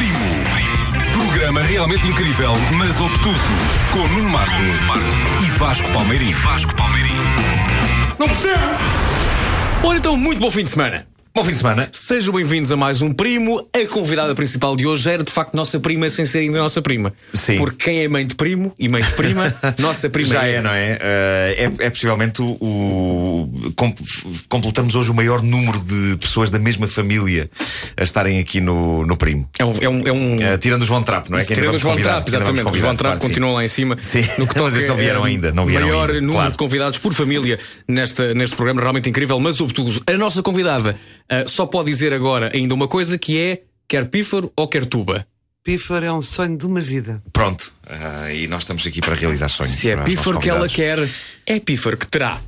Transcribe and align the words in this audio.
Primo. 0.00 0.18
Programa 1.12 1.60
realmente 1.60 2.08
incrível, 2.08 2.54
mas 2.78 2.98
obtuso. 2.98 3.38
Com 3.92 4.08
Nuno 4.08 4.30
Marco 4.30 4.62
e 5.44 5.50
Vasco 5.58 5.92
Palmeirim. 5.92 6.32
Vasco 6.32 6.74
Palmeirim. 6.74 7.16
Não 8.18 8.26
percebo! 8.26 8.62
Ora 9.82 9.98
então, 9.98 10.16
muito 10.16 10.40
bom 10.40 10.50
fim 10.50 10.64
de 10.64 10.70
semana. 10.70 11.09
Bom 11.32 11.44
fim 11.44 11.52
de 11.52 11.58
semana. 11.58 11.88
Sejam 11.92 12.34
bem-vindos 12.34 12.72
a 12.72 12.76
mais 12.76 13.02
um 13.02 13.12
Primo. 13.12 13.64
A 13.72 13.86
convidada 13.86 14.34
principal 14.34 14.74
de 14.74 14.84
hoje 14.84 15.08
era 15.08 15.22
de 15.22 15.30
facto 15.30 15.54
nossa 15.54 15.78
prima, 15.78 16.10
sem 16.10 16.26
ser 16.26 16.40
ainda 16.40 16.58
nossa 16.58 16.82
prima. 16.82 17.12
Sim. 17.32 17.56
Porque 17.56 17.84
quem 17.84 18.02
é 18.02 18.08
mãe 18.08 18.26
de 18.26 18.34
primo 18.34 18.74
e 18.76 18.88
mãe 18.88 19.00
de 19.00 19.12
prima, 19.12 19.54
nossa 19.78 20.10
prima 20.10 20.28
Já 20.28 20.44
é, 20.44 20.60
não 20.60 20.72
é? 20.72 20.94
Uh, 20.94 21.82
é, 21.82 21.86
é 21.86 21.90
possivelmente 21.90 22.42
o. 22.42 22.56
o 22.60 23.72
com, 23.76 23.94
completamos 24.48 24.96
hoje 24.96 25.08
o 25.08 25.14
maior 25.14 25.40
número 25.40 25.78
de 25.78 26.16
pessoas 26.16 26.50
da 26.50 26.58
mesma 26.58 26.88
família 26.88 27.48
a 27.96 28.02
estarem 28.02 28.40
aqui 28.40 28.60
no, 28.60 29.06
no 29.06 29.16
Primo. 29.16 29.48
É 29.56 29.64
um. 29.64 29.72
É 29.80 29.88
um, 29.88 30.08
é 30.08 30.12
um... 30.12 30.34
Uh, 30.34 30.58
tirando 30.58 30.82
os 30.82 30.88
Von 30.88 31.04
Trapp, 31.04 31.30
não 31.30 31.38
é? 31.38 31.42
Isso, 31.42 31.54
tirando 31.54 31.76
os 31.76 31.82
Von 31.82 31.96
Trapp, 31.96 32.28
exatamente. 32.28 32.72
Os 32.72 32.80
Von 32.80 32.96
Trapp 32.96 33.20
continuam 33.20 33.54
lá 33.54 33.64
em 33.64 33.68
cima. 33.68 33.96
Sim, 34.02 34.24
no 34.36 34.48
que 34.48 34.58
mas 34.60 34.74
eles 34.74 34.88
não 34.88 34.96
vieram 34.96 35.22
ainda. 35.22 35.52
Não 35.52 35.64
vieram 35.64 35.86
maior 35.86 36.08
ainda, 36.08 36.20
número 36.20 36.38
claro. 36.38 36.50
de 36.50 36.58
convidados 36.58 36.98
por 36.98 37.14
família 37.14 37.56
nesta, 37.86 38.34
neste 38.34 38.56
programa, 38.56 38.80
realmente 38.80 39.08
incrível, 39.08 39.38
mas 39.38 39.60
obtuso. 39.60 40.02
A 40.08 40.18
nossa 40.18 40.42
convidada 40.42 40.98
uh, 41.30 41.48
só 41.48 41.66
pode 41.66 41.90
dizer 41.90 42.12
agora 42.12 42.50
ainda 42.54 42.74
uma 42.74 42.88
coisa 42.88 43.18
que 43.18 43.38
é 43.38 43.62
quer 43.88 44.08
pífaro 44.08 44.52
ou 44.56 44.68
quer 44.68 44.84
tuba. 44.84 45.26
Pífaro 45.62 46.04
é 46.04 46.12
um 46.12 46.22
sonho 46.22 46.56
de 46.56 46.66
uma 46.66 46.80
vida. 46.80 47.22
Pronto. 47.32 47.72
Uh, 47.86 48.30
e 48.32 48.46
nós 48.46 48.62
estamos 48.62 48.86
aqui 48.86 49.00
para 49.00 49.14
realizar 49.14 49.48
sonhos. 49.48 49.72
Se 49.72 49.90
é 49.90 49.96
pífaro 49.96 50.40
que 50.40 50.48
ela 50.48 50.68
quer, 50.68 50.98
é 51.46 51.60
pífaro 51.60 51.96
que 51.96 52.06
terá. 52.06 52.40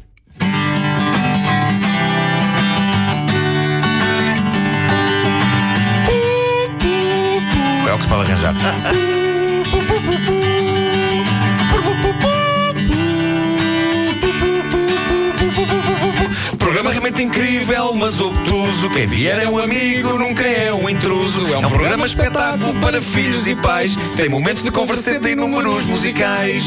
É 7.87 7.95
o 7.95 7.99
que 7.99 8.05
se 8.05 8.09
pode 8.09 8.31
arranjar. 8.31 9.22
Incrível, 17.21 17.95
mas 17.95 18.21
obtuso. 18.21 18.91
Quem 18.91 19.07
vier 19.07 19.39
é 19.39 19.49
um 19.49 19.59
amigo, 19.59 20.19
nunca 20.19 20.43
é 20.43 20.73
um 20.73 20.89
intruso. 20.89 21.47
É 21.47 21.59
um 21.59 21.69
programa 21.69 22.07
espetáculo 22.07 22.75
para 22.81 23.01
filhos 23.01 23.47
e 23.47 23.55
pais. 23.55 23.97
Tem 24.17 24.29
momentos 24.29 24.63
de 24.63 24.71
converseta 24.71 25.31
e 25.31 25.35
números 25.35 25.87
musicais. 25.87 26.65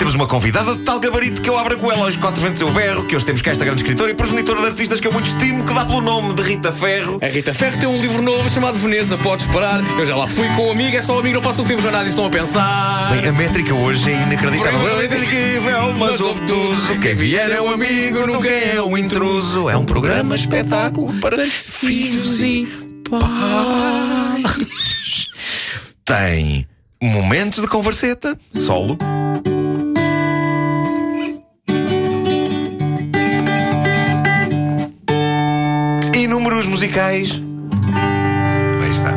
Temos 0.00 0.14
uma 0.14 0.26
convidada 0.26 0.74
de 0.76 0.82
tal 0.82 0.98
gabarito 0.98 1.42
que 1.42 1.50
eu 1.50 1.58
abro 1.58 1.74
a 1.74 1.76
goela 1.76 2.06
aos 2.06 2.16
quatro 2.16 2.40
ventos 2.40 2.58
eu 2.58 2.72
berro. 2.72 3.04
Que 3.04 3.14
hoje 3.14 3.26
temos 3.26 3.42
cá 3.42 3.50
esta 3.50 3.66
grande 3.66 3.82
escritora 3.82 4.10
e 4.10 4.14
progenitora 4.14 4.62
de 4.62 4.68
artistas 4.68 4.98
que 4.98 5.06
eu 5.06 5.12
muito 5.12 5.26
estimo, 5.26 5.62
que 5.62 5.74
dá 5.74 5.84
pelo 5.84 6.00
nome 6.00 6.32
de 6.32 6.40
Rita 6.40 6.72
Ferro. 6.72 7.18
A 7.20 7.26
Rita 7.26 7.52
Ferro 7.52 7.78
tem 7.78 7.86
um 7.86 8.00
livro 8.00 8.22
novo 8.22 8.48
chamado 8.48 8.78
Veneza, 8.78 9.18
podes 9.18 9.46
parar. 9.48 9.82
Eu 9.98 10.06
já 10.06 10.16
lá 10.16 10.26
fui 10.26 10.48
com 10.56 10.68
o 10.68 10.70
amigo, 10.70 10.96
é 10.96 11.02
só 11.02 11.18
amigo, 11.18 11.34
não 11.34 11.42
faço 11.42 11.60
um 11.60 11.66
filme, 11.66 11.82
já 11.82 11.90
nada 11.90 12.04
disso 12.04 12.14
estão 12.14 12.24
a 12.24 12.30
pensar. 12.30 13.10
Bem, 13.10 13.28
a 13.28 13.32
métrica 13.32 13.74
hoje 13.74 14.10
é 14.10 14.22
inacreditável. 14.22 15.00
É 15.00 15.04
incrível, 15.04 15.92
mas 15.98 16.18
obtuso. 16.18 16.98
Quem 16.98 17.14
vier 17.14 17.50
é 17.50 17.60
um 17.60 17.70
amigo, 17.70 18.26
nunca 18.26 18.48
é 18.48 18.80
um 18.80 18.96
intruso. 18.96 19.68
É 19.68 19.76
um 19.76 19.84
programa 19.84 20.34
espetáculo 20.34 21.12
para 21.20 21.44
filhos 21.44 22.40
e 22.40 22.66
pais. 23.10 24.64
Tem 26.06 26.66
momentos 27.02 27.60
de 27.60 27.68
converseta, 27.68 28.34
solo. 28.54 28.96
Musicais. 36.70 37.40
Aí 38.82 38.90
está. 38.90 39.12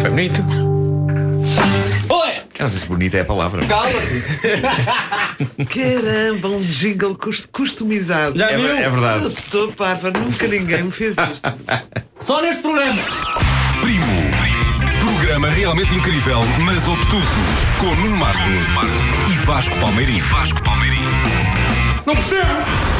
Foi 0.00 0.10
bonito. 0.10 0.42
Oi! 2.08 2.28
Eu 2.58 2.62
não 2.64 2.68
sei 2.68 2.78
se 2.80 2.86
bonita 2.86 3.18
é 3.18 3.20
a 3.20 3.24
palavra. 3.24 3.64
Calma-te! 3.66 4.22
Caramba, 5.66 6.48
um 6.48 6.62
jingle 6.62 7.14
cust- 7.14 7.48
customizado. 7.52 8.36
Já 8.38 8.50
É, 8.50 8.56
viu? 8.56 8.66
é 8.68 8.88
verdade. 8.90 9.24
Eu 9.24 9.30
estou 9.30 9.72
parva, 9.72 10.10
nunca 10.10 10.46
ninguém 10.48 10.82
me 10.84 10.90
fez 10.90 11.16
isto. 11.32 11.52
Só 12.20 12.40
neste 12.42 12.62
programa! 12.62 13.00
Primo. 13.80 14.06
Programa 15.00 15.48
realmente 15.50 15.94
incrível, 15.94 16.40
mas 16.64 16.86
obtuso. 16.88 17.26
Com 17.78 17.94
Nuno 17.94 18.16
Marco 18.16 18.40
e 19.30 19.46
Vasco 19.46 19.76
Palmeirim. 19.78 20.20
Vasco 20.20 20.62
Palmeirim. 20.64 21.02
Não 22.06 22.14
percebo! 22.16 22.97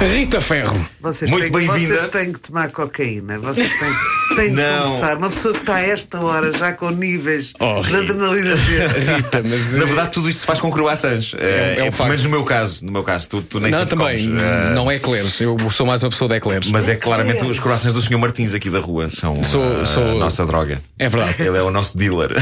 Rita 0.00 0.42
Ferro. 0.42 0.86
Vocês 1.00 1.30
Muito 1.30 1.44
têm, 1.50 1.52
bem-vinda. 1.68 1.94
Vocês 2.00 2.10
têm 2.10 2.32
que 2.32 2.40
tomar 2.40 2.70
cocaína. 2.70 3.38
Vocês 3.38 3.72
têm, 3.78 4.36
têm 4.36 4.54
que 4.54 4.60
conversar. 4.62 5.16
Uma 5.16 5.30
pessoa 5.30 5.54
que 5.54 5.60
está 5.60 5.76
a 5.76 5.80
esta 5.80 6.20
hora 6.20 6.52
já 6.52 6.72
com 6.74 6.90
níveis 6.90 7.54
Oh, 7.58 7.80
de 7.80 7.96
adrenalina. 7.96 8.54
Rita, 9.16 9.42
mas. 9.42 9.72
Na 9.72 9.86
verdade, 9.86 10.10
tudo 10.12 10.28
isto 10.28 10.40
se 10.40 10.46
faz 10.46 10.60
com 10.60 10.70
croissants. 10.70 11.32
É, 11.38 11.76
é 11.78 11.82
um 11.82 11.86
é, 11.86 11.90
facto. 11.90 11.96
pelo 11.96 12.08
menos 12.10 12.24
no 12.24 12.28
meu 12.30 12.44
caso. 12.44 12.84
No 12.84 12.92
meu 12.92 13.02
caso, 13.02 13.28
tu, 13.30 13.40
tu 13.40 13.58
nem 13.58 13.70
não, 13.72 13.86
também. 13.86 14.18
comes. 14.28 14.42
eh, 14.42 14.74
Não 14.74 14.90
é 14.90 14.96
eclairs. 14.96 15.40
Eu 15.40 15.56
sou 15.70 15.86
mais 15.86 16.02
uma 16.04 16.10
pessoa 16.10 16.28
de 16.28 16.34
eclairs. 16.36 16.66
Mas 16.70 16.88
é 16.88 16.96
claramente 16.96 17.40
É. 17.40 17.44
os 17.44 17.58
croissants 17.58 17.94
do 17.94 18.02
Sr. 18.02 18.18
Martins 18.18 18.52
aqui 18.52 18.68
da 18.68 18.78
rua 18.80 19.08
são 19.08 19.42
Sou- 19.44 19.80
eh, 19.80 19.84
sou- 19.86 20.10
a 20.10 20.14
nossa 20.14 20.44
droga. 20.44 20.82
É 20.98 21.08
verdade. 21.08 21.42
Ele 21.42 21.56
é 21.56 21.62
o 21.62 21.70
nosso 21.70 21.96
dealer. 21.96 22.32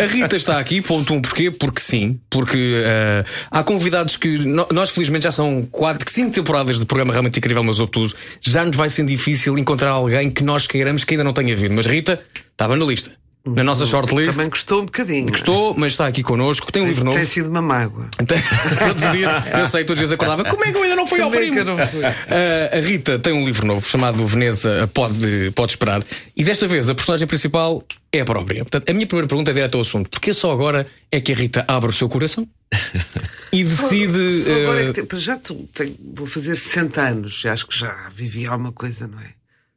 A 0.00 0.04
Rita 0.06 0.36
está 0.36 0.58
aqui, 0.58 0.80
ponto 0.80 1.12
um, 1.12 1.20
porquê? 1.20 1.50
Porque 1.50 1.80
sim, 1.80 2.20
porque 2.30 2.80
eh, 2.84 3.24
há 3.50 3.64
convidados 3.64 4.16
que 4.16 4.38
nós 4.70 4.90
felizmente 4.90 5.24
já 5.24 5.32
são 5.32 5.66
quatro, 5.70 6.08
cinco 6.08 6.30
temporadas 6.32 6.78
de 6.78 6.86
programa 6.92 7.12
realmente 7.12 7.38
incrível, 7.38 7.64
mas 7.64 7.80
obtuso. 7.80 8.14
Já 8.42 8.64
nos 8.64 8.76
vai 8.76 8.88
sendo 8.88 9.08
difícil 9.08 9.56
encontrar 9.56 9.90
alguém 9.90 10.30
que 10.30 10.44
nós 10.44 10.66
queiramos 10.66 11.04
que 11.04 11.14
ainda 11.14 11.24
não 11.24 11.32
tenha 11.32 11.56
vindo. 11.56 11.74
Mas 11.74 11.86
Rita 11.86 12.20
estava 12.52 12.76
na 12.76 12.84
lista, 12.84 13.12
na 13.46 13.64
nossa 13.64 13.86
shortlist. 13.86 14.32
Também 14.32 14.50
gostou 14.50 14.82
um 14.82 14.84
bocadinho. 14.84 15.28
Gostou, 15.28 15.74
mas 15.76 15.92
está 15.92 16.06
aqui 16.06 16.22
connosco. 16.22 16.70
Tem 16.70 16.82
um 16.82 16.86
livro 16.86 17.04
novo. 17.04 17.16
Tem 17.16 17.26
sido 17.26 17.48
uma 17.48 17.62
mágoa. 17.62 18.08
Todos 18.18 19.02
os 19.02 19.12
dias, 19.12 19.32
eu 19.58 19.66
sei, 19.66 19.84
todos 19.84 20.02
os 20.02 20.08
dias 20.08 20.12
acordava. 20.12 20.44
Como 20.44 20.64
é 20.64 20.70
que 20.70 20.76
eu 20.76 20.82
ainda 20.82 20.96
não 20.96 21.06
fui 21.06 21.20
ao 21.20 21.32
é 21.32 21.36
primo? 21.36 21.64
não 21.64 21.78
fui? 21.78 22.04
Ah, 22.04 22.76
a 22.76 22.80
Rita 22.80 23.18
tem 23.18 23.32
um 23.32 23.44
livro 23.44 23.66
novo 23.66 23.86
chamado 23.86 24.24
Veneza 24.26 24.88
Pode, 24.92 25.50
Pode 25.54 25.72
Esperar. 25.72 26.04
E 26.36 26.44
desta 26.44 26.66
vez 26.66 26.88
a 26.88 26.94
personagem 26.94 27.26
principal 27.26 27.82
é 28.12 28.20
a 28.20 28.24
própria. 28.24 28.62
Portanto, 28.64 28.88
a 28.90 28.92
minha 28.92 29.06
primeira 29.06 29.26
pergunta 29.28 29.50
é 29.50 29.54
direto 29.54 29.74
ao 29.76 29.80
assunto. 29.80 30.10
Porquê 30.10 30.32
só 30.34 30.52
agora 30.52 30.86
é 31.10 31.20
que 31.20 31.32
a 31.32 31.34
Rita 31.34 31.64
abre 31.66 31.88
o 31.90 31.92
seu 31.92 32.08
coração 32.08 32.46
e 33.52 33.64
decide. 33.64 34.42
Só 34.42 34.54
agora 34.54 34.82
é 34.82 34.88
ah, 34.88 34.92
que 34.92 35.02
te- 35.06 35.18
já 35.18 35.36
tu- 35.38 35.68
tenho- 35.74 35.96
vou 36.14 36.26
fazer 36.26 36.56
60 36.56 37.00
anos, 37.00 37.44
acho 37.46 37.66
que 37.66 37.78
já 37.78 38.10
vivi 38.14 38.46
alguma 38.46 38.72
coisa, 38.72 39.06
não 39.06 39.18
é? 39.20 39.32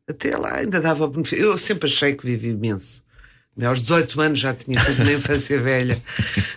Até 0.07 0.35
lá 0.38 0.57
ainda 0.57 0.79
dava 0.81 1.07
benefício. 1.07 1.44
Eu 1.46 1.57
sempre 1.57 1.88
achei 1.90 2.13
que 2.13 2.25
vivi 2.25 2.50
imenso. 2.50 3.03
Aos 3.63 3.81
18 3.81 4.19
anos 4.19 4.40
já 4.41 4.53
tinha 4.53 4.84
tido 4.84 5.02
uma 5.02 5.13
infância 5.13 5.57
velha. 5.63 6.02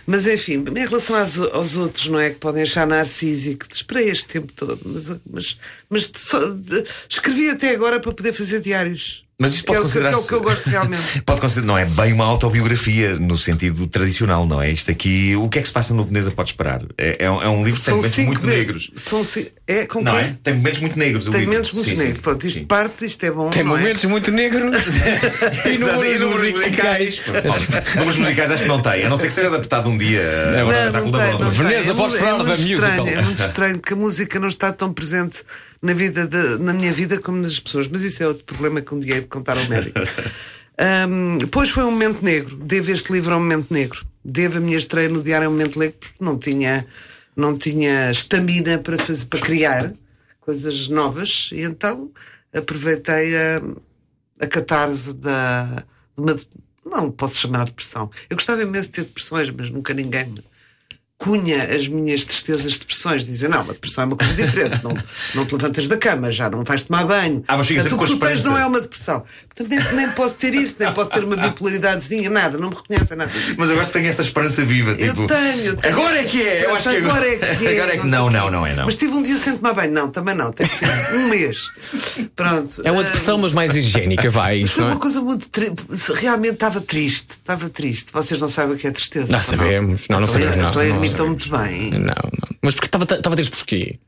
Mas 0.05 0.27
enfim, 0.27 0.65
em 0.75 0.85
relação 0.85 1.15
aos, 1.15 1.39
aos 1.39 1.77
outros, 1.77 2.07
não 2.09 2.19
é? 2.19 2.29
Que 2.31 2.35
podem 2.39 2.63
achar 2.63 2.85
narcísico, 2.85 3.65
esperei 3.71 4.09
este 4.09 4.25
tempo 4.25 4.51
todo, 4.51 4.77
mas, 4.83 5.07
mas, 5.31 5.57
mas 5.89 6.11
só, 6.17 6.45
de- 6.49 6.83
escrevi 7.07 7.49
até 7.51 7.69
agora 7.73 8.01
para 8.01 8.11
poder 8.11 8.33
fazer 8.33 8.59
diários. 8.61 9.23
Mas 9.41 9.53
isto 9.53 9.63
que, 9.63 9.71
é 9.71 9.75
pode 9.79 9.87
o, 9.87 10.01
que, 10.01 10.05
é 10.05 10.17
o 10.17 10.23
que 10.27 10.33
eu 10.33 10.41
gosto 10.41 10.69
realmente. 10.69 11.21
Pode 11.25 11.39
considerar, 11.39 11.65
não 11.65 11.77
é 11.77 11.85
bem 11.85 12.11
uma 12.11 12.25
autobiografia 12.25 13.15
no 13.17 13.37
sentido 13.37 13.87
tradicional, 13.87 14.45
não 14.45 14.61
é? 14.61 14.69
Isto 14.69 14.91
aqui, 14.91 15.33
o 15.37 15.47
que 15.47 15.59
é 15.59 15.61
que 15.61 15.67
se 15.69 15.73
passa 15.73 15.93
no 15.93 16.03
Veneza 16.03 16.29
Pode 16.29 16.49
Esperar? 16.49 16.81
É, 16.97 17.23
é 17.25 17.31
um, 17.31 17.41
é 17.41 17.47
um 17.47 17.63
livro 17.63 17.79
que 17.79 17.85
tem 17.85 17.95
momentos 17.95 18.17
muito 18.17 18.45
me- 18.45 18.53
negros. 18.53 18.91
São 18.97 19.23
ci- 19.23 19.53
é, 19.65 19.85
com 19.85 20.01
Não 20.01 20.11
quê? 20.11 20.17
é? 20.19 20.35
Tem 20.43 20.53
momentos 20.55 20.81
muito 20.81 20.99
negros. 20.99 21.25
Tem 21.27 21.45
momentos 21.45 21.71
muito 21.71 21.85
Sim, 21.89 21.95
sim, 21.95 22.01
negros. 22.03 22.17
Pronto, 22.21 22.45
isto 22.47 22.59
sim. 22.59 22.65
parte, 22.65 23.05
isto 23.05 23.25
é 23.25 23.31
bom. 23.31 23.49
tem 23.49 23.63
não 23.63 23.77
é? 23.77 23.79
momentos 23.79 24.03
muito 24.03 24.29
negros 24.29 24.75
e 25.65 25.77
números 25.77 26.05
e 26.05 26.19
números 26.19 26.49
musicais. 26.51 27.21
Números 27.95 28.17
musicais 28.17 28.51
acho 28.51 28.63
que 28.63 28.69
não 28.69 28.81
tem, 28.81 29.05
a 29.05 29.09
não 29.09 29.15
ser 29.15 29.27
que 29.27 29.33
seja 29.33 29.47
adaptado 29.47 29.89
um 29.89 29.97
dia 29.97 30.19
É 30.19 30.63
espetáculo 30.67 31.11
da 31.13 31.17
Broadway. 31.17 31.49
tem. 31.49 31.63
Veneza 31.63 31.91
É 31.91 31.93
pode 31.93 32.09
mu- 32.09 32.15
esperar 32.15 32.35
é 32.35 32.43
da 32.43 32.43
musical. 32.57 33.07
É 33.07 33.21
muito 33.21 33.41
estranho 33.41 33.79
que 33.79 33.93
a 33.93 33.95
música 33.95 34.37
não 34.37 34.49
está 34.49 34.73
tão 34.73 34.91
presente 34.91 35.43
na, 35.81 35.93
vida 35.93 36.27
de- 36.27 36.57
na 36.61 36.73
minha 36.73 36.91
vida 36.93 37.19
como 37.19 37.41
nas 37.41 37.59
pessoas. 37.59 37.87
Mas 37.87 38.01
isso 38.01 38.21
é 38.23 38.27
outro 38.27 38.43
problema 38.43 38.81
que 38.81 38.93
um 38.93 38.99
dia 38.99 39.15
hei 39.15 39.21
de 39.21 39.27
contar 39.27 39.57
ao 39.57 39.65
médico. 39.65 39.99
Ahm, 40.77 41.37
depois 41.39 41.69
foi 41.69 41.83
um 41.83 41.91
momento 41.91 42.23
negro. 42.23 42.55
Devo 42.55 42.91
este 42.91 43.11
livro 43.11 43.33
a 43.33 43.37
um 43.37 43.41
momento 43.41 43.73
negro. 43.73 44.05
Devo 44.23 44.57
a 44.57 44.61
minha 44.61 44.77
estreia 44.77 45.09
no 45.09 45.21
Diário 45.21 45.47
a 45.47 45.49
um 45.49 45.53
momento 45.53 45.77
negro 45.77 45.97
porque 45.99 46.23
não 46.23 46.37
tinha, 46.37 46.85
não 47.35 47.57
tinha 47.57 48.11
estamina 48.11 48.77
para, 48.77 48.97
fazer, 48.97 49.25
para 49.25 49.41
criar 49.41 49.93
coisas 50.39 50.87
novas. 50.87 51.49
E 51.51 51.61
então 51.63 52.09
aproveitei 52.53 53.35
a, 53.35 53.61
a 54.39 54.47
catarse 54.47 55.13
da, 55.13 55.83
de 56.15 56.21
uma. 56.21 56.35
Não 56.85 57.11
posso 57.11 57.39
chamar 57.39 57.65
de 57.65 57.71
depressão. 57.71 58.09
Eu 58.29 58.35
gostava 58.37 58.61
imenso 58.63 58.85
de 58.85 58.91
ter 58.93 59.01
depressões, 59.03 59.49
mas 59.51 59.69
nunca 59.69 59.93
ninguém 59.93 60.25
me 60.27 60.43
cunha 61.19 61.63
as 61.75 61.85
minhas 61.87 62.23
tristezas 62.23 62.71
de 62.73 62.79
depressões. 62.79 63.25
Dizem, 63.25 63.49
não, 63.49 63.61
uma 63.61 63.73
depressão 63.73 64.05
é 64.05 64.07
uma 64.07 64.15
coisa 64.15 64.33
diferente. 64.33 64.79
não, 64.83 64.97
não 65.35 65.45
te 65.45 65.53
levantas 65.53 65.87
da 65.87 65.97
cama, 65.97 66.31
já 66.31 66.49
não 66.49 66.63
vais 66.63 66.83
tomar 66.83 67.03
banho. 67.05 67.43
Ah, 67.47 67.57
mas 67.57 67.67
Portanto, 67.67 67.95
o 67.95 67.99
que 67.99 68.05
tu 68.07 68.17
tens 68.17 68.43
não 68.45 68.57
é 68.57 68.65
uma 68.65 68.79
depressão. 68.79 69.23
Portanto, 69.53 69.67
nem, 69.69 69.93
nem 69.95 70.09
posso 70.11 70.35
ter 70.35 70.53
isso, 70.53 70.77
nem 70.79 70.91
posso 70.93 71.11
ter 71.11 71.23
uma 71.23 71.35
bipolaridadezinha, 71.35 72.29
nada. 72.29 72.57
Não 72.57 72.69
me 72.69 72.75
reconhecem 72.75 73.17
nada 73.17 73.29
disso. 73.31 73.55
Mas 73.57 73.69
eu 73.69 73.79
que 73.79 73.87
tenho 73.89 74.07
essa 74.07 74.21
esperança 74.21 74.63
viva. 74.63 74.91
Eu 74.91 75.09
Tipo, 75.13 75.27
tenho, 75.27 75.65
eu 75.65 75.75
tenho. 75.75 75.93
Agora 75.93 76.19
é 76.19 76.23
que 76.23 76.41
é! 76.41 76.65
Eu 76.65 76.75
acho 76.75 76.89
que 76.89 76.95
agora 76.95 77.27
é 77.27 77.35
que 77.37 77.67
é. 77.67 77.73
Agora 77.73 77.93
é 77.93 77.97
que 77.97 78.07
não, 78.07 78.25
o 78.25 78.29
quê. 78.29 78.37
não, 78.37 78.51
não 78.51 78.65
é 78.67 78.75
não. 78.75 78.85
Mas 78.85 78.95
tive 78.95 79.13
um 79.13 79.21
dia 79.21 79.37
sem 79.37 79.57
tomar 79.57 79.73
banho. 79.73 79.91
Não, 79.91 80.09
também 80.09 80.35
não. 80.35 80.53
Tem 80.53 80.67
que 80.67 80.75
ser 80.75 80.87
um 81.15 81.27
mês. 81.27 81.67
Pronto. 82.35 82.81
É 82.85 82.91
uma 82.91 83.03
depressão, 83.03 83.37
mas 83.37 83.51
mais 83.51 83.75
higiênica, 83.75 84.29
vai. 84.29 84.59
Isto 84.61 84.75
Foi 84.75 84.83
não 84.83 84.91
uma 84.91 84.97
é? 84.97 85.01
coisa 85.01 85.21
muito 85.21 85.49
tri... 85.49 85.73
Realmente 86.15 86.53
estava 86.53 86.79
triste. 86.79 87.31
Estava 87.31 87.69
triste. 87.69 88.13
Vocês 88.13 88.39
não 88.39 88.47
sabem 88.47 88.75
o 88.75 88.79
que 88.79 88.87
é 88.87 88.91
tristeza. 88.91 89.27
Não 89.29 89.41
sabemos. 89.41 90.07
Não, 90.07 90.19
não 90.21 90.27
Então, 90.27 90.33
sabemos, 90.33 90.57
não. 90.57 90.71
Então 91.13 91.25
Não 91.27 91.33
imitam 91.33 91.49
muito 91.49 91.49
bem. 91.49 91.91
Não, 91.91 91.99
não. 91.99 92.57
Mas 92.61 92.73
porque 92.73 92.87
estava 92.87 93.03
estava 93.05 93.35
triste 93.35 93.51
porquê? 93.55 93.99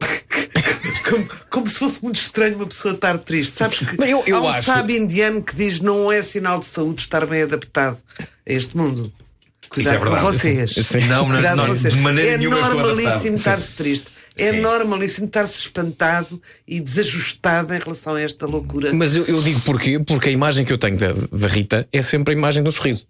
Como, 1.10 1.28
como 1.50 1.66
se 1.66 1.74
fosse 1.74 2.02
muito 2.02 2.20
estranho 2.20 2.56
uma 2.56 2.66
pessoa 2.66 2.94
estar 2.94 3.18
triste. 3.18 3.52
Sabes 3.56 3.78
que 3.80 3.96
Mas 3.98 4.08
eu- 4.08 4.22
eu 4.26 4.36
há 4.36 4.40
um 4.42 4.48
acho- 4.48 4.62
sábio 4.66 4.96
indiano 4.96 5.42
que 5.42 5.54
diz 5.56 5.80
não 5.80 6.10
é 6.10 6.22
sinal 6.22 6.58
de 6.60 6.66
saúde 6.66 7.00
estar 7.00 7.26
bem 7.26 7.42
adaptado 7.42 7.98
a 8.18 8.52
este 8.52 8.76
mundo. 8.76 9.12
Cuidado 9.68 9.94
é 9.96 9.98
verdade. 9.98 10.24
com 10.24 10.32
vocês. 10.32 10.70
Sim. 10.86 11.00
Não, 11.06 11.24
mas 11.26 11.36
Cuidado 11.38 11.56
não, 11.56 11.66
com 11.66 11.74
vocês. 11.74 11.94
de 11.94 12.00
maneira 12.00 12.30
é 12.32 12.36
normalíssimo 12.48 13.34
estar-se 13.36 13.70
triste. 13.72 14.06
É 14.38 14.52
Sim. 14.52 14.60
normalíssimo 14.60 15.26
estar-se 15.26 15.58
espantado 15.58 16.40
e 16.66 16.80
desajustado 16.80 17.74
em 17.74 17.78
relação 17.80 18.14
a 18.14 18.20
esta 18.22 18.46
loucura. 18.46 18.92
Mas 18.94 19.14
eu, 19.14 19.24
eu 19.26 19.42
digo 19.42 19.60
porquê? 19.62 19.98
Porque 19.98 20.28
a 20.28 20.32
imagem 20.32 20.64
que 20.64 20.72
eu 20.72 20.78
tenho 20.78 20.96
da, 20.96 21.12
da 21.12 21.48
Rita 21.48 21.88
é 21.92 22.00
sempre 22.00 22.32
a 22.34 22.36
imagem 22.36 22.62
do 22.62 22.70
sorriso. 22.72 23.04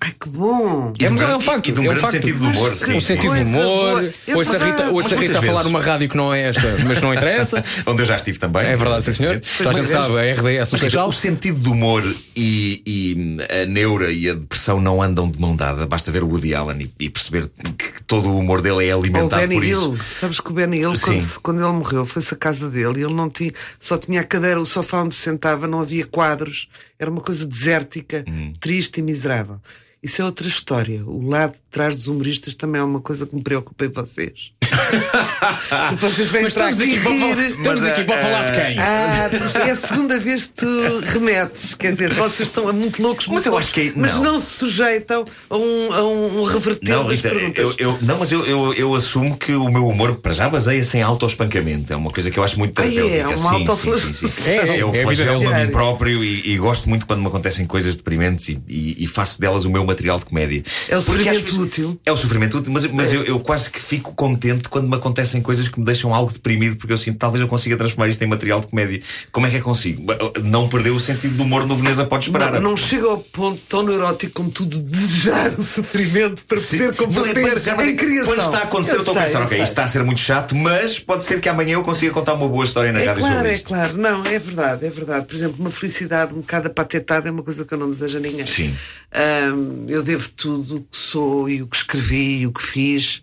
Ai 0.00 0.12
que 0.20 0.28
bom! 0.28 0.92
E 1.00 1.04
É, 1.04 1.10
um 1.10 1.16
é 1.16 1.36
um 1.36 1.40
facto, 1.40 1.68
E 1.68 1.72
de 1.72 1.80
um 1.80 1.82
é 1.82 1.86
um 1.86 1.88
grande 1.90 2.00
facto. 2.02 2.12
sentido 2.14 2.38
de 2.38 2.46
humor. 2.46 2.76
Sim, 2.76 2.96
o 2.96 3.00
sim. 3.00 3.06
sentido 3.08 3.34
do 3.34 3.40
humor. 3.42 4.12
Ouço 4.34 4.52
a 4.52 4.64
Rita, 4.64 4.90
ouço 4.92 5.14
a 5.14 5.18
Rita 5.18 5.38
a 5.40 5.42
falar 5.42 5.64
numa 5.64 5.80
rádio 5.82 6.08
que 6.08 6.16
não 6.16 6.32
é 6.32 6.42
esta, 6.50 6.76
mas 6.86 7.02
não 7.02 7.12
interessa. 7.12 7.64
Onde 7.84 8.02
eu 8.02 8.06
já 8.06 8.16
estive 8.16 8.38
também. 8.38 8.62
É 8.64 8.76
verdade, 8.76 9.04
sim, 9.06 9.12
senhor. 9.12 9.40
Toda 9.58 9.70
a 9.70 9.72
gente 9.74 9.92
mas- 9.92 10.04
sabe, 10.04 10.18
a 10.18 10.22
RDS, 10.34 10.72
o 10.72 10.76
dizer, 10.76 10.78
Seixal. 10.90 11.08
o 11.08 11.12
sentido 11.12 11.58
do 11.58 11.72
humor 11.72 12.04
e, 12.36 12.80
e 12.86 13.62
a 13.62 13.66
neura 13.66 14.12
e 14.12 14.30
a 14.30 14.34
depressão 14.34 14.80
não 14.80 15.02
andam 15.02 15.28
de 15.28 15.40
mão 15.40 15.56
dada. 15.56 15.84
Basta 15.84 16.12
ver 16.12 16.22
o 16.22 16.28
Woody 16.28 16.54
Allen 16.54 16.92
e, 17.00 17.04
e 17.06 17.10
perceber 17.10 17.50
que 17.76 18.00
todo 18.04 18.28
o 18.28 18.38
humor 18.38 18.62
dele 18.62 18.86
é 18.86 18.94
O 18.94 19.00
alimentado 19.00 19.48
por 19.48 19.64
Hill, 19.64 19.94
isso. 19.94 20.04
sabes 20.20 20.38
que 20.38 20.50
o 20.50 20.54
Benny 20.54 20.78
Hill, 20.78 20.92
quando, 21.02 21.20
se- 21.20 21.40
quando 21.40 21.60
ele 21.60 21.72
morreu, 21.72 22.06
foi-se 22.06 22.32
a 22.34 22.36
casa 22.36 22.70
dele 22.70 23.00
e 23.00 23.02
ele 23.02 23.14
não 23.14 23.28
tinha, 23.28 23.52
só 23.80 23.98
tinha 23.98 24.20
a 24.20 24.24
cadeira, 24.24 24.60
o 24.60 24.64
sofá 24.64 25.02
onde 25.02 25.12
se 25.14 25.22
sentava, 25.22 25.66
não 25.66 25.80
havia 25.80 26.06
quadros, 26.06 26.68
era 27.00 27.10
uma 27.10 27.20
coisa 27.20 27.44
desértica, 27.44 28.24
Uhum. 28.28 28.54
triste 28.60 28.98
e 28.98 29.02
miserável. 29.02 29.60
Isso 30.02 30.22
é 30.22 30.24
outra 30.24 30.46
história. 30.46 31.02
O 31.04 31.28
lado 31.28 31.52
de 31.52 31.58
trás 31.70 31.96
dos 31.96 32.06
humoristas 32.06 32.54
também 32.54 32.80
é 32.80 32.84
uma 32.84 33.00
coisa 33.00 33.26
que 33.26 33.34
me 33.34 33.42
preocupa 33.42 33.84
em 33.84 33.88
vocês. 33.88 34.52
vocês 35.98 36.28
vêm 36.30 36.42
Mas 36.42 36.54
para 36.54 36.70
estamos 36.70 36.80
aqui 36.80 37.00
para 37.00 37.14
estamos 37.14 37.66
Mas, 37.66 37.82
aqui 37.84 38.04
para 38.04 38.14
eh, 38.14 38.22
falar 38.22 38.50
de 38.50 38.60
quem? 38.60 38.78
Ah, 38.78 39.17
tu- 39.28 39.58
é 39.58 39.70
a 39.70 39.76
segunda 39.76 40.18
vez 40.18 40.44
que 40.46 40.52
tu 40.54 41.00
remetes. 41.04 41.74
Quer 41.74 41.92
dizer, 41.92 42.14
vocês 42.14 42.48
estão 42.48 42.72
muito 42.72 43.02
loucos, 43.02 43.26
Mas 43.26 43.32
muito 43.34 43.46
eu 43.46 43.52
loucos, 43.52 43.66
acho 43.68 43.74
que- 43.74 43.92
mas 43.96 44.14
não. 44.14 44.22
não 44.24 44.38
se 44.38 44.46
sujeitam 44.58 45.24
a 45.50 45.56
um, 45.56 45.92
a 45.92 46.02
um 46.04 46.42
reverter 46.44 46.90
Não, 46.94 47.04
das 47.04 47.14
Rita, 47.16 47.28
perguntas. 47.30 47.74
eu, 47.78 47.90
eu- 47.92 47.98
não, 48.02 48.18
mas 48.18 48.32
eu, 48.32 48.44
eu, 48.46 48.74
eu 48.74 48.94
assumo 48.94 49.36
que 49.36 49.52
o 49.52 49.68
meu 49.70 49.86
humor, 49.86 50.16
para 50.16 50.32
já, 50.32 50.48
baseia-se 50.48 50.96
em 50.98 51.02
autoespancamento. 51.02 51.92
É 51.92 51.96
uma 51.96 52.10
coisa 52.10 52.30
que 52.30 52.38
eu 52.38 52.44
acho 52.44 52.58
muito 52.58 52.80
Ah, 52.80 52.86
é? 52.86 52.90
terapêutica. 52.90 53.32
É 53.32 53.36
uma 53.36 53.76
sim, 53.76 53.94
sim, 53.94 54.12
sim, 54.12 54.26
sim. 54.28 54.32
É, 54.46 54.56
é, 54.56 54.82
eu 54.82 54.88
é 54.90 55.04
dele. 55.48 55.66
mim 55.66 55.70
próprio 55.72 56.24
e, 56.24 56.52
e 56.52 56.58
gosto 56.58 56.88
muito 56.88 57.06
quando 57.06 57.20
me 57.20 57.26
acontecem 57.26 57.66
coisas 57.66 57.96
deprimentes 57.96 58.48
e, 58.48 58.58
e- 58.68 59.04
e 59.04 59.06
faço 59.06 59.40
delas 59.40 59.64
o 59.64 59.70
meu 59.70 59.84
material 59.84 60.18
de 60.18 60.26
comédia. 60.26 60.62
É 60.88 60.96
o 60.96 61.02
Porque 61.02 61.22
sofrimento 61.24 61.46
acho- 61.52 61.60
útil. 61.62 62.00
É 62.06 62.12
o 62.12 62.16
sofrimento 62.16 62.58
útil, 62.58 62.72
mas, 62.72 62.86
mas 62.86 63.12
eu, 63.12 63.24
eu 63.24 63.40
quase 63.40 63.70
que 63.70 63.80
fico 63.80 64.14
contente 64.14 64.68
quando 64.68 64.88
me 64.88 64.94
acontecem 64.96 65.40
coisas 65.40 65.68
que 65.68 65.78
me 65.78 65.84
deixam 65.84 66.12
algo 66.14 66.32
deprimido, 66.32 66.76
porque 66.76 66.92
eu 66.92 66.98
sinto 66.98 67.18
talvez 67.18 67.40
eu 67.42 67.48
consiga 67.48 67.76
transformar 67.76 68.08
isto 68.08 68.22
em 68.22 68.26
material 68.26 68.60
de 68.60 68.66
comédia. 68.66 69.02
Como 69.30 69.46
é 69.46 69.50
que 69.50 69.56
é 69.56 69.60
consigo? 69.60 70.04
Não 70.42 70.68
perder 70.68 70.90
o 70.90 71.00
sentido 71.00 71.36
do 71.36 71.42
humor 71.42 71.66
no 71.66 71.76
Veneza 71.76 72.04
pode 72.04 72.26
esperar. 72.26 72.52
Não, 72.52 72.60
não 72.60 72.76
chega 72.76 73.06
ao 73.06 73.18
ponto 73.18 73.60
tão 73.68 73.82
neurótico 73.82 74.34
como 74.34 74.50
tu 74.50 74.66
de 74.66 74.80
desejar 74.80 75.52
o 75.58 75.62
sofrimento 75.62 76.44
para 76.44 76.58
Sim. 76.58 76.92
poder 76.92 77.58
já, 77.58 77.74
mas 77.74 77.86
em 77.86 77.96
criação. 77.96 78.34
Quando 78.34 78.44
está 78.44 78.58
a 78.58 78.62
acontecer, 78.62 78.94
eu, 78.94 78.98
estou 78.98 79.16
a 79.16 79.22
pensar, 79.22 79.42
ok, 79.42 79.48
sei. 79.48 79.62
isto 79.62 79.72
está 79.72 79.84
a 79.84 79.88
ser 79.88 80.02
muito 80.04 80.20
chato, 80.20 80.54
mas 80.54 80.98
pode 80.98 81.24
ser 81.24 81.40
que 81.40 81.48
amanhã 81.48 81.74
eu 81.74 81.82
consiga 81.82 82.12
contar 82.12 82.34
uma 82.34 82.48
boa 82.48 82.64
história 82.64 82.92
na 82.92 83.00
É 83.00 83.06
rádio 83.06 83.22
claro, 83.22 83.36
sobre 83.36 83.52
é 83.52 83.58
claro. 83.58 83.96
Não, 83.96 84.24
é 84.24 84.38
verdade, 84.38 84.86
é 84.86 84.90
verdade. 84.90 85.26
Por 85.26 85.34
exemplo, 85.34 85.56
uma 85.60 85.70
felicidade 85.70 86.34
um 86.34 86.40
bocado 86.40 86.68
apatetada 86.68 87.28
é 87.28 87.32
uma 87.32 87.42
coisa 87.42 87.64
que 87.64 87.72
eu 87.72 87.78
não 87.78 87.90
desejo 87.90 88.18
a 88.18 88.20
ninguém. 88.20 88.46
Sim. 88.46 88.74
Ahm, 89.12 89.86
eu 89.88 90.02
devo 90.02 90.28
tudo 90.30 90.76
o 90.76 90.80
que 90.82 90.96
sou 90.96 91.48
e 91.48 91.62
o 91.62 91.66
que 91.66 91.76
escrevi 91.76 92.40
e 92.40 92.46
o 92.46 92.52
que 92.52 92.62
fiz 92.62 93.22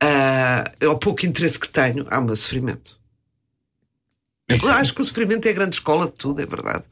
ah, 0.00 0.64
ao 0.84 0.98
pouco 0.98 1.26
interesse 1.26 1.58
que 1.58 1.68
tenho 1.68 2.06
ao 2.10 2.22
meu 2.22 2.36
sofrimento. 2.36 2.97
Eu 4.48 4.68
acho 4.70 4.94
que 4.94 5.02
o 5.02 5.04
sofrimento 5.04 5.46
é 5.46 5.50
a 5.50 5.54
grande 5.54 5.76
escola 5.76 6.06
de 6.06 6.12
tudo, 6.12 6.40
é 6.40 6.46
verdade. 6.46 6.84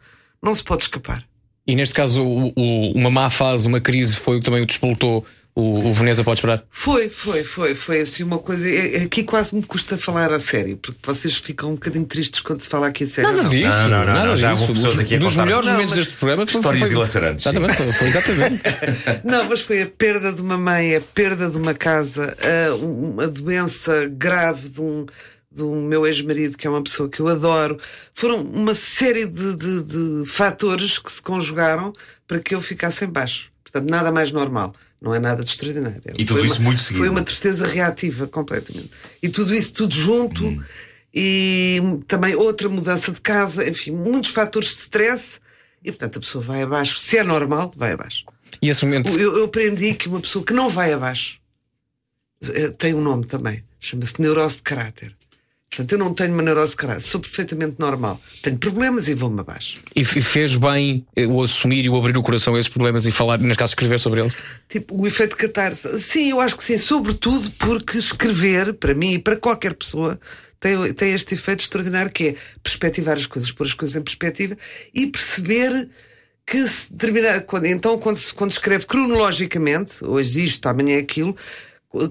Não 0.42 0.54
se 0.54 0.62
pode 0.62 0.84
escapar. 0.84 1.24
E 1.66 1.74
neste 1.74 1.94
caso, 1.94 2.22
o- 2.22 2.52
o- 2.54 2.92
uma 2.92 3.10
má 3.10 3.28
fase, 3.30 3.66
uma 3.66 3.80
crise, 3.80 4.14
foi 4.14 4.36
o 4.36 4.38
que 4.40 4.44
também 4.44 4.62
o 4.62 4.66
despoltou. 4.66 5.24
O, 5.58 5.88
o 5.88 5.92
Veneza 5.94 6.22
pode 6.22 6.38
esperar. 6.40 6.62
Foi, 6.70 7.08
foi, 7.08 7.42
foi, 7.42 7.74
foi 7.74 8.00
assim 8.00 8.22
uma 8.22 8.38
coisa. 8.38 8.68
é- 8.68 8.96
é- 8.98 9.02
Aqui 9.04 9.24
quase 9.24 9.54
me 9.56 9.62
custa 9.62 9.96
falar 9.96 10.30
a 10.30 10.38
sério, 10.38 10.76
porque 10.76 10.98
vocês 11.02 11.34
ficam 11.36 11.70
um 11.70 11.74
bocadinho 11.76 12.04
tristes 12.04 12.40
quando 12.40 12.60
se 12.60 12.68
fala 12.68 12.88
aqui 12.88 13.04
a 13.04 13.06
sério. 13.06 13.30
Nada 13.30 13.42
Não. 13.44 13.50
disso. 13.50 13.66
Não, 13.68 13.88
não, 13.88 13.98
não, 14.00 14.04
nada 14.04 14.26
não, 14.26 14.36
já 14.36 14.50
disso. 14.52 14.62
houve 14.64 14.74
pessoas 14.74 14.98
aqui 14.98 15.14
a 15.14 15.18
Dos 15.18 15.34
melhores 15.34 15.64
Não, 15.64 15.72
momentos 15.72 15.96
mas- 15.96 16.04
deste 16.06 16.18
programa 16.18 16.46
foi- 16.46 16.60
Histórias 16.60 16.88
dilacerantes. 16.90 17.46
Exatamente, 17.46 17.74
foi, 17.74 17.92
foi 17.92 18.08
exatamente. 18.08 18.62
Não, 19.24 19.44
mas 19.48 19.60
foi 19.62 19.80
a 19.82 19.86
perda 19.86 20.30
de 20.30 20.42
uma 20.42 20.58
mãe, 20.58 20.94
a 20.94 21.00
perda 21.00 21.48
de 21.48 21.56
uma 21.56 21.72
casa, 21.72 22.36
a, 22.70 22.74
uma 22.74 23.26
doença 23.26 24.06
grave 24.12 24.68
de 24.68 24.80
um, 24.82 25.06
um 25.64 25.82
meu 25.82 26.06
ex-marido, 26.06 26.56
que 26.56 26.66
é 26.66 26.70
uma 26.70 26.82
pessoa 26.82 27.08
que 27.08 27.20
eu 27.20 27.28
adoro. 27.28 27.78
Foram 28.14 28.40
uma 28.42 28.74
série 28.74 29.26
de, 29.26 29.56
de- 29.56 29.82
de 30.22 30.26
fatores 30.28 30.98
que 30.98 31.10
se 31.10 31.20
conjugaram 31.22 31.92
para 32.26 32.38
que 32.40 32.54
eu 32.54 32.60
ficasse 32.60 33.04
em 33.04 33.08
baixo. 33.10 33.50
Portanto, 33.62 33.90
nada 33.90 34.10
mais 34.12 34.30
normal. 34.32 34.74
Não 35.00 35.14
é 35.14 35.18
nada 35.18 35.44
de 35.44 35.50
extraordinário. 35.50 36.00
E 36.16 36.24
tudo 36.24 36.38
Foi 36.38 36.46
isso 36.46 36.56
uma- 36.56 36.64
muito 36.64 36.82
seguido. 36.82 36.98
Foi 37.04 37.08
uma 37.08 37.22
tristeza 37.22 37.66
reativa, 37.66 38.26
completamente. 38.26 38.90
E 39.22 39.28
tudo 39.28 39.54
isso, 39.54 39.72
tudo 39.72 39.94
junto. 39.94 40.46
Hum. 40.46 40.62
E 41.14 41.80
também 42.08 42.34
outra 42.34 42.68
mudança 42.68 43.12
de 43.12 43.20
casa. 43.20 43.68
Enfim, 43.68 43.90
muitos 43.92 44.30
fatores 44.30 44.70
de 44.70 44.80
stress. 44.80 45.38
E, 45.84 45.90
portanto, 45.92 46.18
a 46.18 46.20
pessoa 46.20 46.42
vai 46.42 46.62
abaixo. 46.62 46.98
Se 46.98 47.18
é 47.18 47.24
normal, 47.24 47.72
vai 47.76 47.92
abaixo. 47.92 48.24
E 48.60 48.68
esse 48.68 48.84
momento. 48.84 49.10
Eu, 49.18 49.36
eu 49.38 49.44
aprendi 49.44 49.94
que 49.94 50.08
uma 50.08 50.20
pessoa 50.20 50.44
que 50.44 50.52
não 50.52 50.68
vai 50.68 50.92
abaixo 50.92 51.38
eh, 52.42 52.70
tem 52.70 52.94
um 52.94 53.00
nome 53.00 53.24
também. 53.26 53.62
Chama-se 53.78 54.20
neurose 54.20 54.56
de 54.56 54.62
caráter. 54.62 55.14
Portanto, 55.68 55.92
eu 55.92 55.98
não 55.98 56.14
tenho 56.14 56.32
uma 56.32 56.42
neurose 56.42 56.76
caráter. 56.76 57.02
Sou 57.02 57.20
perfeitamente 57.20 57.74
normal. 57.78 58.20
Tenho 58.42 58.56
problemas 58.56 59.08
e 59.08 59.14
vou-me 59.14 59.40
abaixo. 59.40 59.78
E 59.94 60.04
fez 60.04 60.54
bem 60.56 61.04
eh, 61.16 61.26
o 61.26 61.42
assumir 61.42 61.84
e 61.84 61.88
o 61.88 61.96
abrir 61.96 62.16
o 62.16 62.22
coração 62.22 62.54
a 62.54 62.60
esses 62.60 62.70
problemas 62.72 63.04
e 63.04 63.10
falar, 63.10 63.38
neste 63.38 63.58
caso, 63.58 63.72
escrever 63.72 63.98
sobre 63.98 64.20
eles. 64.20 64.32
Tipo, 64.68 65.02
o 65.02 65.06
efeito 65.06 65.30
de 65.36 65.42
catarse. 65.42 66.00
Sim, 66.00 66.30
eu 66.30 66.40
acho 66.40 66.56
que 66.56 66.62
sim. 66.64 66.78
Sobretudo 66.78 67.50
porque 67.58 67.98
escrever, 67.98 68.74
para 68.74 68.94
mim 68.94 69.14
e 69.14 69.18
para 69.18 69.36
qualquer 69.36 69.74
pessoa, 69.74 70.18
tem, 70.60 70.94
tem 70.94 71.12
este 71.12 71.34
efeito 71.34 71.60
extraordinário 71.64 72.12
que 72.12 72.28
é 72.28 72.34
perspectivar 72.62 73.16
as 73.16 73.26
coisas, 73.26 73.50
pôr 73.50 73.66
as 73.66 73.74
coisas 73.74 73.96
em 73.96 74.02
perspectiva 74.02 74.56
e 74.94 75.08
perceber 75.08 75.90
que 76.46 76.66
se 76.68 76.92
determinar, 76.92 77.40
quando, 77.40 77.66
então 77.66 77.98
quando, 77.98 78.16
se- 78.16 78.32
quando 78.32 78.52
escreve 78.52 78.86
cronologicamente, 78.86 80.02
hoje 80.04 80.46
isto, 80.46 80.64
amanhã 80.68 80.98
aquilo, 81.00 81.36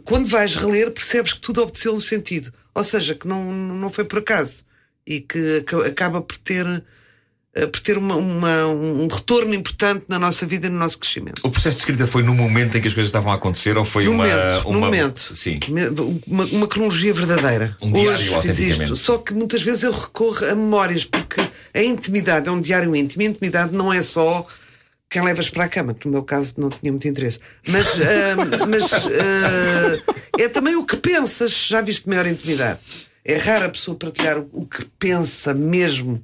quando 0.03 0.27
vais 0.27 0.53
reler 0.55 0.91
percebes 0.91 1.31
que 1.33 1.39
tudo 1.39 1.61
obteceu 1.63 1.95
um 1.95 2.01
sentido. 2.01 2.51
Ou 2.75 2.83
seja, 2.83 3.15
que 3.15 3.27
não, 3.27 3.51
não 3.53 3.89
foi 3.89 4.03
por 4.03 4.19
acaso 4.19 4.65
e 5.07 5.21
que 5.21 5.59
aca- 5.59 5.87
acaba 5.87 6.19
por 6.21 6.37
ter, 6.37 6.83
eh, 7.53 7.67
por 7.67 7.79
ter 7.79 7.97
uma, 7.97 8.15
uma- 8.15 8.67
um 8.67 9.07
retorno 9.07 9.53
importante 9.55 10.03
na 10.09 10.19
nossa 10.19 10.45
vida 10.45 10.67
e 10.67 10.69
no 10.69 10.77
nosso 10.77 10.99
crescimento. 10.99 11.39
O 11.43 11.49
processo 11.49 11.77
de 11.77 11.81
escrita 11.83 12.05
foi 12.05 12.21
no 12.21 12.33
momento 12.35 12.77
em 12.77 12.81
que 12.81 12.87
as 12.87 12.93
coisas 12.93 13.07
estavam 13.09 13.31
a 13.31 13.35
acontecer 13.35 13.77
ou 13.77 13.85
foi 13.85 14.05
No 14.05 14.11
uma. 14.11 14.27
momento, 14.27 14.67
uma... 14.67 14.73
no 14.73 14.79
momento. 14.85 15.35
Sim. 15.35 15.59
Uma, 16.27 16.43
uma 16.45 16.67
cronologia 16.67 17.13
verdadeira. 17.13 17.77
Um 17.81 17.91
diário, 17.91 18.11
Hoje 18.37 18.41
fiz 18.41 18.59
isto. 18.59 18.95
Só 18.95 19.17
que 19.19 19.33
muitas 19.33 19.61
vezes 19.61 19.83
eu 19.83 19.91
recorro 19.93 20.45
a 20.45 20.53
memórias, 20.55 21.05
porque 21.05 21.41
a 21.73 21.81
intimidade 21.83 22.49
é 22.49 22.51
um 22.51 22.59
diário 22.59 22.93
íntimo. 22.95 23.21
E 23.21 23.27
a 23.27 23.29
intimidade 23.29 23.73
não 23.73 23.93
é 23.93 24.01
só 24.01 24.45
quem 25.09 25.21
levas 25.23 25.49
para 25.49 25.65
a 25.65 25.69
cama, 25.69 25.93
que 25.93 26.05
no 26.05 26.11
meu 26.13 26.23
caso 26.23 26.55
não 26.57 26.69
tinha 26.69 26.91
muito 26.91 27.07
interesse. 27.07 27.39
Mas, 27.67 27.87
ah, 28.01 28.65
mas 28.67 28.91
ah, 28.93 30.13
é 30.39 30.49
também 30.49 30.75
o 30.75 30.85
que 30.85 30.97
pensas. 30.97 31.51
Já 31.51 31.81
viste 31.81 32.07
maior 32.09 32.25
intimidade? 32.25 32.79
É 33.23 33.37
raro 33.37 33.65
a 33.65 33.69
pessoa 33.69 33.97
partilhar 33.97 34.39
o 34.51 34.65
que 34.65 34.85
pensa 34.99 35.53
mesmo, 35.53 36.23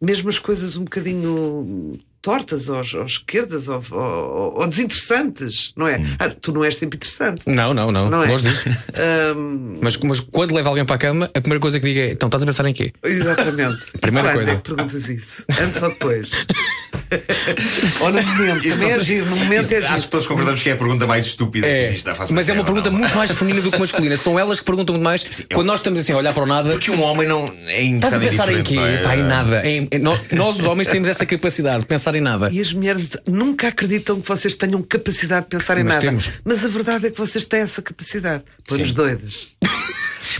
mesmo 0.00 0.28
as 0.28 0.38
coisas 0.38 0.76
um 0.76 0.84
bocadinho 0.84 1.98
tortas 2.22 2.68
ou, 2.68 2.76
ou 2.76 3.04
esquerdas 3.04 3.68
ou, 3.68 3.82
ou- 3.90 4.54
ou 4.60 4.66
desinteressantes, 4.68 5.72
não 5.76 5.88
é? 5.88 5.98
Hum. 5.98 6.06
Ah, 6.20 6.30
tu 6.30 6.52
não 6.52 6.64
és 6.64 6.76
sempre 6.76 6.96
interessante. 6.96 7.42
Não, 7.50 7.74
não, 7.74 7.90
não. 7.90 8.08
Não 8.08 8.22
é? 8.22 8.28
Longe 8.28 8.48
disso. 8.48 8.64
Ahm, 8.94 9.74
Mas, 9.82 9.96
mas 9.98 10.20
quando 10.20 10.54
leva 10.54 10.68
alguém 10.68 10.84
para 10.84 10.94
a 10.94 10.98
cama, 10.98 11.28
a 11.34 11.40
primeira 11.40 11.60
coisa 11.60 11.80
que 11.80 11.86
diga 11.86 12.00
é: 12.02 12.10
então 12.12 12.28
estás 12.28 12.42
a 12.42 12.46
pensar 12.46 12.64
em 12.66 12.72
quê? 12.72 12.92
exatamente. 13.04 13.82
Primeira 14.00 14.28
Quando 14.28 14.36
coisa. 14.36 14.52
é 14.52 14.56
que 14.56 14.62
perguntas 14.62 15.08
isso? 15.08 15.44
Antes 15.60 15.82
ou 15.82 15.88
depois? 15.90 16.30
Ou 18.00 18.10
no 18.10 18.22
momento, 18.22 18.66
Isso 18.66 18.78
também 18.78 18.92
é 18.94 19.00
giro, 19.00 19.26
no 19.26 19.36
momento 19.36 19.60
isso- 19.64 19.74
é 19.74 19.78
Acho 19.78 19.88
giro. 19.88 20.02
que 20.02 20.08
todos 20.08 20.26
concordamos 20.26 20.62
que 20.62 20.70
é 20.70 20.72
a 20.72 20.76
pergunta 20.76 21.06
mais 21.06 21.26
estúpida 21.26 21.66
que 21.66 21.72
É, 21.72 21.82
existe 21.82 22.08
à 22.08 22.14
face 22.14 22.32
mas 22.32 22.46
da 22.46 22.52
é 22.52 22.56
uma 22.56 22.64
pergunta 22.64 22.90
não? 22.90 22.98
muito 22.98 23.14
mais 23.14 23.30
feminina 23.32 23.62
do 23.62 23.70
que 23.70 23.78
masculina. 23.78 24.16
São 24.16 24.38
elas 24.38 24.60
que 24.60 24.64
perguntam 24.64 24.94
muito 24.94 25.04
mais 25.04 25.22
eu- 25.40 25.46
quando 25.54 25.66
nós 25.66 25.80
estamos 25.80 26.00
assim 26.00 26.12
a 26.12 26.16
olhar 26.16 26.32
para 26.32 26.42
o 26.42 26.46
nada. 26.46 26.70
Porque 26.70 26.90
um 26.90 27.02
homem 27.02 27.26
não 27.28 27.52
é 27.66 27.82
Estás 27.82 28.14
a 28.14 28.18
pensar 28.18 28.50
em 28.52 28.62
quê? 28.62 28.78
é? 28.78 29.02
Pá, 29.02 29.16
em 29.16 29.22
nada. 29.24 29.66
Em- 29.66 29.88
em- 29.90 29.98
nós, 29.98 30.20
nós, 30.32 30.58
os 30.58 30.64
homens, 30.64 30.88
temos 30.88 31.08
essa 31.08 31.26
capacidade 31.26 31.80
de 31.80 31.86
pensar 31.86 32.11
em 32.16 32.20
nada. 32.20 32.48
E 32.52 32.60
as 32.60 32.72
mulheres 32.72 33.16
nunca 33.26 33.68
acreditam 33.68 34.20
que 34.20 34.28
vocês 34.28 34.56
tenham 34.56 34.82
capacidade 34.82 35.46
de 35.46 35.50
pensar 35.50 35.76
em 35.78 35.84
Mas 35.84 35.94
nada. 35.94 36.00
temos. 36.06 36.30
Mas 36.44 36.64
a 36.64 36.68
verdade 36.68 37.06
é 37.06 37.10
que 37.10 37.18
vocês 37.18 37.44
têm 37.44 37.60
essa 37.60 37.80
capacidade. 37.82 38.42
Põe-nos 38.68 38.94
doidas. 38.94 39.48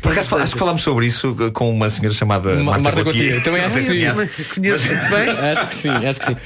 Por 0.01 0.11
acaso 0.13 0.35
acho 0.37 0.53
que 0.55 0.59
falámos 0.59 0.83
sobre 0.83 1.07
isso 1.07 1.37
com 1.53 1.71
uma 1.71 1.89
senhora 1.91 2.15
chamada 2.15 2.55
Ma- 2.55 2.63
Marta, 2.63 2.83
Marta 2.83 3.03
Gautier. 3.05 3.25
Gautier. 3.35 3.45
Também 3.45 3.63
acho 3.63 3.75
que 3.77 3.81
sim. 3.83 4.45
Conheço 4.55 4.87
muito 4.87 5.09
bem. 5.11 5.29
Acho 5.53 5.67
que 5.69 5.75
sim, 5.75 5.89
acho 5.91 6.21
que 6.21 6.27
sim. 6.27 6.37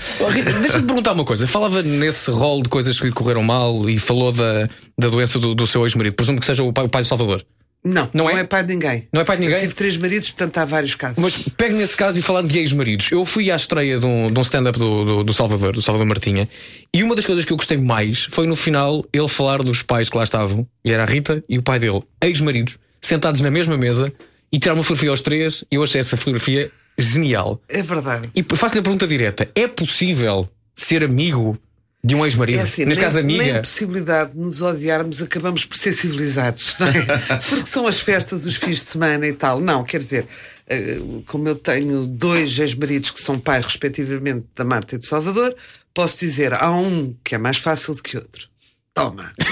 Deixa-me 0.60 0.82
te 0.82 0.86
perguntar 0.86 1.12
uma 1.12 1.24
coisa. 1.24 1.46
Falava 1.46 1.80
nesse 1.82 2.30
rol 2.30 2.62
de 2.62 2.68
coisas 2.68 2.98
que 2.98 3.06
lhe 3.06 3.12
correram 3.12 3.42
mal 3.42 3.88
e 3.88 3.98
falou 3.98 4.32
da, 4.32 4.68
da 4.98 5.08
doença 5.08 5.38
do, 5.38 5.54
do 5.54 5.66
seu 5.66 5.84
ex-marido. 5.86 6.14
Presumo 6.14 6.40
que 6.40 6.46
seja 6.46 6.62
o 6.64 6.72
pai, 6.72 6.84
o 6.86 6.88
pai 6.88 7.02
do 7.02 7.08
Salvador. 7.08 7.44
Não, 7.86 8.10
Não 8.12 8.24
não, 8.24 8.30
é? 8.30 8.40
é? 8.40 8.44
pai 8.44 8.64
de 8.64 8.74
ninguém. 8.74 9.06
Não 9.12 9.20
é 9.20 9.24
pai 9.24 9.36
de 9.36 9.42
ninguém? 9.42 9.56
Eu 9.56 9.60
tive 9.60 9.74
três 9.74 9.96
maridos, 9.96 10.30
portanto 10.30 10.58
há 10.58 10.64
vários 10.64 10.94
casos. 10.96 11.22
Mas 11.22 11.48
pegue 11.50 11.74
nesse 11.74 11.96
caso 11.96 12.18
e 12.18 12.22
falando 12.22 12.48
de 12.48 12.58
ex-maridos. 12.58 13.12
Eu 13.12 13.24
fui 13.24 13.50
à 13.50 13.56
estreia 13.56 13.98
de 13.98 14.04
um, 14.04 14.26
um 14.26 14.40
stand-up 14.42 14.76
do, 14.76 15.04
do, 15.04 15.24
do 15.24 15.32
Salvador, 15.32 15.72
do 15.72 15.80
Salvador 15.80 16.06
Martinha, 16.06 16.48
e 16.92 17.02
uma 17.04 17.14
das 17.14 17.24
coisas 17.24 17.44
que 17.44 17.52
eu 17.52 17.56
gostei 17.56 17.76
mais 17.76 18.24
foi 18.24 18.46
no 18.46 18.56
final 18.56 19.04
ele 19.12 19.28
falar 19.28 19.62
dos 19.62 19.82
pais 19.82 20.10
que 20.10 20.16
lá 20.16 20.24
estavam, 20.24 20.66
e 20.84 20.90
era 20.92 21.04
a 21.04 21.06
Rita 21.06 21.44
e 21.48 21.58
o 21.58 21.62
pai 21.62 21.78
dele, 21.78 22.02
ex-maridos, 22.20 22.76
sentados 23.00 23.40
na 23.40 23.50
mesma 23.50 23.76
mesa 23.76 24.12
e 24.52 24.58
tirar 24.58 24.74
uma 24.74 24.82
fotografia 24.82 25.10
aos 25.10 25.22
três, 25.22 25.64
e 25.70 25.76
eu 25.76 25.82
achei 25.82 26.00
essa 26.00 26.16
fotografia 26.16 26.70
genial. 26.98 27.60
É 27.68 27.82
verdade. 27.82 28.30
E 28.34 28.42
faço-lhe 28.56 28.80
a 28.80 28.82
pergunta 28.82 29.06
direta: 29.06 29.48
é 29.54 29.68
possível 29.68 30.48
ser 30.74 31.04
amigo 31.04 31.58
de 32.06 32.14
um 32.14 32.24
ex-marido? 32.24 32.60
É 32.60 32.62
assim, 32.62 32.84
Neste 32.84 33.00
nem, 33.00 33.04
caso, 33.08 33.18
amiga. 33.18 33.42
nem 33.44 33.60
possibilidade 33.60 34.32
de 34.32 34.38
nos 34.38 34.60
odiarmos 34.62 35.20
acabamos 35.20 35.64
por 35.64 35.76
ser 35.76 35.92
civilizados, 35.92 36.76
não 36.78 36.86
é? 36.86 36.92
Porque 37.48 37.66
são 37.66 37.86
as 37.86 37.98
festas, 38.00 38.46
os 38.46 38.56
fins 38.56 38.76
de 38.76 38.84
semana 38.84 39.26
e 39.26 39.32
tal. 39.32 39.60
Não, 39.60 39.82
quer 39.84 39.98
dizer, 39.98 40.26
eh, 40.68 40.98
como 41.26 41.48
eu 41.48 41.56
tenho 41.56 42.06
dois 42.06 42.58
ex-maridos 42.58 43.10
que 43.10 43.20
são 43.20 43.38
pais, 43.38 43.64
respectivamente, 43.64 44.46
da 44.54 44.64
Marta 44.64 44.94
e 44.94 44.98
do 44.98 45.04
Salvador, 45.04 45.54
posso 45.92 46.18
dizer, 46.20 46.52
há 46.54 46.70
um 46.70 47.14
que 47.24 47.34
é 47.34 47.38
mais 47.38 47.56
fácil 47.58 47.94
do 47.94 48.02
que 48.02 48.16
outro. 48.16 48.48
Toma! 48.94 49.32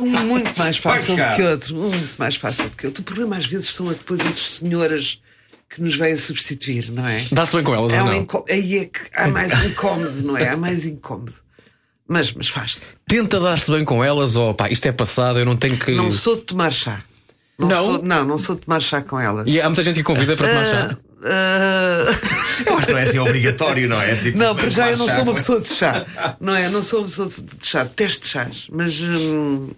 Um 0.00 0.06
muito 0.26 0.56
mais 0.58 0.76
fácil 0.76 1.16
do 1.16 1.34
que 1.34 1.42
outro. 1.42 1.74
Muito 1.76 2.14
mais 2.18 2.36
fácil 2.36 2.68
do 2.68 2.76
que 2.76 2.86
outro. 2.86 3.02
O 3.02 3.04
problema 3.04 3.36
às 3.36 3.46
vezes 3.46 3.70
são 3.70 3.88
as- 3.88 3.96
depois 3.96 4.20
as 4.20 4.36
senhoras 4.36 5.20
que 5.74 5.82
nos 5.82 5.96
vêm 5.96 6.16
substituir, 6.16 6.90
não 6.92 7.06
é? 7.06 7.24
Dá-se 7.32 7.54
bem 7.56 7.64
com 7.64 7.74
elas 7.74 7.92
É 7.94 8.00
ou 8.00 8.06
um 8.08 8.10
não? 8.10 8.16
incó- 8.16 8.44
Aí 8.48 8.78
é 8.78 8.84
que 8.84 9.00
há 9.14 9.28
mais 9.28 9.52
incómodo, 9.64 10.22
não 10.22 10.36
é? 10.36 10.48
Há 10.48 10.56
mais 10.56 10.84
incómodo. 10.84 11.32
Mas, 12.06 12.32
mas 12.32 12.48
faz-se. 12.48 12.82
Tenta 13.06 13.40
dar-se 13.40 13.70
bem 13.70 13.84
com 13.84 14.04
elas 14.04 14.36
ou 14.36 14.52
pá, 14.54 14.68
isto 14.70 14.84
é 14.86 14.92
passado, 14.92 15.38
eu 15.38 15.44
não 15.46 15.56
tenho 15.56 15.78
que. 15.78 15.92
Não 15.92 16.10
sou 16.10 16.36
de 16.36 16.42
tomar 16.42 16.72
chá. 16.72 17.02
Não, 17.58 17.68
Não? 17.68 17.84
Sou, 17.84 18.02
não, 18.02 18.24
não 18.24 18.38
sou 18.38 18.56
de 18.56 18.62
tomar 18.62 18.80
chá 18.80 19.00
com 19.00 19.18
elas. 19.18 19.44
E 19.46 19.60
há 19.60 19.68
muita 19.68 19.82
gente 19.84 19.96
que 19.96 20.02
convida 20.02 20.36
para 20.36 20.48
tomar 20.48 20.66
chá. 20.66 20.96
Ah, 21.24 22.04
Eu 22.66 22.76
acho 22.76 22.86
que 22.86 22.92
não 22.92 22.98
é 22.98 23.02
assim 23.02 23.18
obrigatório, 23.18 23.88
não 23.88 24.00
é? 24.00 24.14
Tipo, 24.20 24.36
não, 24.38 24.54
para 24.56 24.68
já 24.68 24.90
eu 24.90 24.96
não 24.98 25.06
chá 25.06 25.14
sou 25.14 25.22
uma 25.22 25.34
pessoa 25.34 25.60
de 25.60 25.68
chá. 25.68 26.36
Não 26.40 26.54
é? 26.54 26.68
Não 26.68 26.82
sou 26.82 26.98
uma 27.00 27.06
pessoa 27.08 27.28
de 27.28 27.66
chá. 27.66 27.84
Detesto 27.84 28.26
chás. 28.26 28.66
Mas. 28.70 29.00
hum, 29.00 29.70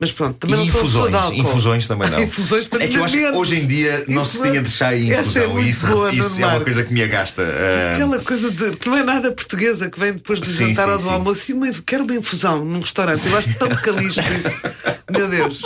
mas 0.00 0.12
pronto, 0.12 0.36
também 0.38 0.56
E 0.56 0.58
não 0.58 0.72
sou 0.72 0.80
infusões, 0.82 1.10
de 1.10 1.16
álcool. 1.16 1.36
infusões 1.40 1.88
também 1.88 2.10
não. 2.10 2.20
infusões 2.24 2.68
também 2.68 2.86
É 2.88 2.90
que 2.90 2.96
eu 2.96 3.04
acho 3.04 3.14
que 3.16 3.26
hoje 3.30 3.56
em 3.60 3.66
dia 3.66 4.04
não 4.08 4.24
se 4.24 4.30
Infusões- 4.36 4.50
tinha 4.50 4.62
de 4.62 4.70
chá 4.70 4.94
e 4.94 5.10
é 5.12 5.20
infusão. 5.20 5.50
muito 5.50 5.66
e 5.66 5.70
isso 5.70 5.86
boa, 5.86 6.12
isso 6.14 6.42
é 6.42 6.46
uma 6.46 6.60
coisa 6.60 6.84
que 6.84 6.92
me 6.92 7.02
agasta. 7.02 7.42
Ah, 7.42 7.94
Aquela 7.94 8.18
coisa 8.20 8.50
de, 8.50 8.76
que 8.76 8.88
não 8.88 8.96
é 8.98 9.02
nada 9.04 9.32
portuguesa 9.32 9.88
que 9.88 9.98
vem 9.98 10.12
depois 10.14 10.40
do 10.40 10.46
Sim, 10.46 10.66
jantar 10.74 10.86
sim, 10.88 10.92
ou 10.92 10.98
do 10.98 11.10
almoço 11.10 11.50
e 11.50 11.54
uma, 11.54 11.70
quero 11.86 12.04
uma 12.04 12.14
infusão 12.14 12.64
num 12.64 12.80
restaurante. 12.80 13.26
Eu 13.26 13.36
acho 13.38 13.54
tão 13.54 13.68
calisto 13.68 14.20
isso. 14.20 14.74
Meu 15.10 15.28
Deus. 15.28 15.62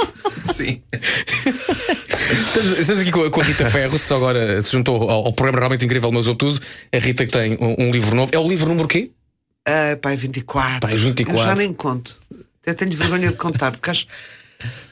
sim. 0.55 0.83
Estamos- 2.79 3.01
aqui 3.01 3.11
com 3.11 3.23
a, 3.25 3.31
com 3.31 3.41
a 3.41 3.45
Rita 3.45 3.69
Ferro, 3.71 3.99
só 3.99 4.17
agora 4.17 4.61
se 4.61 4.73
juntou 4.73 5.09
ao, 5.09 5.27
ao 5.27 5.33
programa 5.33 5.59
realmente 5.61 5.85
incrível, 5.85 6.11
mas 6.13 6.27
obtuso. 6.29 6.61
A 6.93 6.99
Rita 6.99 7.25
que 7.25 7.33
tem 7.33 7.57
um, 7.61 7.87
um 7.87 7.91
livro 7.91 8.15
novo. 8.15 8.31
É 8.35 8.39
o 8.39 8.47
livro 8.49 8.69
número 8.69 8.89
quê? 8.89 9.11
Ah, 9.67 9.97
pai, 10.01 10.17
24. 10.17 10.81
Pai, 10.81 10.91
24. 10.99 11.41
Eu 11.41 11.45
já 11.45 11.55
nem 11.55 11.73
conto. 11.73 12.19
Até 12.69 12.85
tenho 12.85 12.97
vergonha 12.97 13.29
de 13.31 13.37
contar, 13.37 13.73
porque 13.73 13.91
acho. 13.91 14.07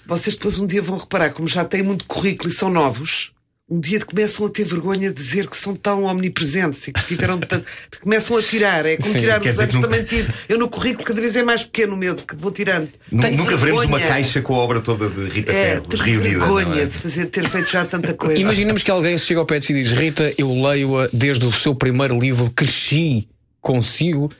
Vocês 0.06 0.36
depois 0.36 0.58
um 0.58 0.66
dia 0.66 0.80
vão 0.80 0.96
reparar, 0.96 1.30
como 1.30 1.46
já 1.48 1.64
têm 1.64 1.82
muito 1.82 2.04
currículo 2.06 2.48
e 2.48 2.52
são 2.52 2.70
novos, 2.70 3.32
um 3.68 3.80
dia 3.80 3.98
começam 4.00 4.46
a 4.46 4.48
ter 4.48 4.62
vergonha 4.64 5.08
de 5.08 5.14
dizer 5.16 5.48
que 5.48 5.56
são 5.56 5.74
tão 5.74 6.04
omnipresentes 6.04 6.86
e 6.86 6.92
que 6.92 7.04
tiveram 7.04 7.38
tanto. 7.40 7.66
começam 8.00 8.36
a 8.36 8.42
tirar. 8.42 8.86
É 8.86 8.96
como 8.96 9.12
Sim, 9.12 9.18
tirar 9.18 9.40
os 9.42 9.58
anos 9.58 9.74
nunca- 9.74 9.88
também 9.88 10.04
tiro. 10.04 10.32
Eu 10.48 10.56
no 10.58 10.68
currículo 10.68 11.04
cada 11.04 11.20
vez 11.20 11.34
é 11.34 11.42
mais 11.42 11.64
pequeno 11.64 11.94
o 11.94 11.96
medo 11.96 12.22
que 12.24 12.36
vou 12.36 12.52
tirando. 12.52 12.88
Nu- 13.10 13.20
Tenho 13.22 13.36
Nunca 13.38 13.56
veremos 13.56 13.84
uma 13.84 13.98
caixa 13.98 14.40
com 14.40 14.54
a 14.54 14.58
obra 14.58 14.80
toda 14.80 15.10
de 15.10 15.28
Rita 15.28 15.50
É, 15.52 15.64
Ferros 15.80 15.88
tenho 15.88 16.20
reunida. 16.20 16.38
vergonha 16.38 16.82
é? 16.82 16.86
de 16.86 16.96
fazer, 16.96 17.26
ter 17.26 17.48
feito 17.48 17.68
já 17.68 17.84
tanta 17.84 18.14
coisa. 18.14 18.40
Imaginemos 18.40 18.84
que 18.84 18.90
alguém 18.92 19.18
chega 19.18 19.40
ao 19.40 19.46
pé 19.46 19.58
de 19.58 19.66
si 19.66 19.72
e 19.72 19.82
diz: 19.82 19.92
Rita, 19.92 20.32
eu 20.38 20.48
leio-a 20.62 21.08
desde 21.12 21.44
o 21.44 21.52
seu 21.52 21.74
primeiro 21.74 22.16
livro, 22.18 22.48
cresci 22.54 23.26
consigo. 23.60 24.30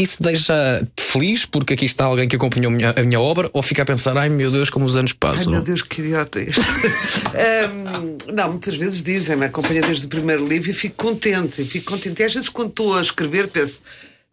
Isso 0.00 0.22
deixa-te 0.22 1.02
feliz 1.02 1.44
porque 1.44 1.74
aqui 1.74 1.84
está 1.84 2.06
alguém 2.06 2.26
que 2.26 2.34
acompanhou 2.34 2.72
a 2.72 2.74
minha, 2.74 2.90
a 2.96 3.02
minha 3.02 3.20
obra 3.20 3.50
ou 3.52 3.62
fica 3.62 3.82
a 3.82 3.84
pensar: 3.84 4.16
ai 4.16 4.30
meu 4.30 4.50
Deus, 4.50 4.70
como 4.70 4.86
os 4.86 4.96
anos 4.96 5.10
Ai 5.10 5.16
passam? 5.20 5.52
meu 5.52 5.62
Deus, 5.62 5.82
que 5.82 6.00
idiota 6.00 6.40
este. 6.40 6.60
Ahm, 7.36 8.16
não, 8.32 8.52
muitas 8.52 8.76
vezes 8.76 9.02
dizem, 9.02 9.36
me 9.36 9.44
acompanha 9.44 9.82
desde 9.82 10.06
o 10.06 10.08
primeiro 10.08 10.48
livro 10.48 10.70
e 10.70 10.72
fico 10.72 10.96
contente. 10.96 11.60
E 11.60 11.66
fico 11.66 11.92
contente. 11.92 12.22
E 12.22 12.24
às 12.24 12.32
vezes, 12.32 12.48
quando 12.48 12.70
estou 12.70 12.96
a 12.96 13.02
escrever, 13.02 13.48
penso. 13.48 13.82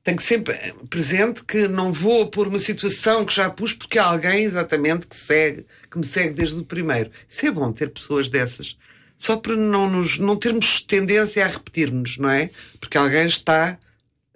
Tenho 0.05 0.21
sempre 0.21 0.55
presente 0.89 1.43
que 1.43 1.67
não 1.67 1.91
vou 1.91 2.27
pôr 2.27 2.47
uma 2.47 2.59
situação 2.59 3.25
que 3.25 3.35
já 3.35 3.49
pus 3.49 3.73
porque 3.73 3.99
há 3.99 4.05
alguém 4.05 4.41
exatamente 4.41 5.05
que 5.05 5.17
segue, 5.17 5.65
que 5.91 5.97
me 5.97 6.05
segue 6.05 6.33
desde 6.33 6.57
o 6.57 6.63
primeiro. 6.63 7.11
Isso 7.27 7.45
é 7.45 7.51
bom 7.51 7.73
ter 7.73 7.89
pessoas 7.89 8.29
dessas. 8.29 8.77
Só 9.17 9.35
para 9.35 9.57
não, 9.57 9.89
nos, 9.89 10.17
não 10.17 10.37
termos 10.37 10.79
tendência 10.79 11.43
a 11.43 11.49
repetir-nos, 11.49 12.17
não 12.17 12.29
é? 12.29 12.51
Porque 12.79 12.97
alguém 12.97 13.25
está 13.25 13.77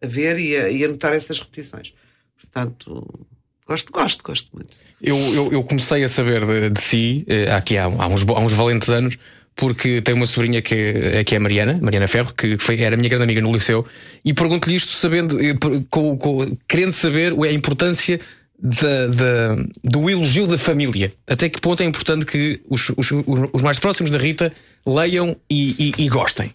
a 0.02 0.08
ver 0.08 0.38
e 0.40 0.56
a, 0.58 0.70
e 0.70 0.84
a 0.84 0.88
notar 0.88 1.14
essas 1.14 1.40
repetições. 1.40 1.94
Portanto, 2.40 3.28
gosto, 3.68 3.92
gosto, 3.92 4.24
gosto 4.24 4.50
muito. 4.54 4.78
Eu, 5.02 5.18
eu, 5.18 5.52
eu 5.52 5.64
comecei 5.64 6.04
a 6.04 6.08
saber 6.08 6.46
de, 6.46 6.70
de 6.72 6.82
si 6.82 7.24
eh, 7.28 7.52
aqui 7.52 7.78
há, 7.78 7.86
há, 7.86 8.08
uns, 8.08 8.24
há 8.28 8.40
uns 8.40 8.54
valentes 8.54 8.90
anos, 8.90 9.18
porque 9.56 10.02
tenho 10.02 10.18
uma 10.18 10.26
sobrinha 10.26 10.62
que 10.62 10.74
é, 10.76 11.24
que 11.24 11.36
é 11.36 11.38
a 11.38 11.42
Mariana, 11.42 11.78
Mariana 11.82 12.08
Ferro, 12.08 12.34
que 12.34 12.58
foi, 12.58 12.80
era 12.82 12.96
minha 12.98 13.10
grande 13.10 13.24
amiga 13.26 13.42
no 13.42 13.52
liceu, 13.54 13.86
e 14.24 14.34
pergunto-lhe 14.34 14.76
isto 14.76 14.92
sabendo, 14.94 15.40
eh, 15.44 15.56
com- 15.90 16.18
com- 16.18 16.58
querendo 16.68 16.94
saber 16.94 17.34
a 17.34 17.52
importância 17.52 18.20
da, 18.60 19.08
da- 19.08 19.56
do 19.84 20.10
elogio 20.10 20.46
da 20.48 20.58
família. 20.58 21.12
Até 21.28 21.50
que 21.50 21.60
ponto 21.60 21.82
é 21.82 21.86
importante 21.86 22.26
que 22.26 22.62
os, 22.70 22.90
os- 22.96 23.12
os 23.54 23.62
mais 23.62 23.78
próximos 23.80 24.12
da 24.12 24.18
Rita 24.18 24.54
leiam 24.86 25.36
e, 25.50 25.92
e- 25.98 26.04
e 26.06 26.10
gostem. 26.10 26.54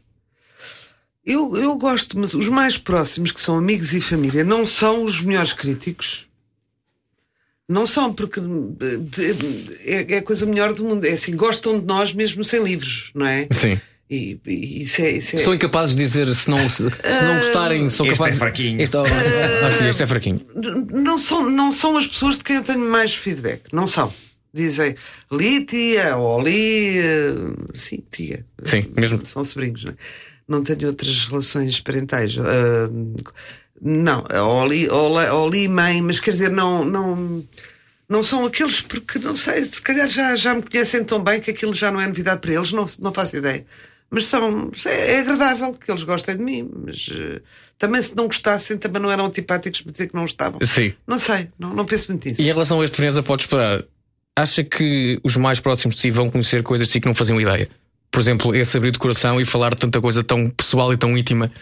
Eu, 1.26 1.56
eu 1.56 1.74
gosto, 1.76 2.16
mas 2.18 2.34
os 2.34 2.48
mais 2.48 2.78
próximos, 2.78 3.32
que 3.32 3.40
são 3.40 3.58
amigos 3.58 3.92
e 3.92 4.00
família, 4.00 4.44
não 4.44 4.64
são 4.64 5.02
os 5.04 5.20
melhores 5.20 5.52
críticos. 5.52 6.26
Não 7.68 7.84
são, 7.84 8.14
porque 8.14 8.38
eh, 8.38 10.02
é, 10.08 10.14
é 10.14 10.18
a 10.18 10.22
coisa 10.22 10.46
melhor 10.46 10.72
do 10.72 10.84
mundo. 10.84 11.04
É 11.04 11.10
assim, 11.12 11.34
gostam 11.34 11.80
de 11.80 11.86
nós 11.86 12.12
mesmo 12.14 12.44
sem 12.44 12.62
livros, 12.62 13.10
não 13.12 13.26
é? 13.26 13.48
Sim. 13.50 13.80
E, 14.08 14.38
e 14.46 14.82
isso 14.82 15.02
é. 15.02 15.10
Isso 15.10 15.34
é... 15.34 15.40
São 15.40 15.52
incapazes 15.52 15.96
de 15.96 16.02
dizer 16.04 16.32
se 16.32 16.48
não, 16.48 16.70
se, 16.70 16.76
se 16.84 17.24
não 17.24 17.38
gostarem, 17.38 17.90
são 17.90 18.06
Este 18.06 18.14
é 18.14 18.18
capazes. 18.18 18.38
fraquinho. 18.38 18.80
Este, 18.80 18.96
ah, 18.96 19.04
sim, 19.76 19.88
este 19.88 20.02
é 20.04 20.06
fraquinho. 20.06 20.40
Não 20.92 21.18
são, 21.18 21.50
não 21.50 21.72
são 21.72 21.96
as 21.96 22.06
pessoas 22.06 22.38
de 22.38 22.44
quem 22.44 22.54
eu 22.54 22.62
tenho 22.62 22.78
mais 22.78 23.12
feedback. 23.16 23.62
Não 23.72 23.88
são. 23.88 24.12
Dizem 24.54 24.94
li 25.32 25.64
tia, 25.66 26.16
ou 26.16 26.40
li. 26.40 26.98
eh, 27.00 27.34
sim, 27.74 27.98
tia. 28.12 28.46
Sim, 28.64 28.86
mesmo. 28.96 29.26
São 29.26 29.42
sobrinhos, 29.42 29.82
não 29.82 29.90
é? 29.90 29.96
Não 30.48 30.62
tenho 30.62 30.86
outras 30.86 31.26
relações 31.26 31.80
parentais. 31.80 32.36
Ah, 32.38 32.88
não, 33.80 34.24
ou 34.48 34.66
li, 34.66 34.88
ou, 34.88 35.50
li, 35.50 35.68
mãe, 35.68 36.00
mas 36.00 36.20
quer 36.20 36.30
dizer, 36.30 36.50
não. 36.50 36.84
não 36.84 37.44
não 38.08 38.22
são 38.22 38.46
aqueles 38.46 38.80
porque, 38.80 39.18
não 39.18 39.34
sei, 39.34 39.64
se 39.64 39.82
calhar 39.82 40.08
já, 40.08 40.36
já 40.36 40.54
me 40.54 40.62
conhecem 40.62 41.02
tão 41.02 41.22
bem 41.22 41.40
que 41.40 41.50
aquilo 41.50 41.74
já 41.74 41.90
não 41.90 42.00
é 42.00 42.06
novidade 42.06 42.40
para 42.40 42.54
eles, 42.54 42.70
não, 42.70 42.86
não 43.00 43.12
faço 43.12 43.36
ideia. 43.36 43.66
Mas 44.08 44.26
são, 44.26 44.70
é, 44.84 45.14
é 45.14 45.20
agradável 45.20 45.74
que 45.74 45.90
eles 45.90 46.04
gostem 46.04 46.36
de 46.36 46.42
mim, 46.42 46.70
mas 46.84 47.08
eh, 47.12 47.40
também 47.76 48.00
se 48.00 48.14
não 48.16 48.26
gostassem, 48.26 48.78
também 48.78 49.02
não 49.02 49.10
eram 49.10 49.26
antipáticos 49.26 49.80
para 49.80 49.90
dizer 49.90 50.08
que 50.08 50.14
não 50.14 50.22
gostavam. 50.22 50.60
Sim. 50.64 50.94
Não 51.06 51.18
sei, 51.18 51.48
não, 51.58 51.74
não 51.74 51.84
penso 51.84 52.12
muito 52.12 52.28
nisso. 52.28 52.40
E 52.40 52.44
em 52.44 52.52
relação 52.52 52.80
a 52.80 52.84
este 52.84 52.96
Veneza, 53.00 53.22
pode 53.22 53.42
esperar. 53.42 53.84
Acha 54.36 54.62
que 54.62 55.18
os 55.24 55.36
mais 55.36 55.58
próximos 55.58 55.96
de 55.96 56.02
si 56.02 56.10
vão 56.10 56.30
conhecer 56.30 56.62
coisas 56.62 56.86
de 56.86 56.92
si 56.92 57.00
que 57.00 57.08
não 57.08 57.14
faziam 57.14 57.40
ideia? 57.40 57.68
Por 58.16 58.20
exemplo, 58.20 58.56
esse 58.56 58.74
abrir 58.78 58.92
de 58.92 58.98
coração 58.98 59.38
e 59.38 59.44
falar 59.44 59.74
de 59.74 59.80
tanta 59.80 60.00
coisa 60.00 60.24
tão 60.24 60.48
pessoal 60.48 60.90
e 60.90 60.96
tão 60.96 61.18
íntima. 61.18 61.52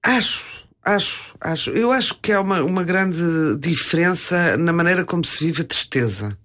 Acho, 0.00 0.46
acho, 0.80 1.34
acho. 1.40 1.70
Eu 1.70 1.90
acho 1.90 2.14
que 2.22 2.30
há 2.30 2.40
uma, 2.40 2.62
uma 2.62 2.84
grande 2.84 3.18
diferença 3.58 4.56
na 4.56 4.72
maneira 4.72 5.04
como 5.04 5.24
se 5.24 5.44
vive 5.44 5.62
a 5.62 5.64
tristeza 5.64 6.38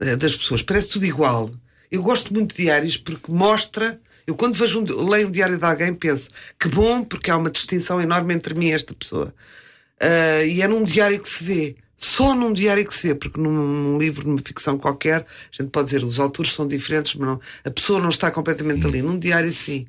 eh, 0.00 0.16
das 0.16 0.34
pessoas. 0.34 0.62
Parece 0.62 0.88
tudo 0.88 1.04
igual. 1.04 1.50
Eu 1.90 2.02
gosto 2.02 2.32
muito 2.32 2.56
de 2.56 2.62
diários 2.62 2.96
porque 2.96 3.30
mostra 3.30 4.00
Eu, 4.26 4.34
quando 4.34 4.54
vejo 4.54 4.80
um, 4.80 5.06
leio 5.06 5.28
um 5.28 5.30
diário 5.30 5.58
de 5.58 5.64
alguém, 5.66 5.92
penso 5.92 6.30
que 6.58 6.66
bom, 6.66 7.04
porque 7.04 7.30
há 7.30 7.36
uma 7.36 7.50
distinção 7.50 8.00
enorme 8.00 8.32
entre 8.32 8.54
mim 8.54 8.68
e 8.68 8.72
esta 8.72 8.94
pessoa. 8.94 9.34
Uh, 10.02 10.46
e 10.46 10.62
é 10.62 10.66
num 10.66 10.82
diário 10.82 11.20
que 11.20 11.28
se 11.28 11.44
vê. 11.44 11.76
Só 11.96 12.34
num 12.34 12.52
diário 12.52 12.86
que 12.86 12.94
se 12.94 13.08
vê, 13.08 13.14
porque 13.14 13.40
num, 13.40 13.50
num, 13.50 13.98
livro, 13.98 14.28
numa 14.28 14.40
ficção 14.44 14.76
qualquer, 14.76 15.20
a 15.20 15.62
gente 15.62 15.70
pode 15.70 15.86
dizer 15.86 16.04
os 16.04 16.20
autores 16.20 16.52
são 16.52 16.66
diferentes, 16.66 17.14
mas 17.14 17.28
não, 17.28 17.40
a 17.64 17.70
pessoa 17.70 18.00
não 18.00 18.10
está 18.10 18.30
completamente 18.30 18.86
ali. 18.86 19.00
Num 19.00 19.18
diário, 19.18 19.50
sim. 19.50 19.86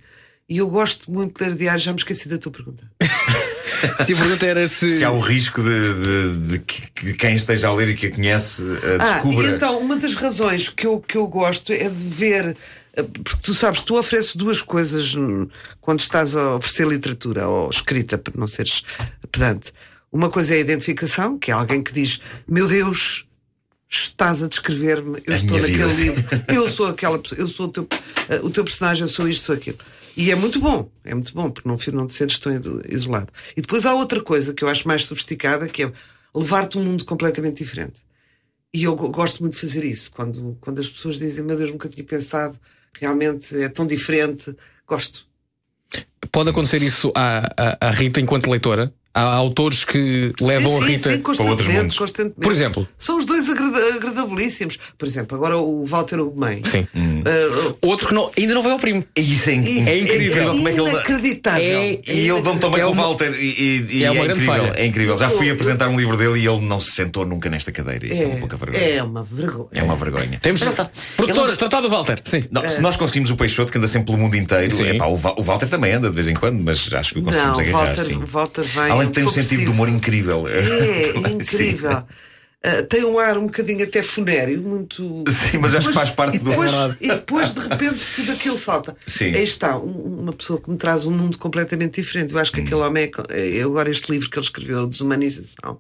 E 0.50 0.60
eu 0.60 0.70
gosto 0.70 1.12
muito 1.12 1.38
de 1.38 1.46
ler 1.46 1.58
diário, 1.58 1.82
já 1.82 1.92
me 1.92 2.00
esqueci 2.00 2.30
da 2.30 2.38
tua 2.38 2.54
pergunta. 2.54 2.90
se 4.06 4.14
a 4.14 4.16
pergunta 4.16 4.46
era 4.46 4.66
se. 4.70 4.92
Se 4.92 5.04
há 5.04 5.12
o 5.12 5.20
risco 5.20 5.62
de, 5.62 5.94
de, 5.94 6.38
de 6.48 6.60
que 6.60 7.14
quem 7.14 7.36
esteja 7.36 7.68
a 7.68 7.74
ler 7.74 7.90
e 7.90 7.96
que 7.96 8.08
a 8.08 8.12
conhece 8.12 8.62
uh, 8.62 8.98
descubra. 8.98 9.50
Ah, 9.50 9.56
então, 9.56 9.80
uma 9.80 9.98
das 9.98 10.16
razões 10.16 10.70
que 10.70 10.88
eu, 10.88 11.02
que 11.02 11.18
eu 11.18 11.28
gosto 11.28 11.74
é 11.74 11.90
de 11.90 11.90
ver. 11.90 12.56
eh, 12.94 13.04
Porque 13.04 13.42
tu 13.44 13.54
sabes, 13.54 13.82
tu 13.82 13.98
ofereces 13.98 14.38
duas 14.38 14.62
coisas 14.62 15.14
hum, 15.16 15.50
quando 15.82 16.00
estás 16.00 16.34
a 16.34 16.56
oferecer 16.56 16.88
literatura 16.88 17.50
ou 17.50 17.70
escrita, 17.70 18.18
para 18.18 18.34
não 18.38 18.48
seres 18.48 18.84
pedante. 19.30 19.74
Uma 20.12 20.30
coisa 20.30 20.54
é 20.54 20.58
a 20.58 20.62
identificação, 20.62 21.38
que 21.38 21.52
é 21.52 21.54
alguém 21.54 21.82
que 21.82 21.92
diz: 21.94 22.20
Meu 22.48 22.68
Deus, 22.68 23.26
estás 23.90 24.42
a 24.42 24.48
descrever-me, 24.48 25.22
eu 25.26 25.34
A 25.34 25.36
estou 25.36 25.58
naquele 25.60 25.86
vida. 25.88 25.94
livro, 26.02 26.24
eu 26.54 26.70
sou 26.70 26.88
aquela 26.88 27.20
pessoa, 27.20 27.40
eu 27.42 27.48
sou 27.48 27.66
o 27.68 27.70
teu, 27.70 27.88
eh, 28.30 28.40
o 28.42 28.50
teu 28.50 28.64
personagem, 28.64 29.04
eu 29.04 29.10
sou 29.10 29.28
isto, 29.28 29.46
sou 29.46 29.56
aquilo. 29.56 29.78
E 30.16 30.32
é 30.32 30.36
muito 30.36 30.60
bom, 30.60 30.90
é 31.04 31.14
muito 31.14 31.32
bom, 31.34 31.50
porque 31.52 31.68
não, 31.70 31.78
não 31.94 32.08
te 32.08 32.14
sentes 32.14 32.40
tão 32.40 32.52
isolado. 32.90 33.32
E 33.56 33.62
depois 33.62 33.86
há 33.86 33.94
outra 33.94 34.20
coisa 34.22 34.54
que 34.54 34.64
eu 34.64 34.70
acho 34.70 34.88
mais 34.88 35.06
sofisticada, 35.06 35.68
que 35.68 35.84
é 35.84 35.92
levar-te 36.34 36.78
a 36.78 36.82
um 36.82 36.84
mundo 36.86 37.06
completamente 37.06 37.64
diferente. 37.64 38.00
E 38.74 38.84
eu 38.84 38.96
go- 38.96 39.10
gosto 39.10 39.42
muito 39.42 39.54
de 39.54 39.60
fazer 39.60 39.84
isso. 39.86 40.10
Quando, 40.12 40.58
quando 40.60 40.80
as 40.80 40.88
pessoas 40.88 41.20
dizem, 41.20 41.46
meu 41.46 41.56
Deus, 41.56 41.72
nunca 41.72 41.88
tinha 41.88 42.04
pensado, 42.04 42.60
realmente 42.94 43.56
é 43.62 43.70
tão 43.70 43.86
diferente. 43.86 44.56
Gosto. 44.88 45.26
Pode 46.32 46.50
acontecer 46.50 46.82
isso 46.82 47.12
à, 47.16 47.54
à, 47.56 47.88
à 47.88 47.92
Rita 47.92 48.20
enquanto 48.20 48.50
leitora? 48.50 48.92
Há 49.18 49.34
autores 49.36 49.84
que 49.84 50.32
levam 50.40 50.70
sim, 50.72 50.78
a 50.78 50.82
sim, 50.82 50.92
Rita. 50.94 51.14
sim, 51.14 51.22
constantemente, 51.22 51.74
mundos. 51.80 51.98
constantemente. 51.98 52.40
Por 52.40 52.52
exemplo? 52.52 52.88
São 52.98 53.18
os 53.18 53.26
dois 53.26 53.50
agrada- 53.50 53.96
agradabilíssimos. 53.96 54.78
Por 54.98 55.08
exemplo, 55.08 55.36
agora 55.38 55.58
o 55.58 55.86
Walter 55.86 56.20
Ugumem. 56.20 56.62
Sim. 56.66 56.88
Uh, 56.96 57.78
Outro 57.82 58.08
que 58.10 58.14
não- 58.14 58.30
ainda 58.38 58.54
não 58.54 58.62
veio 58.62 58.74
ao 58.76 58.80
primo. 58.80 59.04
É 59.16 59.22
isso, 59.22 59.50
é, 59.50 59.54
isso 59.56 59.90
É 59.90 59.98
incrível. 59.98 60.46
como 60.52 60.68
é 60.68 60.72
que 60.74 60.80
ele. 60.82 60.90
inacreditável. 60.90 61.64
É- 61.64 62.00
E 62.08 62.28
eu 62.28 62.42
dou-me 62.42 62.60
também 62.60 62.82
É 62.82 62.84
com 62.86 62.92
o 62.92 62.94
Walter 62.94 63.34
e, 63.34 63.88
e- 63.90 64.04
é 64.04 64.08
é, 64.08 64.12
uma 64.12 64.24
grande 64.24 64.44
incrível, 64.44 64.66
falha. 64.66 64.74
é 64.80 64.86
incrível. 64.86 65.18
Já 65.18 65.30
fui 65.30 65.50
apresentar 65.50 65.88
um 65.90 65.98
livro 65.98 66.16
dele 66.18 66.40
e 66.40 66.48
ele 66.48 66.62
não 66.62 66.80
se 66.80 66.92
sentou 66.92 67.26
nunca 67.26 67.50
nesta 67.50 67.72
cadeira. 67.72 68.06
Isso 68.06 68.24
é, 68.24 68.26
uma 68.28 68.38
pouca 68.38 68.58
vergonha. 68.58 68.84
é 68.84 69.04
uma 69.04 69.24
vergonha. 69.24 69.68
É 69.74 69.84
uma 69.84 69.96
vergonha. 69.96 70.40
Temos. 70.42 70.62
Tá- 70.62 70.90
Produtores, 71.16 71.58
tratado 71.58 71.88
do 71.88 71.92
Walter. 71.92 72.20
Sim. 72.24 72.44
Não, 72.52 72.68
Se 72.68 72.82
nós 72.82 72.96
conseguimos 72.96 73.32
o 73.32 73.36
Peixoto, 73.36 73.72
que 73.72 73.78
anda 73.78 73.88
sempre 73.88 74.08
pelo 74.08 74.18
mundo 74.18 74.36
inteiro, 74.36 74.86
epá, 74.86 75.08
o, 75.08 75.16
Walter 75.16 75.68
também 75.70 75.94
anda 75.94 76.10
de 76.10 76.16
vez 76.16 76.28
em 76.28 76.34
quando, 76.36 76.62
mas 76.64 76.94
acho 76.94 77.14
que 77.14 77.20
o 77.20 77.24
Não, 77.24 77.32
conseguimos 77.32 77.58
o 77.58 77.62
agarrar. 77.62 77.86
Walter, 77.96 78.04
sim. 78.06 78.16
o 78.18 78.26
Walter 78.26 78.62
vem. 78.64 78.92
Ter 79.12 79.22
um 79.22 79.24
for 79.26 79.34
sentido 79.34 79.50
de 79.50 79.56
preciso. 79.58 79.72
humor 79.74 79.90
incrível. 79.90 80.48
É, 80.48 80.62
Sim. 81.14 81.32
incrível. 81.34 82.04
Uh, 82.66 82.84
tem 82.90 83.06
um 83.06 83.20
ar 83.20 83.38
um 83.38 83.46
bocadinho 83.46 83.84
até 83.84 84.02
funéreo, 84.02 84.62
muito. 84.62 85.24
Sim, 85.30 85.60
mas 85.60 85.76
acho 85.76 85.88
que 85.90 85.94
faz 85.94 86.10
parte 86.10 86.36
e 86.36 86.40
do- 86.40 86.50
depois, 86.50 86.70
É 86.74 86.76
verdade. 86.76 86.98
E 87.02 87.08
depois, 87.08 87.54
de 87.54 87.60
repente, 87.62 88.04
tudo 88.16 88.32
aquilo 88.32 88.58
salta. 88.58 88.96
Sim. 89.06 89.26
Aí 89.34 89.44
está, 89.44 89.78
um- 89.78 90.22
uma 90.22 90.34
pessoa 90.34 90.60
que 90.60 90.70
me 90.70 90.76
traz 90.76 91.06
um 91.06 91.12
mundo 91.12 91.38
completamente 91.38 92.02
diferente. 92.02 92.34
Eu 92.34 92.40
acho 92.40 92.52
Hum. 92.52 92.56
que 92.56 92.62
aquele 92.62 92.82
homem. 92.82 93.12
É, 93.30 93.58
é- 93.58 93.62
agora, 93.62 93.90
este 93.90 94.12
livro 94.12 94.30
que 94.30 94.38
ele 94.38 94.46
escreveu, 94.46 94.88
Desumanização. 94.88 95.80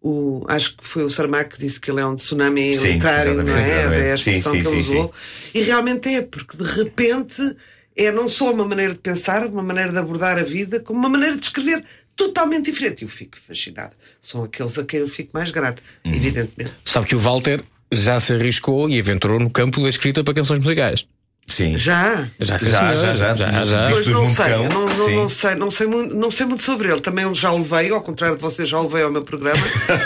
O, 0.00 0.44
acho 0.48 0.76
que 0.76 0.86
foi 0.86 1.04
o 1.04 1.10
Sarmac 1.10 1.50
que 1.56 1.58
disse 1.58 1.80
que 1.80 1.90
ele 1.90 2.00
é 2.00 2.06
um 2.06 2.14
tsunami 2.16 2.74
Sim, 2.76 2.92
literário, 2.92 3.42
não 3.42 3.56
é? 3.56 4.08
É 4.08 4.12
a 4.12 4.16
Sim, 4.16 4.32
expressão 4.32 4.52
sim, 4.52 4.60
que 4.62 4.68
ele 4.68 4.74
sim, 4.84 4.94
usou. 4.94 5.12
E 5.54 5.62
realmente 5.62 6.08
é, 6.08 6.22
porque 6.22 6.56
de 6.56 6.64
repente 6.64 7.56
é 7.96 8.12
não 8.12 8.28
só 8.28 8.52
uma 8.52 8.64
maneira 8.64 8.92
de 8.92 9.00
pensar, 9.00 9.46
uma 9.46 9.62
maneira 9.62 9.90
de 9.90 9.98
abordar 9.98 10.38
a 10.38 10.42
vida, 10.42 10.78
como 10.80 10.98
uma 11.00 11.08
maneira 11.08 11.36
de 11.36 11.42
escrever 11.44 11.82
totalmente 12.16 12.64
diferente. 12.64 13.02
E 13.02 13.04
eu 13.04 13.08
fico 13.08 13.36
fascinado. 13.36 13.94
São 14.20 14.44
aqueles 14.44 14.78
a 14.78 14.84
quem 14.84 15.00
eu 15.00 15.08
fico 15.08 15.30
mais 15.34 15.50
grato, 15.50 15.82
Uhum. 16.04 16.14
evidentemente. 16.14 16.72
Sabe 16.84 17.06
que 17.06 17.14
o 17.14 17.18
Walter 17.18 17.62
já 17.92 18.18
se 18.18 18.32
arriscou 18.34 18.88
e 18.90 18.98
aventurou 18.98 19.38
no 19.38 19.50
campo 19.50 19.80
da 19.80 19.88
escrita 19.88 20.24
para 20.24 20.34
canções 20.34 20.58
musicais. 20.58 21.06
Sim. 21.48 21.78
Já. 21.78 22.26
Já, 22.40 22.58
sim, 22.58 22.70
Já, 22.70 22.94
já, 22.94 23.14
já. 23.14 23.36
já, 23.36 23.64
já. 23.64 23.88
Pois 23.90 24.06
não 24.08 24.26
sei, 24.26 24.48
não, 24.50 24.68
não, 24.68 25.10
não 25.10 25.28
sei, 25.28 25.54
não 25.54 25.70
sei 25.70 25.86
muito, 25.86 26.16
não 26.16 26.30
sei 26.30 26.44
muito 26.44 26.62
sobre 26.62 26.90
ele. 26.90 27.00
Também 27.00 27.32
já 27.34 27.52
o 27.52 27.58
levei, 27.58 27.90
ao 27.90 28.02
contrário 28.02 28.36
de 28.36 28.42
vocês, 28.42 28.68
já 28.68 28.78
o 28.78 28.82
levei 28.82 29.04
ao 29.04 29.12
meu 29.12 29.22
programa. 29.22 29.62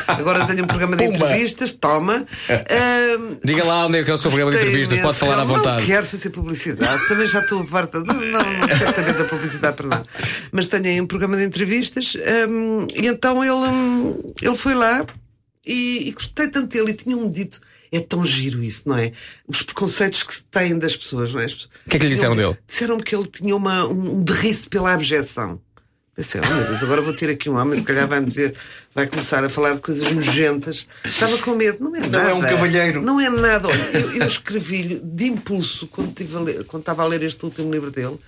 Agora 0.06 0.47
tenho 0.47 0.64
um 0.64 0.66
programa 0.66 0.97
de 0.97 1.04
entrevistas, 1.09 1.73
toma. 1.73 2.26
Ahm, 2.49 3.38
Diga 3.42 3.64
lá 3.64 3.87
onde 3.87 3.99
é 3.99 4.04
que 4.04 4.11
é 4.11 4.14
o 4.14 4.18
seu 4.18 4.30
programa 4.30 4.52
de 4.52 4.59
entrevistas, 4.64 5.00
pode 5.00 5.16
falar 5.16 5.35
à 5.35 5.44
Não, 5.44 5.54
vontade. 5.54 5.80
Não 5.80 5.87
quero 5.87 6.06
fazer 6.06 6.30
publicidade, 6.30 7.09
também 7.09 7.26
já 7.26 7.40
estou 7.40 7.66
farta. 7.66 8.00
Não, 8.00 8.14
não, 8.14 8.52
não 8.59 8.68
quero 8.68 8.94
saber 8.94 9.14
da 9.14 9.25
publicidade 9.25 9.76
para 9.76 9.87
nada. 9.87 10.06
Mas 10.52 10.66
tenho 10.66 10.87
aí 10.87 11.00
um 11.00 11.06
programa 11.06 11.37
de 11.37 11.44
entrevistas 11.44 12.16
ahm, 12.16 12.87
e 12.94 13.06
então 13.06 13.42
ele, 13.42 14.35
ele 14.42 14.56
foi 14.56 14.75
lá 14.75 15.04
e, 15.66 16.08
e 16.08 16.12
gostei 16.12 16.49
tanto 16.49 16.67
dele 16.69 16.91
e 16.91 16.95
tinha-me 16.95 17.28
dito. 17.30 17.60
É 17.93 17.99
tão 18.00 18.25
giro 18.25 18.63
isso, 18.63 18.89
não 18.89 18.97
é? 18.97 19.13
Os 19.49 19.63
preconceitos 19.63 20.23
que 20.23 20.33
se 20.35 20.45
têm 20.45 20.79
das 20.79 20.97
pessoas, 20.97 21.35
não 21.35 21.41
é? 21.41 21.47
O 21.47 21.49
que 21.91 21.97
é 21.97 21.99
que 21.99 22.07
lhe 22.07 22.15
disseram 22.15 22.35
dele? 22.37 22.57
Disseram-me 22.67 23.03
que 23.03 23.15
ele 23.15 23.26
tinha 23.26 23.55
uma, 23.57 23.87
um 23.87 24.17
um 24.19 24.23
derriço 24.23 24.69
pela 24.71 24.93
abjeção. 24.95 25.61
Pensei, 26.15 26.41
oh 26.45 26.55
meu 26.55 26.67
Deus, 26.67 26.83
agora 26.83 27.00
vou 27.00 27.15
ter 27.15 27.31
aqui 27.31 27.49
um 27.49 27.57
homem, 27.57 27.79
se 27.79 27.85
calhar 27.85 28.07
vai-me 28.07 28.26
dizer, 28.26 28.55
vai 28.95 29.07
começar 29.07 29.43
a 29.43 29.49
falar 29.49 29.75
de 29.75 29.81
coisas 29.81 30.11
nojentas. 30.13 30.87
Estava 31.05 31.39
com 31.39 31.55
medo, 31.55 31.83
não 31.83 31.97
é 31.97 32.00
nada. 32.00 32.31
é 32.31 32.35
um 32.35 32.41
cavalheiro. 32.41 33.00
Não 33.03 33.19
é 33.21 33.31
nada. 33.31 33.69
Olha, 33.69 33.91
eu, 33.99 34.17
eu 34.17 34.26
escrevi-lhe 34.26 35.00
de 35.00 35.25
impulso, 35.26 35.87
quando, 35.87 36.13
tive 36.13 36.37
a 36.37 36.41
ler- 36.41 36.65
quando 36.65 36.83
estava 36.83 37.03
a 37.03 37.07
ler 37.07 37.23
este 37.23 37.43
último 37.45 37.73
livro 37.73 37.91
dele, 37.91 38.19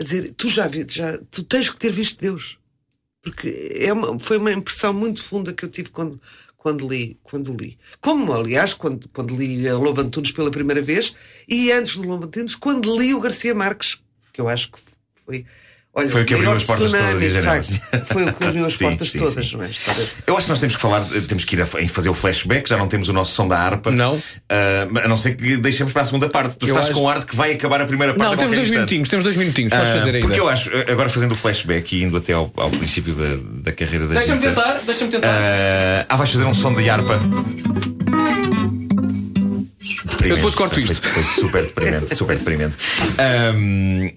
a 0.00 0.04
dizer: 0.04 0.32
Tu 0.36 0.48
já 0.48 0.66
viste, 0.68 0.96
já, 0.98 1.18
tu 1.30 1.42
tens 1.42 1.68
que 1.68 1.76
ter 1.76 1.90
visto 1.92 2.20
Deus. 2.20 2.56
Porque 3.22 3.72
é 3.80 3.92
uma- 3.92 4.18
foi 4.20 4.36
uma 4.36 4.52
impressão 4.52 4.92
muito 4.92 5.22
funda 5.22 5.52
que 5.52 5.64
eu 5.64 5.68
tive 5.70 5.88
quando, 5.88 6.20
quando, 6.64 6.88
li, 6.88 7.20
quando 7.22 7.52
li. 7.52 7.78
Como, 8.00 8.32
aliás, 8.32 8.72
quando, 8.72 9.06
quando 9.10 9.36
li 9.36 9.68
a 9.68 9.74
Lobo 9.74 10.00
Antunes 10.00 10.32
pela 10.32 10.50
primeira 10.50 10.80
vez 10.80 11.14
e 11.46 11.70
antes 11.70 11.94
do 11.98 12.08
Lobo 12.08 12.24
Antunes, 12.24 12.56
quando 12.56 12.98
li 12.98 13.12
o 13.12 13.20
Garcia 13.20 13.54
Marques, 13.54 14.00
que 14.32 14.40
eu 14.40 14.48
acho 14.48 14.72
que 14.72 14.78
foi. 15.26 15.44
Olha, 15.96 16.08
Foi 16.08 16.22
o 16.22 16.24
que 16.24 16.34
abriu 16.34 16.50
as 16.52 16.64
portas 16.64 16.88
tsunami, 16.90 17.12
todas 17.14 17.32
janelas. 17.32 17.68
facto. 17.68 18.04
Foi 18.12 18.24
o 18.24 18.32
que 18.34 18.44
abriu 18.44 18.62
as 18.64 18.72
Sim, 18.74 18.84
portas 18.86 19.08
sim, 19.10 19.18
todas, 19.20 19.46
sim. 19.48 19.60
é? 19.62 19.66
História- 19.66 20.06
Eu 20.26 20.36
acho 20.36 20.46
que 20.46 20.50
nós 20.50 20.58
temos 20.60 20.74
que 20.74 20.82
falar, 20.82 21.04
temos 21.28 21.44
que 21.44 21.54
ir 21.54 21.62
a, 21.62 21.68
em 21.80 21.86
fazer 21.86 22.08
o 22.08 22.14
flashback, 22.14 22.68
já 22.68 22.76
não 22.76 22.88
temos 22.88 23.06
o 23.08 23.12
nosso 23.12 23.32
som 23.32 23.46
da 23.46 23.56
harpa. 23.58 23.92
Não. 23.92 24.20
Ah, 24.48 24.88
a 25.04 25.08
não 25.08 25.16
ser 25.16 25.36
que 25.36 25.56
deixemos 25.58 25.92
para 25.92 26.02
a 26.02 26.04
segunda 26.04 26.28
parte. 26.28 26.56
Tu 26.58 26.66
Eu 26.66 26.70
estás 26.70 26.86
acho- 26.86 26.94
com 26.98 27.08
ar 27.08 27.20
de 27.20 27.26
que 27.26 27.36
vai 27.36 27.52
acabar 27.52 27.80
a 27.80 27.84
primeira 27.84 28.12
parte 28.12 28.28
Não, 28.28 28.36
temos 28.36 28.54
dois 28.56 28.66
instante. 28.68 28.76
minutinhos, 28.78 29.08
temos 29.08 29.22
dois 29.22 29.36
minutinhos, 29.36 29.72
podes 29.72 29.90
Ah, 29.90 29.98
fazer 29.98 30.14
ainda. 30.16 30.26
Porque 30.26 30.40
eu 30.40 30.48
acho, 30.48 30.70
agora 30.90 31.08
fazendo 31.08 31.30
o 31.32 31.36
flashback 31.36 31.94
e 31.96 32.02
indo 32.02 32.16
até 32.16 32.32
ao, 32.32 32.52
ao 32.56 32.70
princípio 32.70 33.14
da, 33.14 33.36
da 33.70 33.72
carreira 33.72 34.08
da 34.08 34.14
Deixa-me 34.14 34.40
tentar, 34.40 34.80
deixa-me 34.84 35.10
tentar. 35.12 35.28
Ah, 35.28 36.06
ah, 36.08 36.16
vais 36.16 36.28
fazer 36.30 36.44
um 36.44 36.54
som 36.54 36.74
de 36.74 36.90
harpa. 36.90 37.20
Eu 40.24 40.36
depois 40.36 40.54
corto 40.54 40.80
isto. 40.80 41.06
Foi, 41.08 41.22
foi 41.22 41.42
super 41.42 41.62
deprimente, 41.62 42.14
super 42.14 42.36
deprimente. 42.38 42.76
Ahm, 43.18 44.10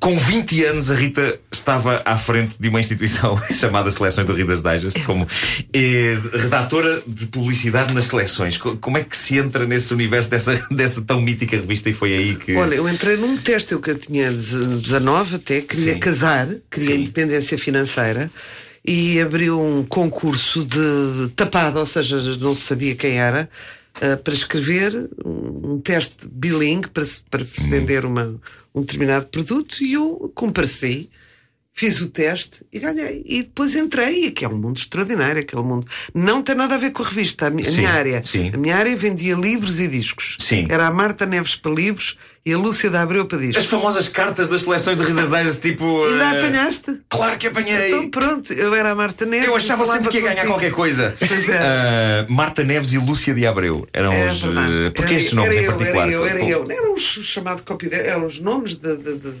com 0.00 0.18
20 0.18 0.64
anos, 0.64 0.90
a 0.90 0.94
Rita 0.94 1.38
estava 1.50 2.02
à 2.04 2.18
frente 2.18 2.54
de 2.60 2.68
uma 2.68 2.78
instituição 2.80 3.40
chamada 3.52 3.90
Seleções 3.90 4.26
do 4.26 4.34
Reader's 4.34 4.62
Digest, 4.62 5.00
como 5.04 5.26
eh, 5.72 6.18
redatora 6.34 7.02
de 7.06 7.26
publicidade 7.28 7.94
nas 7.94 8.04
seleções. 8.04 8.58
Co- 8.58 8.76
Como 8.76 8.98
é 8.98 9.04
que 9.04 9.16
se 9.16 9.38
entra 9.38 9.64
nesse 9.66 9.94
universo 9.94 10.28
dessa, 10.30 10.54
dessa 10.70 11.00
tão 11.02 11.20
mítica 11.22 11.56
revista? 11.56 11.88
E 11.88 11.92
foi 11.94 12.12
aí 12.14 12.34
que. 12.36 12.54
Olha, 12.54 12.74
eu 12.74 12.88
entrei 12.88 13.16
num 13.16 13.36
teste, 13.38 13.72
eu 13.72 13.80
que 13.80 13.94
tinha 13.94 14.30
19 14.30 15.36
até, 15.36 15.60
queria 15.62 15.94
Sim. 15.94 15.98
casar, 16.00 16.48
queria 16.70 16.94
Sim. 16.96 17.00
independência 17.02 17.56
financeira 17.56 18.30
e 18.86 19.20
abriu 19.20 19.60
um 19.60 19.84
concurso 19.84 20.64
de 20.64 21.28
tapado, 21.34 21.78
ou 21.80 21.86
seja, 21.86 22.18
não 22.38 22.54
se 22.54 22.62
sabia 22.62 22.94
quem 22.94 23.18
era, 23.18 23.48
eh, 24.00 24.16
para 24.16 24.34
escrever 24.34 25.10
um, 25.24 25.80
teste 25.80 26.28
bilingue 26.28 26.88
para 26.88 27.04
se, 27.04 27.22
para 27.30 27.44
se 27.44 27.68
vender 27.68 28.04
uma, 28.04 28.34
um 28.74 28.80
determinado 28.80 29.26
produto 29.26 29.82
e 29.82 29.94
eu 29.94 30.30
compareci. 30.34 31.10
Fiz 31.78 32.00
o 32.00 32.08
teste 32.08 32.66
e 32.72 32.80
ganhei. 32.80 33.22
E 33.24 33.42
depois 33.44 33.76
entrei, 33.76 34.24
e 34.24 34.30
que 34.32 34.44
é 34.44 34.48
um 34.48 34.56
mundo 34.58 34.78
extraordinário, 34.78 35.40
aquele 35.40 35.62
mundo. 35.62 35.86
Não 36.12 36.42
tem 36.42 36.56
nada 36.56 36.74
a 36.74 36.78
ver 36.78 36.90
com 36.90 37.04
a 37.04 37.08
revista, 37.08 37.46
a, 37.46 37.50
mi- 37.50 37.62
a 37.62 37.70
Sim, 37.70 37.76
minha 37.76 37.90
área. 37.90 38.22
sim. 38.24 38.50
A 38.52 38.56
minha 38.56 38.76
área 38.76 38.96
vendia 38.96 39.36
livros 39.36 39.78
e 39.78 39.86
discos. 39.86 40.36
Sim. 40.40 40.66
Era 40.68 40.88
a 40.88 40.90
Marta 40.90 41.24
Neves 41.24 41.54
para 41.54 41.70
livros 41.70 42.18
e 42.44 42.52
a 42.52 42.58
Lúcia 42.58 42.90
da 42.90 43.00
Abreu 43.02 43.26
para 43.26 43.38
discos. 43.38 43.58
As 43.58 43.66
famosas 43.66 44.08
cartas 44.08 44.48
das 44.48 44.62
seleções 44.62 44.96
de 44.96 45.04
Reader's 45.04 45.30
Digest, 45.30 45.60
tipo. 45.62 46.04
Ainda 46.06 46.24
eh, 46.34 46.38
apanhaste? 46.40 46.98
Claro 47.08 47.38
que 47.38 47.46
apanhei! 47.46 47.88
Então 47.90 48.10
pronto, 48.10 48.52
eu 48.52 48.74
era 48.74 48.90
a 48.90 48.94
Marta 48.96 49.24
Neves. 49.24 49.46
Eu 49.46 49.54
achava 49.54 49.84
sempre 49.84 50.08
que 50.08 50.16
ia 50.16 50.22
ganhar 50.22 50.34
contigo. 50.34 50.52
qualquer 50.54 50.72
coisa. 50.72 51.14
Ah, 51.60 52.26
Marta 52.28 52.64
Neves 52.64 52.92
e 52.92 52.98
Lúcia 52.98 53.32
de 53.34 53.46
Abreu 53.46 53.86
eram 53.92 54.12
É 54.12 54.32
os. 54.32 54.42
eh, 54.42 54.90
Porque 54.90 55.02
Era- 55.02 55.14
estes 55.14 55.32
nomes 55.32 55.50
era 55.52 55.60
em 55.60 55.64
eu, 55.64 55.72
particular? 55.76 56.02
Era 56.08 56.12
eu, 56.12 56.26
era 56.26 56.42
eu. 56.44 56.66
Eram 56.68 56.94
os 56.94 57.02
chamados 57.02 57.62
eram 57.92 58.26
os 58.26 58.40
nomes 58.40 58.74
de, 58.74 58.96
de- 58.96 59.16
de 59.16 59.32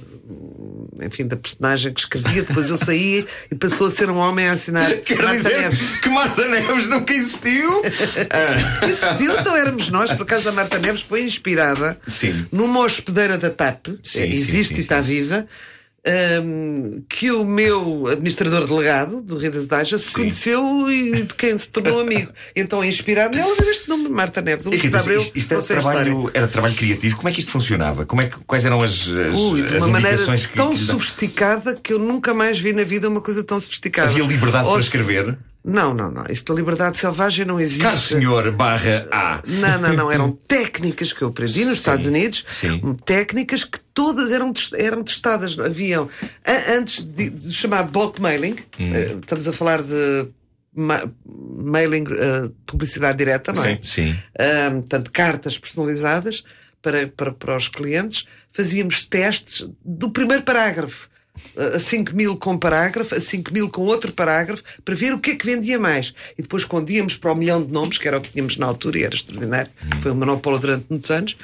enfim, 1.02 1.26
da 1.26 1.36
personagem 1.36 1.92
que 1.92 2.00
escrevia, 2.00 2.42
depois 2.42 2.70
eu 2.70 2.78
saía 2.78 3.24
e 3.50 3.54
passou 3.54 3.86
a 3.86 3.90
ser 3.90 4.10
um 4.10 4.16
homem 4.16 4.48
a 4.48 4.52
assinar 4.52 4.90
Quer 5.04 5.18
Marta 5.22 5.36
dizer 5.36 5.60
Neves. 5.60 5.98
que 6.00 6.08
Marta 6.08 6.46
Neves 6.46 6.88
nunca 6.88 7.12
existiu? 7.14 7.82
Ah, 8.30 8.84
Existiu, 8.86 9.38
então 9.38 9.56
éramos 9.56 9.88
nós, 9.90 10.12
por 10.12 10.22
acaso 10.22 10.48
a 10.48 10.52
Marta 10.52 10.78
Neves 10.78 11.02
foi 11.02 11.22
inspirada 11.24 11.98
Sim. 12.06 12.46
numa 12.52 12.80
hospedeira 12.80 13.36
da 13.38 13.50
TAP, 13.50 13.88
Sim, 14.02 14.22
existe 14.22 14.74
sim, 14.74 14.80
e 14.80 14.82
está 14.82 15.00
viva. 15.00 15.46
Hum, 16.42 17.02
que 17.08 17.30
o 17.30 17.44
meu 17.44 18.06
administrador 18.06 18.66
delegado 18.66 19.20
do 19.20 19.36
Redas 19.36 19.66
Daja 19.66 19.98
se 19.98 20.10
conheceu 20.10 20.90
e 20.90 21.22
de 21.22 21.34
quem 21.34 21.56
se 21.56 21.70
tornou 21.70 22.00
amigo. 22.02 22.32
Então, 22.54 22.84
inspirado 22.84 23.34
nela, 23.34 23.54
deu 23.56 23.70
este 23.70 23.88
nome, 23.88 24.08
Marta 24.08 24.40
Neves. 24.40 24.66
O 24.66 24.70
Luís 24.70 24.80
de 24.80 24.86
Rita, 24.88 25.00
Abreu 25.00 25.20
isto, 25.20 25.36
isto 25.36 25.54
era, 25.54 25.62
trabalho, 25.62 26.30
era 26.32 26.48
trabalho 26.48 26.74
criativo. 26.74 27.16
Como 27.16 27.28
é 27.28 27.32
que 27.32 27.40
isto 27.40 27.50
funcionava? 27.50 28.06
Como 28.06 28.22
é 28.22 28.26
que, 28.26 28.38
quais 28.46 28.64
eram 28.64 28.82
as, 28.82 29.08
as, 29.08 29.34
Ui, 29.34 29.62
de 29.62 29.76
uma 29.76 29.88
maneira 29.88 30.16
que, 30.16 30.48
tão 30.56 30.70
que 30.70 30.78
sofisticada 30.78 31.76
que 31.76 31.92
eu 31.92 31.98
nunca 31.98 32.32
mais 32.32 32.58
vi 32.58 32.72
na 32.72 32.84
vida 32.84 33.08
uma 33.08 33.20
coisa 33.20 33.44
tão 33.44 33.60
sofisticada. 33.60 34.10
Havia 34.10 34.24
liberdade 34.24 34.66
Ou 34.66 34.72
para 34.72 34.82
escrever? 34.82 35.38
Não, 35.68 35.92
não, 35.92 36.10
não. 36.10 36.24
Isso 36.30 36.44
da 36.46 36.54
liberdade 36.54 36.96
selvagem 36.96 37.44
não 37.44 37.60
existe. 37.60 37.82
Caro 37.82 37.96
senhor, 37.98 38.50
barra 38.52 39.06
A. 39.12 39.42
Não, 39.46 39.78
não, 39.80 39.92
não. 39.94 40.10
Eram 40.12 40.32
técnicas 40.48 41.12
que 41.12 41.20
eu 41.22 41.28
aprendi 41.28 41.60
nos 41.64 41.74
Sim, 41.74 41.78
Estados 41.78 42.06
Unidos. 42.06 42.44
sim. 42.48 42.80
Técnicas 43.04 43.64
que 43.64 43.78
todas 43.92 44.30
eram, 44.30 44.52
eram 44.74 45.04
testadas. 45.04 45.58
Haviam, 45.58 46.08
antes 46.70 47.04
de, 47.04 47.28
de 47.28 47.52
chamado 47.52 47.90
bulk 47.90 48.20
mailing, 48.20 48.56
Hum. 48.80 48.94
eh, 48.94 49.16
estamos 49.20 49.46
a 49.46 49.52
falar 49.52 49.82
de 49.82 50.26
ma- 50.74 51.04
mailing, 51.26 52.04
eh, 52.10 52.50
publicidade 52.64 53.18
direta, 53.18 53.52
não 53.52 53.62
é? 53.64 53.74
Sim, 53.82 54.12
sim. 54.12 54.18
Ah, 54.40 54.70
portanto, 54.72 55.10
cartas 55.12 55.58
personalizadas 55.58 56.44
para, 56.80 57.08
para, 57.08 57.32
para 57.32 57.56
os 57.56 57.68
clientes. 57.68 58.24
Fazíamos 58.52 59.02
testes 59.04 59.68
do 59.84 60.10
primeiro 60.10 60.42
parágrafo. 60.44 61.08
A 61.74 61.78
5 61.78 62.14
mil 62.14 62.36
com 62.36 62.56
parágrafo, 62.58 63.14
a 63.14 63.20
5 63.20 63.52
mil 63.52 63.68
com 63.68 63.82
outro 63.82 64.12
parágrafo, 64.12 64.62
para 64.84 64.94
ver 64.94 65.12
o 65.12 65.18
que 65.18 65.32
é 65.32 65.36
que 65.36 65.46
vendia 65.46 65.78
mais. 65.78 66.14
E 66.38 66.42
depois, 66.42 66.64
quando 66.64 66.90
íamos 66.90 67.16
para 67.16 67.32
o 67.32 67.34
milhão 67.34 67.62
de 67.64 67.72
nomes, 67.72 67.98
que 67.98 68.06
era 68.06 68.18
o 68.18 68.20
que 68.20 68.28
tínhamos 68.30 68.56
na 68.56 68.66
altura 68.66 68.98
e 68.98 69.02
era 69.04 69.14
extraordinário, 69.14 69.70
foi 70.00 70.12
um 70.12 70.14
monopólio 70.16 70.58
durante 70.60 70.86
muitos 70.88 71.10
anos, 71.10 71.36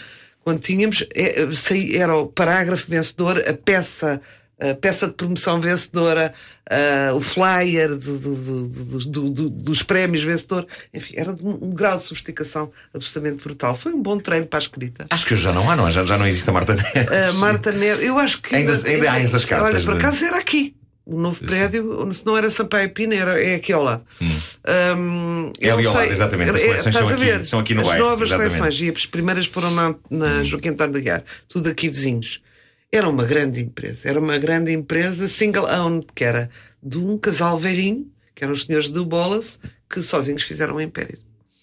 quando 0.44 0.60
tínhamos, 0.60 1.04
eh, 1.14 1.46
saí- 1.54 1.96
era 1.96 2.16
o 2.16 2.26
parágrafo 2.26 2.88
vencedor, 2.90 3.42
a 3.48 3.54
peça, 3.54 4.20
a 4.60 4.74
peça 4.74 5.06
de 5.08 5.14
promoção 5.14 5.60
vencedora, 5.60 6.32
ah, 6.70 7.12
o 7.14 7.20
flyer 7.20 7.88
do- 7.96 8.18
do- 8.18 8.34
do- 8.36 8.68
do- 8.68 8.98
do- 9.08 9.30
do- 9.30 9.50
dos 9.50 9.82
prémios 9.82 10.22
vencedor. 10.24 10.66
Enfim, 10.92 11.14
era 11.16 11.34
de 11.34 11.42
um, 11.42 11.58
um 11.62 11.70
grau 11.74 11.96
de 11.96 12.02
sofisticação 12.02 12.70
absolutamente 12.94 13.42
brutal. 13.42 13.74
Foi 13.76 13.92
um 13.92 14.00
bom 14.02 14.18
treino 14.18 14.46
para 14.46 14.58
a 14.58 14.62
escrita. 14.62 15.06
Acho 15.10 15.26
que 15.26 15.36
já 15.36 15.52
não 15.52 15.68
há, 15.70 15.76
não 15.76 15.86
há? 15.86 15.90
Já, 15.90 16.04
já 16.04 16.16
não 16.16 16.26
existe 16.26 16.48
a 16.48 16.52
Marta 16.52 16.74
Neves. 16.74 17.10
A 17.10 17.32
Marta 17.34 17.72
Neves, 17.72 18.04
eu 18.04 18.18
acho 18.18 18.40
que. 18.40 18.54
Ainda- 18.54 18.72
ainda 18.86 19.12
há 19.12 19.20
essas 19.20 19.44
cartas 19.44 19.74
Olha, 19.74 19.84
por 19.84 19.94
acaso 19.96 20.24
era 20.24 20.38
aqui. 20.38 20.74
O 21.06 21.20
novo 21.20 21.44
prédio, 21.44 22.08
se 22.14 22.24
não 22.24 22.34
era 22.34 22.50
Sampaio 22.50 22.88
Pina, 22.88 23.14
era, 23.14 23.38
é 23.38 23.56
aqui 23.56 23.74
ao 23.74 23.82
lado. 23.82 24.02
Hum, 24.22 25.52
É 25.60 25.68
eu 25.68 25.74
ali 25.76 25.86
ao 25.86 25.92
lado, 25.94 26.10
exatamente. 26.10 26.50
As 26.50 26.56
é, 26.56 26.60
seleções 26.60 26.86
estás 26.94 27.08
são 27.08 27.16
aqui- 27.18 27.44
são 27.44 27.58
aqui 27.60 27.74
no 27.74 27.82
As 27.82 27.86
bairro, 27.88 28.04
novas 28.06 28.28
exatamente. 28.30 28.54
seleções, 28.56 28.80
e 28.80 28.90
as 28.96 29.06
primeiras 29.06 29.46
foram 29.46 29.70
na, 29.70 29.94
na 30.10 30.44
Joaquim 30.44 30.68
António 30.70 30.94
de 30.94 31.00
Aguiar, 31.00 31.24
tudo 31.48 31.68
aqui 31.68 31.88
vizinhos. 31.90 32.40
Era 32.96 33.08
uma 33.08 33.24
grande 33.24 33.60
empresa, 33.60 34.08
era 34.08 34.20
uma 34.20 34.38
grande 34.38 34.72
empresa 34.72 35.28
single 35.28 35.66
owned, 35.66 36.06
que 36.14 36.24
era 36.24 36.48
de 36.82 36.98
um 36.98 37.18
casal 37.18 37.58
velhinho, 37.58 38.06
que 38.34 38.44
eram 38.44 38.52
os 38.52 38.62
senhores 38.64 38.88
do 38.88 39.04
Bolas, 39.04 39.58
que 39.90 40.00
sozinhos 40.02 40.42
fizeram 40.42 40.76
um 40.76 40.80
império. 40.80 41.18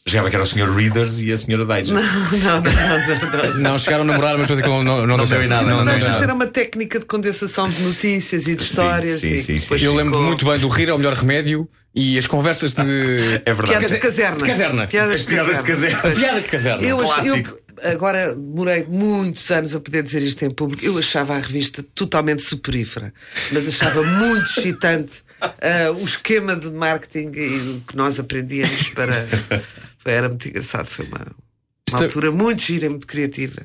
Chegava 0.08 0.32
que 0.32 0.36
era 0.36 0.44
o 0.44 0.48
Sr. 0.48 0.76
Readers 0.76 1.22
e 1.22 1.32
a 1.32 1.36
Sra. 1.36 1.58
Digest. 1.64 1.92
Não, 1.92 2.02
não, 2.02 2.40
não, 2.40 2.62
não. 2.62 3.54
não. 3.54 3.60
Não, 3.60 3.78
chegaram 3.78 4.04
a 4.04 4.08
namorar, 4.08 4.34
mas 4.36 4.48
depois 4.48 4.60
aquilo 4.60 4.84
não, 4.84 5.06
não, 5.06 5.16
Não 5.18 5.26
deu 5.26 5.44
em 5.44 5.48
nada, 5.48 5.64
não 5.68 5.78
Não, 5.78 5.86
não, 5.86 5.96
isto 5.96 6.24
era 6.24 6.34
uma 6.34 6.48
técnica 6.48 7.00
de 7.00 7.06
condensação 7.06 7.70
de 7.70 7.80
notícias 7.84 8.48
e 8.48 8.56
de 8.56 8.64
histórias. 8.64 9.20
sim, 9.20 9.36
e 9.36 9.38
sim, 9.40 9.54
sim. 9.54 9.60
depois 9.60 9.82
Eu 9.84 9.94
lembro 9.94 10.14
ficou- 10.14 10.26
muito 10.28 10.44
bem 10.46 10.58
do 10.58 10.68
rir 10.70 10.90
é 10.90 10.94
o 10.94 10.98
melhor 10.98 11.14
remédio 11.14 11.70
e 11.94 12.18
as 12.18 12.26
conversas 12.26 12.74
de. 12.74 12.82
É 13.46 13.54
verdade. 13.54 13.70
Piadas 13.70 13.92
de 13.92 14.00
caserna. 14.00 14.38
de 14.38 14.44
caserna. 14.46 14.88
Piadas 14.88 15.16
As 15.16 15.22
piadas 15.22 15.58
de 15.58 15.64
caserna. 15.64 16.12
Piadas 16.16 16.44
de 16.44 16.50
caserna. 16.50 16.84
Eu, 16.84 17.00
eu 17.00 17.44
agora 17.84 18.36
demorei 18.36 18.86
muitos 18.86 19.50
anos 19.52 19.76
a 19.76 19.80
poder 19.80 20.04
dizer 20.04 20.22
isto 20.24 20.44
em 20.44 20.50
público. 20.52 20.86
Eu 20.86 20.98
achava 20.98 21.36
a 21.36 21.40
revista 21.40 21.84
totalmente 21.96 22.42
soporífera, 22.42 23.14
mas 23.52 23.68
achava 23.68 24.02
muito 24.04 24.44
excitante 24.58 25.24
ah, 25.42 25.92
o 25.96 26.04
esquema 26.04 26.56
de 26.56 26.70
marketing 26.72 27.32
e 27.36 27.58
o 27.78 27.82
que 27.88 27.96
nós 27.96 28.20
aprendíamos 28.20 28.90
para. 28.90 29.28
Era 30.06 30.30
muito 30.30 30.48
engraçado. 30.48 30.88
Foi 30.88 31.06
uma, 31.06 31.18
uma 31.18 31.26
Está- 31.88 32.04
altura 32.04 32.32
muito 32.32 32.62
gira 32.62 32.86
e 32.86 32.90
muito 32.90 33.08
criativa. 33.08 33.62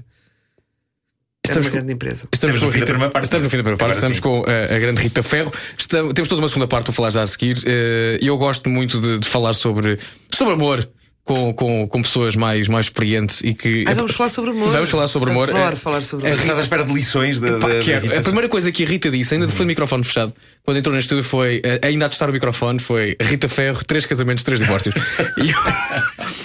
Era 1.48 1.52
Estamos 1.60 1.66
uma 1.66 1.70
com- 1.70 1.76
grande 1.76 1.92
empresa. 1.92 2.28
Estamos, 2.32 2.60
no 2.60 2.66
fim 2.66 2.72
da 2.72 2.74
Rita- 2.80 2.86
primeira 2.86 3.10
parte. 3.12 3.24
estamos 3.24 3.44
no 3.44 3.50
fim 3.50 3.56
da 3.58 3.62
primeira 3.62 3.78
parte, 3.78 3.94
estamos 3.94 4.18
com 4.20 4.44
eh, 4.48 4.74
a, 4.74 4.78
grande 4.80 5.00
Rita 5.00 5.22
Ferro. 5.22 5.52
Estamos- 5.78 6.12
temos 6.12 6.28
toda 6.28 6.42
uma 6.42 6.48
segunda 6.48 6.66
parte 6.66 6.86
para 6.86 6.92
falar 6.92 7.10
já 7.10 7.22
a 7.22 7.26
seguir. 7.26 7.62
Eh, 7.64 8.18
Eu 8.20 8.36
gosto 8.36 8.68
muito 8.68 9.00
de, 9.00 9.18
de 9.20 9.28
falar 9.28 9.54
sobre, 9.54 9.98
sobre 10.34 10.54
amor. 10.54 10.88
Com, 11.26 11.52
com, 11.52 11.84
com 11.88 12.02
pessoas 12.02 12.36
mais, 12.36 12.68
mais 12.68 12.86
experientes 12.86 13.40
e 13.42 13.52
que. 13.52 13.84
Ah, 13.88 13.94
vamos 13.94 14.12
falar 14.12 14.30
sobre 14.30 14.50
amor. 14.50 14.70
Vamos 14.70 14.88
falar 14.90 15.08
sobre 15.08 15.30
amor. 15.30 15.50
Adoro 15.50 15.72
Eh, 15.72 15.76
falar 15.76 16.00
sobre 16.02 16.24
eh, 16.28 16.30
amor. 16.30 16.40
Estás 16.40 16.58
à 16.58 16.62
espera 16.62 16.84
de 16.84 16.92
lições 16.94 17.40
da, 17.40 17.58
Pá, 17.58 17.66
da, 17.68 17.80
quero. 17.80 18.16
A 18.16 18.22
primeira 18.22 18.48
coisa 18.48 18.70
que 18.70 18.84
a 18.84 18.86
Rita 18.86 19.10
disse, 19.10 19.34
ainda 19.34 19.48
foi 19.48 19.64
de 19.66 19.70
microfone 19.70 20.04
fechado, 20.04 20.32
quando 20.64 20.76
entrou 20.76 20.94
no 20.94 21.00
estúdio, 21.00 21.24
foi 21.24 21.60
eh, 21.64 21.80
ainda 21.82 22.06
a 22.06 22.08
testar 22.08 22.30
o 22.30 22.32
microfone, 22.32 22.78
foi 22.78 23.16
Rita 23.20 23.48
Ferro, 23.48 23.84
três 23.84 24.06
casamentos, 24.06 24.44
três 24.44 24.60
divórcios. 24.60 24.94
e, 25.42 25.50
eu, 25.50 25.56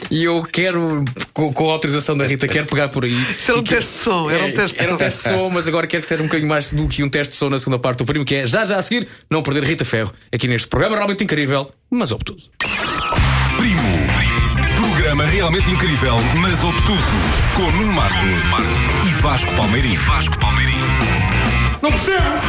e 0.10 0.24
eu 0.24 0.44
quero, 0.52 1.06
com, 1.32 1.54
com 1.54 1.70
a 1.70 1.74
autorização 1.74 2.18
da 2.18 2.26
Rita, 2.26 2.48
quero 2.48 2.66
pegar 2.66 2.90
por 2.90 3.06
aí. 3.06 3.14
Isso 3.38 3.52
era 3.52 3.60
um 3.60 3.64
que- 3.64 3.76
teste 3.76 3.94
de 3.94 4.00
som, 4.00 4.32
era 4.32 4.44
um 4.46 4.48
É, 4.48 4.52
teste 4.52 4.78
de 4.78 4.84
era 4.84 4.90
um 4.96 4.98
som. 4.98 5.06
teste 5.06 5.24
de 5.30 5.36
som, 5.36 5.50
mas 5.52 5.68
agora 5.68 5.86
quero 5.86 6.02
que 6.02 6.08
seja 6.08 6.24
um 6.24 6.26
bocadinho 6.26 6.50
mais 6.50 6.74
do 6.74 6.88
que 6.88 7.04
um 7.04 7.10
teste 7.10 7.34
de 7.34 7.38
som 7.38 7.52
na 7.52 7.60
segunda 7.60 7.78
parte 7.78 8.00
do 8.00 8.06
primo, 8.06 8.26
que 8.26 8.34
é 8.34 8.46
já 8.48 8.66
já 8.66 8.78
a 8.78 8.82
seguir, 8.82 9.08
não 9.30 9.44
perder 9.44 9.64
Rita 9.64 9.86
Ferro, 9.86 10.12
aqui 10.34 10.48
neste 10.48 10.68
programa 10.68 10.96
realmente 10.96 11.24
incrível, 11.24 11.70
mas 11.88 12.12
obtuso. 12.12 12.50
Programa 15.12 15.30
realmente 15.30 15.70
incrível, 15.70 16.16
mas 16.40 16.64
obtuso. 16.64 17.12
Com 17.54 17.70
Nuno 17.72 17.92
Marco 17.92 18.26
e 19.06 19.14
Vasco 19.22 19.54
Palmeirim. 19.58 19.98
Vasco 19.98 20.40
Palmeirim. 20.40 20.80
Não 21.82 21.92
percebo! 21.92 22.40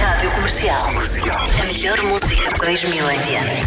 Rádio 0.00 0.30
Comercial. 0.30 0.88
A 0.88 1.66
melhor 1.66 2.02
música 2.04 2.50
de 2.50 2.60
2000 2.60 3.10
em 3.10 3.20
diante. 3.20 3.66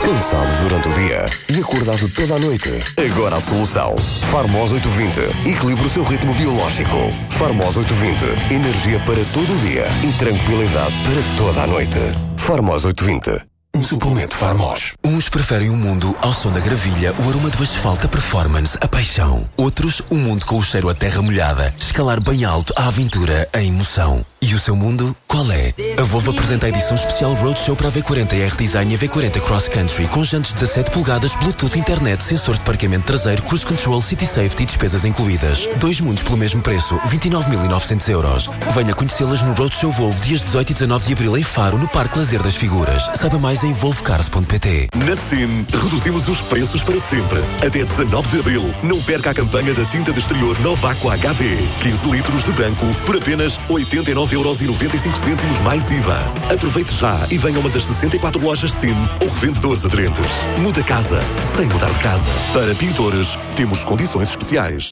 Cansado 0.00 0.62
durante 0.62 0.88
o 0.90 0.92
dia 0.92 1.28
e 1.48 1.58
acordado 1.60 2.08
toda 2.10 2.36
a 2.36 2.38
noite. 2.38 2.70
Agora 2.96 3.38
a 3.38 3.40
solução. 3.40 3.96
Farmos 4.30 4.70
820. 4.70 5.48
Equilibra 5.50 5.86
o 5.86 5.88
seu 5.88 6.04
ritmo 6.04 6.32
biológico. 6.34 7.10
Farmos 7.30 7.76
820. 7.76 8.54
Energia 8.54 9.00
para 9.00 9.24
todo 9.34 9.52
o 9.52 9.58
dia 9.58 9.88
e 10.04 10.12
tranquilidade 10.20 10.94
para 11.02 11.36
toda 11.36 11.64
a 11.64 11.66
noite. 11.66 11.98
Farmos 12.36 12.84
820. 12.84 13.55
Um 13.76 13.82
suplemento 13.82 14.34
Farmos. 14.34 14.94
Uns 15.04 15.28
preferem 15.28 15.68
um 15.68 15.76
mundo 15.76 16.16
ao 16.22 16.32
som 16.32 16.50
da 16.50 16.60
gravilha, 16.60 17.12
o 17.18 17.28
aroma 17.28 17.50
do 17.50 17.62
asfalto, 17.62 18.06
a 18.06 18.08
performance, 18.08 18.78
a 18.80 18.88
paixão. 18.88 19.46
Outros, 19.54 20.00
um 20.10 20.16
mundo 20.16 20.46
com 20.46 20.56
o 20.56 20.62
cheiro 20.62 20.88
a 20.88 20.94
terra 20.94 21.20
molhada, 21.20 21.74
escalar 21.78 22.18
bem 22.18 22.46
alto, 22.46 22.72
a 22.74 22.88
aventura, 22.88 23.46
a 23.52 23.62
emoção. 23.62 24.24
E 24.40 24.54
o 24.54 24.60
seu 24.60 24.76
mundo, 24.76 25.14
qual 25.26 25.50
é? 25.50 25.74
A 25.98 26.02
Volvo 26.04 26.30
apresenta 26.30 26.66
a 26.66 26.68
edição 26.68 26.94
especial 26.94 27.34
Roadshow 27.34 27.74
para 27.74 27.88
a 27.88 27.92
V40 27.92 28.32
R 28.32 28.56
Design 28.56 28.92
e 28.92 28.94
a 28.94 28.98
V40 28.98 29.40
Cross 29.40 29.68
Country 29.68 30.06
com 30.06 30.22
jantes 30.22 30.52
17 30.52 30.90
polegadas, 30.90 31.34
Bluetooth, 31.34 31.76
internet, 31.76 32.22
sensores 32.22 32.60
de 32.60 32.64
parqueamento 32.64 33.06
traseiro, 33.06 33.42
cruise 33.42 33.66
control, 33.66 34.00
city 34.00 34.26
safety 34.26 34.62
e 34.62 34.66
despesas 34.66 35.04
incluídas. 35.04 35.68
Dois 35.78 36.00
mundos 36.00 36.22
pelo 36.22 36.36
mesmo 36.36 36.62
preço, 36.62 36.96
29.900 37.08 38.08
euros. 38.08 38.50
Venha 38.74 38.94
conhecê-las 38.94 39.42
no 39.42 39.52
Roadshow 39.52 39.90
Volvo 39.90 40.22
dias 40.22 40.42
18 40.42 40.70
e 40.70 40.74
19 40.74 41.06
de 41.06 41.12
abril 41.14 41.36
em 41.36 41.42
Faro, 41.42 41.76
no 41.76 41.88
Parque 41.88 42.18
Lazer 42.18 42.42
das 42.42 42.54
Figuras. 42.54 43.10
Saiba 43.16 43.38
mais 43.38 43.64
em 43.64 43.65
volvocars.pt. 43.72 44.88
Na 44.94 45.16
SIM, 45.16 45.66
reduzimos 45.72 46.28
os 46.28 46.40
preços 46.42 46.82
para 46.82 46.98
sempre. 47.00 47.40
Até 47.66 47.84
19 47.84 48.28
de 48.28 48.40
abril, 48.40 48.74
não 48.82 49.00
perca 49.02 49.30
a 49.30 49.34
campanha 49.34 49.74
da 49.74 49.84
tinta 49.86 50.12
de 50.12 50.20
exterior 50.20 50.58
Nova 50.60 50.92
Aqua 50.92 51.14
HD. 51.14 51.56
15 51.82 52.10
litros 52.10 52.44
de 52.44 52.52
branco 52.52 52.86
por 53.04 53.16
apenas 53.16 53.58
89,95€ 53.68 55.60
mais 55.62 55.90
IVA. 55.90 56.18
Aproveite 56.52 56.94
já 56.94 57.26
e 57.30 57.38
venha 57.38 57.56
a 57.56 57.60
uma 57.60 57.70
das 57.70 57.84
64 57.84 58.42
lojas 58.42 58.72
SIM 58.72 58.96
ou 59.22 59.28
revendedores 59.28 59.84
aderentes. 59.84 60.26
Muda 60.58 60.82
casa 60.82 61.20
sem 61.56 61.66
mudar 61.66 61.90
de 61.90 61.98
casa. 61.98 62.30
Para 62.52 62.74
pintores, 62.74 63.36
temos 63.54 63.84
condições 63.84 64.30
especiais. 64.30 64.90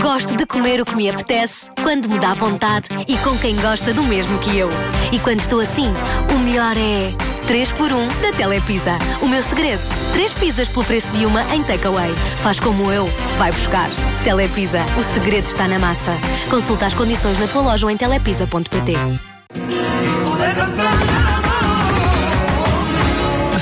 Gosto 0.00 0.36
de 0.36 0.46
comer 0.46 0.80
o 0.80 0.84
que 0.84 0.94
me 0.94 1.08
apetece, 1.08 1.70
quando 1.82 2.08
me 2.08 2.18
dá 2.18 2.34
vontade 2.34 2.88
e 3.08 3.16
com 3.18 3.36
quem 3.38 3.56
gosta 3.56 3.92
do 3.92 4.02
mesmo 4.02 4.38
que 4.38 4.56
eu. 4.56 4.68
E 5.12 5.18
quando 5.18 5.40
estou 5.40 5.60
assim, 5.60 5.88
o 6.34 6.38
melhor 6.38 6.76
é 6.76 7.33
3 7.46 7.72
por 7.72 7.92
1 7.92 8.08
da 8.22 8.32
Telepizza. 8.36 8.92
O 9.20 9.28
meu 9.28 9.42
segredo: 9.42 9.82
3 10.12 10.32
pizzas 10.34 10.68
pelo 10.68 10.84
preço 10.84 11.08
de 11.08 11.26
uma 11.26 11.42
em 11.54 11.62
takeaway. 11.62 12.12
Faz 12.42 12.58
como 12.58 12.90
eu, 12.90 13.06
vai 13.38 13.52
buscar. 13.52 13.88
Telepizza, 14.22 14.80
o 14.98 15.14
segredo 15.14 15.46
está 15.46 15.68
na 15.68 15.78
massa. 15.78 16.12
Consulta 16.50 16.86
as 16.86 16.94
condições 16.94 17.38
na 17.38 17.46
tua 17.46 17.62
loja 17.62 17.86
ou 17.86 17.90
em 17.90 17.96
telepizza.pt. 17.96 18.94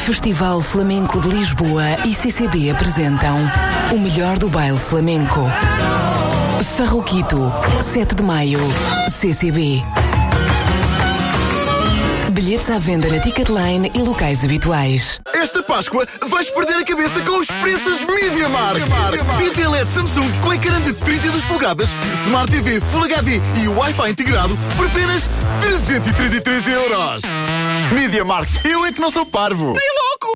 Festival 0.05 0.61
Flamenco 0.61 1.21
de 1.21 1.29
Lisboa 1.29 1.85
e 2.05 2.12
CCB 2.12 2.71
apresentam 2.71 3.38
o 3.92 3.99
melhor 4.01 4.37
do 4.37 4.49
baile 4.49 4.77
flamenco. 4.77 5.40
Farroquito, 6.77 7.53
7 7.81 8.16
de 8.16 8.23
maio. 8.23 8.59
CCB. 9.09 9.83
Bilhetes 12.42 12.70
à 12.70 12.78
venda 12.81 13.09
na 13.09 13.20
Ticketline 13.20 13.92
e 13.94 13.98
locais 14.02 14.44
habituais. 14.44 15.20
Esta 15.33 15.62
Páscoa 15.62 16.05
vais 16.26 16.50
perder 16.50 16.74
a 16.74 16.85
cabeça 16.85 17.20
com 17.20 17.38
os 17.38 17.46
preços 17.46 18.00
Media 18.05 18.48
Markt. 18.48 18.85
TV 19.38 19.68
LED 19.68 19.92
Samsung 19.92 20.28
com 20.42 20.52
ecrã 20.52 20.81
de 20.81 20.92
32 20.92 21.44
polegadas, 21.44 21.90
Smart 22.26 22.50
TV 22.50 22.81
Full 22.81 23.05
HD 23.05 23.40
e 23.62 23.68
Wi-Fi 23.68 24.11
integrado 24.11 24.59
por 24.76 24.87
apenas 24.87 25.31
333 25.61 26.66
euros. 26.66 27.22
Media 27.92 28.24
Markt, 28.24 28.66
eu 28.68 28.85
é 28.87 28.92
que 28.92 29.00
não 29.00 29.12
sou 29.12 29.24
parvo. 29.24 29.74
Nem 29.74 29.90
louco! 30.00 30.33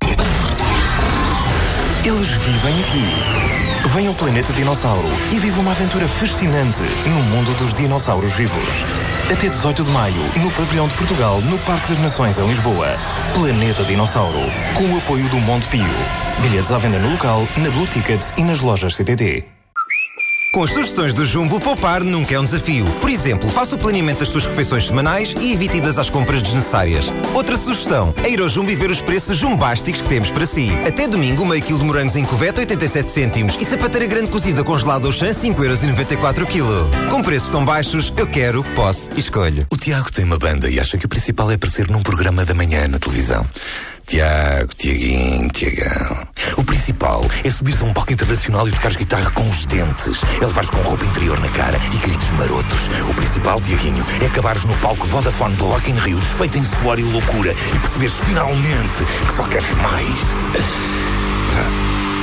Eles 2.05 2.29
vivem 2.29 2.83
aqui. 2.85 3.66
Venha 3.85 4.09
ao 4.09 4.15
Planeta 4.15 4.51
Dinossauro 4.53 5.07
e 5.31 5.39
viva 5.39 5.61
uma 5.61 5.71
aventura 5.71 6.07
fascinante 6.07 6.83
no 7.05 7.23
mundo 7.23 7.55
dos 7.57 7.73
dinossauros 7.73 8.33
vivos. 8.33 8.85
Até 9.31 9.49
18 9.49 9.83
de 9.83 9.91
maio, 9.91 10.21
no 10.41 10.51
Pavilhão 10.51 10.87
de 10.87 10.93
Portugal, 10.95 11.41
no 11.41 11.57
Parque 11.59 11.89
das 11.89 11.99
Nações, 11.99 12.37
em 12.37 12.47
Lisboa. 12.47 12.97
Planeta 13.33 13.83
Dinossauro, 13.83 14.39
com 14.75 14.83
o 14.93 14.97
apoio 14.97 15.27
do 15.29 15.37
Monte 15.37 15.67
Pio. 15.67 15.85
Bilhetes 16.41 16.71
à 16.71 16.77
venda 16.77 16.99
no 16.99 17.11
local, 17.11 17.47
na 17.57 17.69
Blue 17.69 17.87
Tickets 17.87 18.33
e 18.37 18.43
nas 18.43 18.61
lojas 18.61 18.95
CTT. 18.95 19.56
Com 20.51 20.63
as 20.63 20.71
sugestões 20.71 21.13
do 21.13 21.25
Jumbo, 21.25 21.59
poupar 21.59 22.03
nunca 22.03 22.33
é 22.33 22.39
um 22.39 22.43
desafio. 22.43 22.85
Por 22.99 23.09
exemplo, 23.09 23.49
faça 23.49 23.75
o 23.75 23.77
planeamento 23.77 24.19
das 24.19 24.29
suas 24.29 24.45
refeições 24.45 24.87
semanais 24.87 25.35
e 25.39 25.51
evite 25.51 25.77
idas 25.77 25.99
às 25.99 26.09
compras 26.09 26.41
desnecessárias. 26.41 27.11
Outra 27.33 27.57
sugestão 27.57 28.13
é 28.23 28.29
ir 28.29 28.41
ao 28.41 28.47
Jumbo 28.47 28.71
e 28.71 28.75
ver 28.75 28.89
os 28.89 29.01
preços 29.01 29.37
jumbásticos 29.37 30.01
que 30.01 30.07
temos 30.07 30.31
para 30.31 30.45
si. 30.45 30.69
Até 30.87 31.07
domingo, 31.07 31.45
meio 31.45 31.61
quilo 31.61 31.79
de 31.79 31.85
morangos 31.85 32.15
em 32.15 32.25
covete, 32.25 32.61
87 32.61 33.11
cêntimos. 33.11 33.57
E 33.59 33.65
sapateira 33.65 34.07
grande 34.07 34.31
cozida 34.31 34.63
congelada 34.63 35.05
ao 35.05 35.11
chão, 35.11 35.27
5,94€ 35.27 36.43
o 36.43 36.47
quilo. 36.47 36.89
Com 37.11 37.21
preços 37.21 37.49
tão 37.49 37.63
baixos, 37.63 38.11
eu 38.17 38.25
quero, 38.25 38.63
posso 38.75 39.11
e 39.15 39.19
escolho. 39.19 39.67
O 39.69 39.77
Tiago 39.77 40.11
tem 40.11 40.25
uma 40.25 40.39
banda 40.39 40.69
e 40.69 40.79
acha 40.79 40.97
que 40.97 41.05
o 41.05 41.09
principal 41.09 41.51
é 41.51 41.55
aparecer 41.55 41.89
num 41.89 42.01
programa 42.01 42.45
da 42.45 42.53
manhã 42.53 42.87
na 42.87 42.97
televisão. 42.97 43.45
Tiago, 44.07 44.73
Tiaguinho, 44.77 45.49
Tiagão. 45.49 46.27
O 46.55 46.63
principal 46.63 47.25
é 47.43 47.49
subir-se 47.49 47.83
a 47.83 47.87
um 47.87 47.93
palco 47.93 48.13
internacional 48.13 48.65
e 48.65 48.71
tocar 48.71 48.93
guitarra 48.93 49.29
com 49.31 49.41
os 49.49 49.65
dentes. 49.65 50.23
É 50.41 50.45
levares 50.45 50.69
com 50.69 50.77
roupa 50.77 51.03
interior 51.03 51.37
na 51.41 51.49
cara 51.49 51.77
e 51.93 51.97
gritos 51.97 52.29
marotos. 52.31 52.87
O 53.09 53.13
principal, 53.13 53.59
Tiaguinho, 53.59 54.05
é 54.21 54.27
acabares 54.27 54.63
no 54.63 54.77
palco 54.77 55.05
Vodafone 55.07 55.57
do 55.57 55.65
Rock 55.65 55.91
in 55.91 55.99
Rio, 55.99 56.19
desfeito 56.21 56.57
em 56.57 56.63
suor 56.63 56.97
e 56.97 57.03
loucura 57.03 57.53
e 57.75 57.79
perceberes 57.79 58.15
finalmente 58.19 59.03
que 59.27 59.33
só 59.33 59.43
queres 59.43 59.75
mais. 59.75 61.06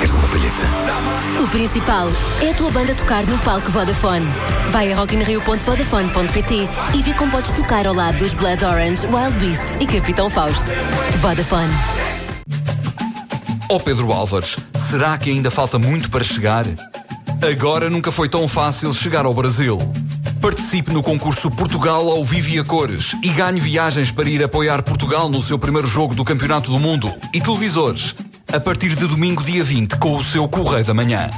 Queres 0.04 0.16
uma 0.16 0.28
palheta? 0.28 1.42
O 1.42 1.48
principal 1.48 2.08
é 2.42 2.50
a 2.50 2.54
tua 2.54 2.70
banda 2.70 2.94
tocar 2.94 3.24
no 3.24 3.38
palco 3.38 3.70
Vodafone. 3.70 4.26
Vai 4.70 4.92
a 4.92 4.96
rockinrio.vodafone.pt 4.96 6.68
e 6.94 7.02
vê 7.02 7.14
como 7.14 7.32
podes 7.32 7.52
tocar 7.54 7.86
ao 7.86 7.94
lado 7.94 8.18
dos 8.18 8.34
Blood 8.34 8.62
Orange, 8.62 9.06
Wild 9.06 9.38
Beasts 9.38 9.80
e 9.80 9.86
Capitão 9.86 10.28
Fausto. 10.28 10.70
Vodafone. 11.22 11.72
Ó 13.70 13.78
Pedro 13.78 14.12
Álvares, 14.12 14.58
será 14.74 15.16
que 15.16 15.30
ainda 15.30 15.50
falta 15.50 15.78
muito 15.78 16.10
para 16.10 16.22
chegar? 16.22 16.66
Agora 17.50 17.88
nunca 17.88 18.12
foi 18.12 18.28
tão 18.28 18.46
fácil 18.46 18.92
chegar 18.92 19.24
ao 19.24 19.32
Brasil. 19.32 19.78
Participe 20.38 20.92
no 20.92 21.02
concurso 21.02 21.50
Portugal 21.50 22.10
ao 22.10 22.22
Vivo 22.22 22.50
e 22.50 22.58
a 22.58 22.64
Cores 22.64 23.16
e 23.22 23.30
ganhe 23.30 23.58
viagens 23.58 24.10
para 24.10 24.28
ir 24.28 24.44
apoiar 24.44 24.82
Portugal 24.82 25.30
no 25.30 25.42
seu 25.42 25.58
primeiro 25.58 25.88
jogo 25.88 26.14
do 26.14 26.26
Campeonato 26.26 26.70
do 26.70 26.78
Mundo 26.78 27.10
e 27.32 27.40
televisores 27.40 28.14
a 28.54 28.60
partir 28.60 28.94
de 28.94 29.08
domingo, 29.08 29.42
dia 29.42 29.64
20, 29.64 29.96
com 29.96 30.14
o 30.14 30.22
seu 30.22 30.48
Correio 30.48 30.84
da 30.84 30.94
Manhã. 30.94 31.28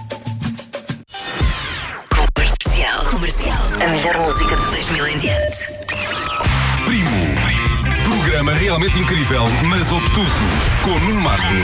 Comercial. 2.11 3.05
Comercial. 3.07 3.59
A 3.75 3.89
melhor 3.89 4.19
música 4.19 4.55
de 4.55 4.63
2000 4.63 5.07
em 5.07 5.19
diante. 5.19 5.57
Primo. 6.85 7.11
Programa 8.05 8.53
realmente 8.53 8.99
incrível, 8.99 9.45
mas 9.65 9.91
obtuso. 9.91 10.31
Com 10.85 10.99
Nuno 11.07 11.23
Marco 11.23 11.55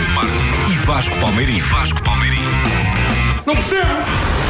e 0.70 0.86
Vasco 0.86 1.14
Palmeirim. 1.20 1.60
Vasco 1.60 2.02
Palmeirim. 2.02 2.44
Não 3.44 3.54
percebo! 3.54 4.41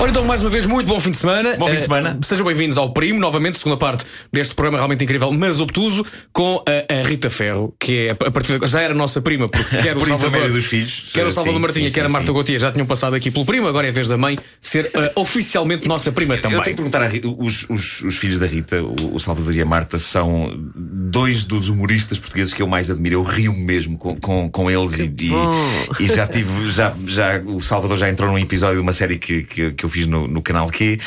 Ora 0.00 0.10
então, 0.10 0.24
mais 0.24 0.40
uma 0.42 0.48
vez, 0.50 0.64
muito 0.64 0.86
bom 0.86 1.00
fim 1.00 1.10
de 1.10 1.16
semana. 1.16 1.56
Bom 1.56 1.66
fim 1.66 1.72
de 1.72 1.78
Eh, 1.78 1.80
semana. 1.80 2.18
sejam 2.22 2.46
bem-vindos 2.46 2.78
ao 2.78 2.92
Primo, 2.92 3.18
novamente, 3.18 3.58
segunda 3.58 3.76
parte 3.76 4.04
deste 4.32 4.54
programa 4.54 4.78
realmente 4.78 5.02
incrível, 5.02 5.32
mas 5.32 5.58
obtuso, 5.58 6.06
com 6.32 6.62
a, 6.68 6.94
a 7.00 7.02
Rita 7.02 7.28
Ferro, 7.28 7.74
que 7.80 8.06
é 8.06 8.10
a 8.12 8.30
partir 8.30 8.60
de, 8.60 8.66
já 8.68 8.80
era 8.80 8.94
nossa 8.94 9.20
prima, 9.20 9.48
porque 9.48 9.76
quer 9.82 9.96
o 9.96 10.06
Salvador, 10.06 10.52
dos 10.52 10.66
filhos. 10.66 11.10
quer 11.12 11.26
o 11.26 11.30
Salvador 11.32 11.56
Sim, 11.58 11.62
Martinha, 11.66 11.88
sim, 11.90 11.94
quer 11.96 12.06
a 12.06 12.08
Marta 12.08 12.28
sim. 12.28 12.32
Gautier, 12.32 12.60
já 12.60 12.70
tinham 12.70 12.86
passado 12.86 13.14
aqui 13.16 13.28
pelo 13.28 13.44
primo, 13.44 13.66
agora 13.66 13.88
é 13.88 13.90
a 13.90 13.92
vez 13.92 14.06
da 14.06 14.16
mãe 14.16 14.36
ser 14.60 14.88
eh, 14.94 15.12
oficialmente 15.16 15.88
nossa 15.88 16.12
prima 16.12 16.36
também. 16.36 16.56
Eu 16.56 16.62
tenho 16.62 16.76
que 16.76 16.82
perguntar 16.82 17.02
a 17.02 17.08
Rita, 17.08 17.26
os, 17.36 17.66
os, 17.68 18.02
os 18.02 18.16
filhos 18.18 18.38
da 18.38 18.46
Rita, 18.46 18.80
o, 18.80 19.16
o 19.16 19.18
Salvador 19.18 19.52
e 19.56 19.60
a 19.60 19.66
Marta, 19.66 19.98
são 19.98 20.54
dois 20.76 21.44
dos 21.44 21.68
humoristas 21.68 22.20
portugueses 22.20 22.54
que 22.54 22.62
eu 22.62 22.68
mais 22.68 22.88
admiro. 22.88 23.16
Eu 23.16 23.22
rio 23.24 23.52
mesmo 23.52 23.98
com, 23.98 24.14
com, 24.20 24.48
com 24.48 24.70
eles 24.70 24.96
e, 25.00 25.04
e, 25.22 26.04
e 26.04 26.06
já 26.06 26.24
tive, 26.28 26.70
já, 26.70 26.94
já, 27.04 27.42
o 27.44 27.60
Salvador 27.60 27.96
já 27.96 28.08
entrou 28.08 28.30
num 28.30 28.38
episódio 28.38 28.76
de 28.76 28.82
uma 28.82 28.92
série 28.92 29.18
que, 29.18 29.42
que, 29.42 29.72
que 29.72 29.84
eu 29.84 29.87
fiz 29.88 30.06
no, 30.06 30.26
no 30.28 30.42
canal 30.42 30.70
Q. 30.70 30.98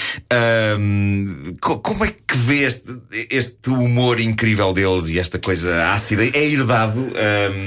Co- 1.59 1.79
como 1.79 2.05
é 2.05 2.09
que 2.09 2.37
vê 2.37 2.63
este, 2.63 2.83
este 3.29 3.69
humor 3.69 4.19
incrível 4.19 4.73
deles 4.73 5.09
e 5.09 5.19
esta 5.19 5.37
coisa 5.39 5.91
ácida? 5.91 6.23
É 6.25 6.43
herdado? 6.45 7.11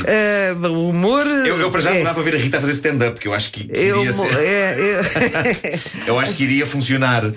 É, 0.07 0.53
o 0.69 0.89
humor. 0.89 1.27
eu, 1.27 1.61
eu 1.61 1.71
para 1.71 1.81
já 1.81 1.91
é, 1.93 1.97
adorava 1.97 2.23
ver 2.23 2.35
a 2.35 2.39
Rita 2.39 2.61
fazer 2.61 2.73
stand-up, 2.73 3.19
que 3.21 3.29
eu 3.29 3.35
acho 3.35 3.51
que, 3.53 3.65
que 3.65 3.77
eu, 3.77 4.01
iria 4.01 4.13
ser- 4.13 4.37
é, 4.39 4.77
é, 4.81 5.79
eu 6.07 6.19
acho 6.19 6.35
que 6.35 6.45
iria 6.45 6.67
funcionar. 6.67 7.25
Ahm, 7.25 7.33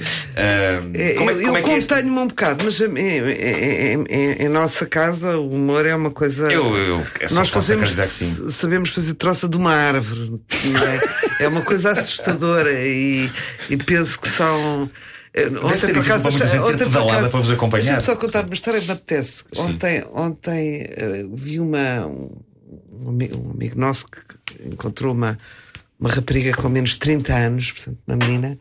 É, 0.94 1.14
como 1.14 1.30
é, 1.30 1.34
eu 1.34 1.42
como 1.44 1.58
é 1.58 1.62
eu 1.62 1.68
é 1.68 1.78
este- 1.78 1.94
contenho-me 1.94 2.20
um 2.20 2.28
bocado, 2.28 2.64
mas 2.66 2.80
em, 2.80 4.46
em- 4.46 4.50
nossa 4.50 4.86
casa 4.86 5.38
o 5.38 5.50
humor 5.50 5.86
é 5.86 5.96
uma 5.96 6.12
coisa. 6.12 6.52
Eu- 6.52 6.76
eu- 6.76 7.06
é 7.20 7.32
Nós 7.34 7.50
fazemos, 7.50 7.90
acreditar 7.90 8.08
que 8.08 8.14
sim. 8.14 8.50
sabemos 8.52 8.90
fazer 8.92 9.14
troça 9.16 9.48
de 9.48 9.58
uma 9.58 9.74
árvore. 9.74 10.42
é? 11.40 11.44
é 11.46 11.48
uma 11.48 11.62
coisa 11.62 11.92
assustadora 11.92 12.72
e, 12.72 13.30
e 13.70 13.78
penso 13.78 14.20
que 14.20 14.30
são. 14.30 14.90
eh, 15.34 15.48
Ontem, 15.48 15.94
por 15.94 16.02
acaso, 16.02 16.28
ontem, 16.28 16.78
por 16.90 16.98
acaso- 16.98 17.30
para 17.30 17.40
vos 17.40 17.52
acompanhar. 17.52 17.84
Deixa-me 17.84 18.04
só 18.04 18.16
contar 18.16 18.46
uma 18.46 18.54
história 18.54 18.80
que 18.80 18.86
me 18.88 18.94
apetece. 18.94 19.44
Ontem, 19.58 20.04
ontem 20.14 20.86
eh, 20.90 21.26
vi 21.34 21.60
uma, 21.60 22.06
um, 22.08 22.40
um 22.92 23.10
ami- 23.10 23.32
amigo 23.54 23.80
nosso 23.80 24.06
que 24.08 24.20
encontrou 24.68 25.14
uma, 25.14 25.38
uma 26.00 26.10
rapariga 26.10 26.54
com 26.54 26.70
menos 26.70 26.92
de 26.92 26.98
30 27.00 27.34
anos, 27.36 27.72
portanto, 27.72 27.98
uma 28.08 28.16
menina, 28.18 28.58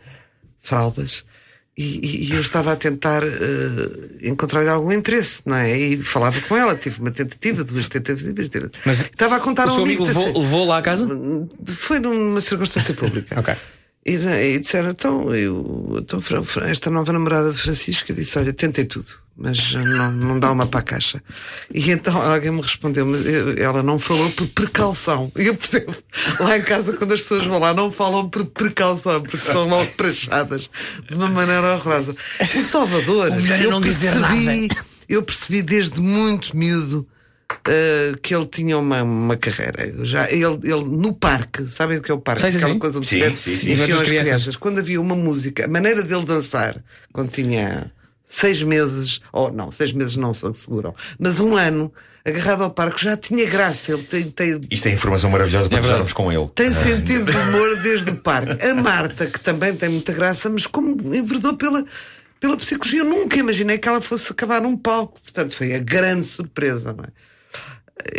fraldas, 0.61 1.25
e, 1.79 2.27
e- 2.29 2.33
eu 2.33 2.41
estava 2.41 2.73
a 2.73 2.77
tentar 2.77 3.23
eh, 3.23 4.29
encontrar-lhe 4.29 4.69
algum 4.69 4.91
interesse, 4.93 5.41
não 5.45 5.57
é? 5.57 5.79
E 5.79 6.03
falava 6.03 6.41
com 6.43 6.57
ela, 6.57 6.75
tive 6.75 7.01
uma 7.01 7.11
tentativa, 7.11 7.63
duas 7.65 7.87
tentativas. 7.87 8.49
Mas 8.85 9.01
estava 9.01 9.37
a 9.37 9.41
contar 9.41 9.67
o 9.69 9.73
um 9.73 9.75
seu 9.75 9.85
amigo. 9.85 10.05
amigo 10.05 10.19
levou, 10.19 10.33
disse- 10.33 10.39
levou 10.47 10.67
lá 10.67 10.79
a 10.79 10.83
casa? 10.83 11.07
foi 11.67 12.01
numa 12.01 12.41
circunstância 12.41 12.95
pública. 12.95 13.39
Ok. 13.39 13.55
E, 14.07 14.15
e 14.55 14.59
disseram, 14.61 14.91
então, 14.91 15.35
eu, 15.35 15.99
então, 16.01 16.23
esta 16.65 16.91
nova 16.91 17.13
namorada 17.13 17.51
de 17.51 17.59
Francisco, 17.59 18.13
eu 18.13 18.15
disse, 18.17 18.39
olha, 18.39 18.53
tentei 18.53 18.85
tudo, 18.85 19.09
mas 19.37 19.73
não, 19.73 20.13
não 20.13 20.39
dá 20.39 20.53
uma 20.53 20.65
para 20.67 20.79
a 20.79 20.83
caixa. 20.83 21.21
E 21.75 21.91
então 21.91 22.17
alguém 22.23 22.53
me 22.53 22.61
respondeu, 22.63 23.05
mas 23.05 23.27
eu- 23.27 23.57
ela 23.59 23.83
não 23.83 23.99
falou 23.99 24.31
por 24.31 24.47
precaução. 24.49 25.33
E 25.37 25.47
eu 25.47 25.57
percebo, 25.57 25.93
lá 26.39 26.57
em 26.57 26.63
casa, 26.63 26.93
quando 26.93 27.15
as 27.15 27.23
pessoas 27.23 27.45
vão 27.47 27.59
lá, 27.59 27.75
não 27.75 27.91
falam 27.91 28.29
por 28.29 28.45
precaução, 28.47 29.21
porque 29.23 29.45
são 29.45 29.67
logo 29.69 29.91
praxadas 29.97 30.71
de 31.09 31.15
uma 31.15 31.29
maneira 31.29 31.75
horrorosa. 31.75 32.15
O 32.55 32.63
Salvador, 32.63 33.33
O 33.33 33.35
é 33.53 33.67
eu 33.67 33.81
percebi, 33.81 34.69
eu 35.09 35.23
percebi 35.25 35.63
desde 35.63 36.01
muito 36.01 36.57
miúdo. 36.57 37.05
Uh, 37.55 38.21
que 38.21 38.35
ele 38.35 38.47
tinha 38.47 38.79
uma, 38.79 39.03
uma 39.03 39.37
carreira. 39.37 39.93
Já, 40.05 40.31
ele, 40.31 40.45
ele 40.65 40.85
no 40.85 41.13
parque, 41.15 41.67
sabem 41.67 41.99
o 41.99 42.03
que 42.03 42.11
é 42.11 42.15
o 42.15 42.19
parque? 42.19 42.43
Sei, 42.43 42.51
Aquela 42.51 42.73
sim. 42.73 42.79
coisa 42.79 42.99
onde 42.99 43.07
Sim, 43.07 43.37
sim, 43.37 43.57
sim. 43.57 43.73
enfiam 43.73 44.01
as 44.01 44.07
crianças. 44.07 44.29
crianças. 44.29 44.57
Quando 44.57 44.79
havia 44.79 45.01
uma 45.01 45.15
música, 45.17 45.65
a 45.65 45.69
maneira 45.69 46.03
dele 46.03 46.25
dançar, 46.25 46.77
quando 47.13 47.31
tinha 47.31 47.91
seis 48.25 48.63
meses, 48.63 49.21
ou 49.33 49.53
não, 49.53 49.71
seis 49.71 49.93
meses 49.93 50.17
não 50.17 50.33
se 50.33 50.53
seguram, 50.55 50.95
mas 51.19 51.39
um 51.39 51.55
ano, 51.57 51.93
agarrado 52.25 52.65
ao 52.65 52.71
parque, 52.71 53.05
já 53.05 53.17
tinha 53.17 53.47
graça. 53.49 53.93
Ele 53.93 54.03
tem, 54.03 54.25
tem, 54.31 54.61
Isto 54.69 54.89
é 54.89 54.93
informação 54.93 55.31
maravilhosa 55.31 55.69
para 55.69 55.79
É 55.79 56.13
com 56.13 56.33
ele. 56.33 56.49
tem 56.55 56.75
sentido 56.75 57.31
de 57.31 57.37
humor 57.37 57.77
desde 57.83 58.11
o 58.11 58.17
parque. 58.17 58.65
A 58.67 58.75
Marta, 58.75 59.27
que 59.27 59.39
também 59.39 59.77
tem 59.77 59.89
muita 59.89 60.13
graça, 60.13 60.51
mas 60.51 60.67
como 60.67 61.15
enverdou 61.15 61.57
pela, 61.57 61.85
pela 62.41 62.57
psicologia, 62.57 63.01
eu 63.03 63.05
nunca 63.05 63.37
imaginei 63.37 63.79
que 63.79 63.89
ela 63.89 64.01
fosse 64.01 64.33
acabar 64.33 64.61
num 64.61 64.77
palco. 64.77 65.21
Portanto, 65.23 65.53
foi 65.55 65.73
a 65.75 65.79
grande 65.79 66.25
surpresa, 66.25 66.93
não 66.93 67.05
é? 67.05 67.09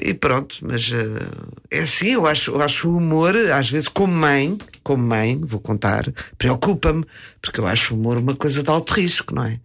E 0.03 0.13
pronto, 0.13 0.57
mas 0.63 0.89
eh, 0.91 1.27
é 1.69 1.81
assim, 1.81 2.07
eu 2.09 2.25
acho, 2.25 2.51
eu 2.51 2.61
acho 2.61 2.89
o 2.89 2.97
humor, 2.97 3.35
às 3.35 3.69
vezes, 3.69 3.87
como 3.87 4.13
mãe, 4.13 4.57
como 4.83 5.03
mãe, 5.03 5.39
vou 5.43 5.59
contar, 5.59 6.03
preocupa-me, 6.37 7.05
porque 7.41 7.59
eu 7.59 7.67
acho 7.67 7.93
o 7.93 7.97
humor 7.97 8.17
uma 8.17 8.35
coisa 8.35 8.63
de 8.63 8.69
alto 8.71 8.93
risco, 8.93 9.35
não 9.35 9.43
é? 9.45 9.59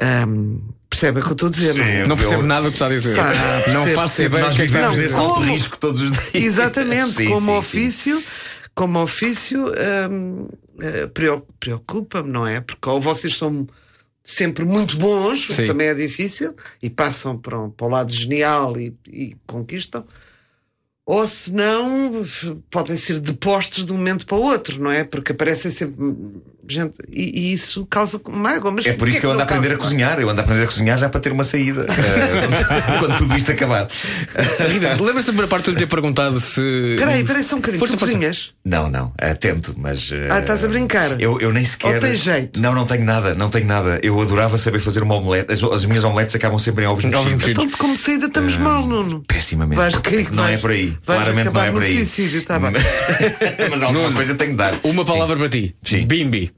Ahm, 0.00 0.58
percebe 0.88 1.18
o 1.18 1.22
que 1.22 1.28
eu 1.28 1.32
estou 1.32 1.48
a 1.48 1.50
dizer? 1.52 1.74
não 1.74 1.84
é? 1.84 2.02
Sim, 2.02 2.08
Não 2.08 2.16
percebo 2.16 2.42
eu- 2.42 2.46
nada 2.46 2.62
do 2.62 2.68
que 2.70 2.74
está 2.76 2.86
a 2.86 2.90
dizer. 2.90 3.14
Sabe, 3.14 3.36
não 3.72 3.84
percebo, 3.84 3.94
faço 3.94 4.22
ideia 4.22 4.30
do 4.44 4.46
Nós 4.46 4.56
que 4.56 4.62
é 4.62 4.66
que 4.66 5.02
está 5.04 5.20
alto 5.20 5.40
risco 5.40 5.78
todos 5.78 6.00
os 6.00 6.10
dias. 6.12 6.34
Exatamente, 6.34 7.10
Sim, 7.12 7.24
como 7.28 7.40
sim, 7.40 7.46
sim. 7.46 7.58
ofício, 7.58 8.22
como 8.74 9.02
ofício, 9.02 9.66
hum, 10.10 10.48
eh, 10.80 11.06
preo- 11.08 11.46
preocupa-me, 11.58 12.30
não 12.30 12.46
é? 12.46 12.60
Porque 12.60 12.88
ou 12.88 13.00
vocês 13.00 13.36
são 13.36 13.66
sempre 14.24 14.64
muito 14.64 14.96
bons, 14.96 15.44
o 15.44 15.48
que 15.48 15.54
Sim. 15.56 15.64
também 15.66 15.88
é 15.88 15.94
difícil, 15.94 16.54
e 16.82 16.88
passam 16.88 17.36
para, 17.36 17.60
um- 17.60 17.70
para 17.70 17.86
o 17.86 17.90
lado 17.90 18.12
genial 18.12 18.76
e, 18.78 18.94
e 19.06 19.36
conquistam, 19.46 20.04
ou 21.06 21.26
se 21.26 21.52
não, 21.52 22.24
podem 22.70 22.96
ser 22.96 23.20
depostos 23.20 23.84
de 23.84 23.92
um 23.92 23.96
momento 23.96 24.24
para 24.24 24.36
o 24.38 24.42
outro, 24.42 24.80
não 24.82 24.90
é? 24.90 25.04
Porque 25.04 25.32
aparecem 25.32 25.70
sempre 25.70 26.02
gente, 26.68 26.94
e, 27.12 27.48
e 27.48 27.52
isso 27.52 27.86
causa 27.86 28.20
mágoa. 28.30 28.70
Mas 28.72 28.86
É 28.86 28.92
por 28.92 29.08
isso 29.08 29.20
que 29.20 29.26
eu 29.26 29.30
ando 29.32 29.40
a 29.40 29.44
aprender 29.44 29.72
a 29.72 29.76
cozinhar. 29.76 30.18
Eu 30.20 30.28
ando 30.28 30.40
a 30.40 30.44
aprender 30.44 30.64
a 30.64 30.66
cozinhar 30.66 30.98
já 30.98 31.08
para 31.08 31.20
ter 31.20 31.32
uma 31.32 31.44
saída 31.44 31.86
eh, 31.88 32.98
quando, 32.98 33.16
tudo 33.18 33.36
isto 33.36 33.52
acabar. 33.52 33.88
Lembras-te 35.00 35.26
da 35.26 35.32
primeira 35.32 35.48
parte 35.48 35.64
de 35.66 35.70
eu 35.72 35.76
ter 35.76 35.86
perguntado 35.86 36.40
se. 36.40 36.96
Peraí, 36.98 37.24
peraí 37.24 37.42
só 37.44 37.56
um 37.56 37.58
bocadinho. 37.58 37.78
Força, 37.78 37.96
tu 37.96 38.00
cozinhas? 38.00 38.54
Não, 38.64 38.90
não, 38.90 39.12
atento, 39.18 39.74
mas. 39.76 40.10
eh, 40.12 40.28
Ah, 40.30 40.40
estás 40.40 40.64
a 40.64 40.68
brincar? 40.68 41.20
Eu, 41.20 41.40
eu 41.40 41.52
nem 41.52 41.64
sequer. 41.64 41.94
Ou 41.94 42.00
tens 42.00 42.20
jeito? 42.20 42.60
Não, 42.60 42.74
não 42.74 42.86
tenho 42.86 43.04
nada, 43.04 43.34
não 43.34 43.48
tenho 43.50 43.66
nada. 43.66 43.98
Eu 44.02 44.20
adorava 44.20 44.56
saber 44.58 44.78
fazer 44.80 45.02
uma 45.02 45.14
omelete. 45.16 45.52
As, 45.52 45.62
as 45.62 45.84
minhas 45.84 46.04
omeletes 46.04 46.34
acabam 46.34 46.58
sempre 46.58 46.84
em 46.84 46.86
ovos 46.86 47.04
mexidos. 47.04 47.48
Então, 47.48 47.68
como 47.78 47.96
saída, 47.96 48.26
estamos 48.26 48.56
mal, 48.56 48.86
Nuno. 48.86 49.24
Pessimamente. 49.26 49.76
Vais 49.76 49.96
cair 49.96 50.24
que 50.26 50.34
não 50.34 50.42
vais- 50.44 50.54
é 50.56 50.58
por 50.58 50.70
aí. 50.70 50.96
Claramente 51.04 51.50
não 51.50 51.62
é 51.62 51.70
por 51.70 51.82
aí. 51.82 51.96
suicídio, 51.96 52.42
tá 52.44 52.58
mas 53.70 53.82
alguma 53.82 54.12
coisa 54.12 54.34
tenho 54.34 54.52
de 54.52 54.56
dar. 54.56 54.74
Uma 54.82 55.04
palavra 55.04 55.36
para 55.36 55.48
ti. 55.48 55.74
Sim. 55.82 56.06
Bimbi. 56.06 56.52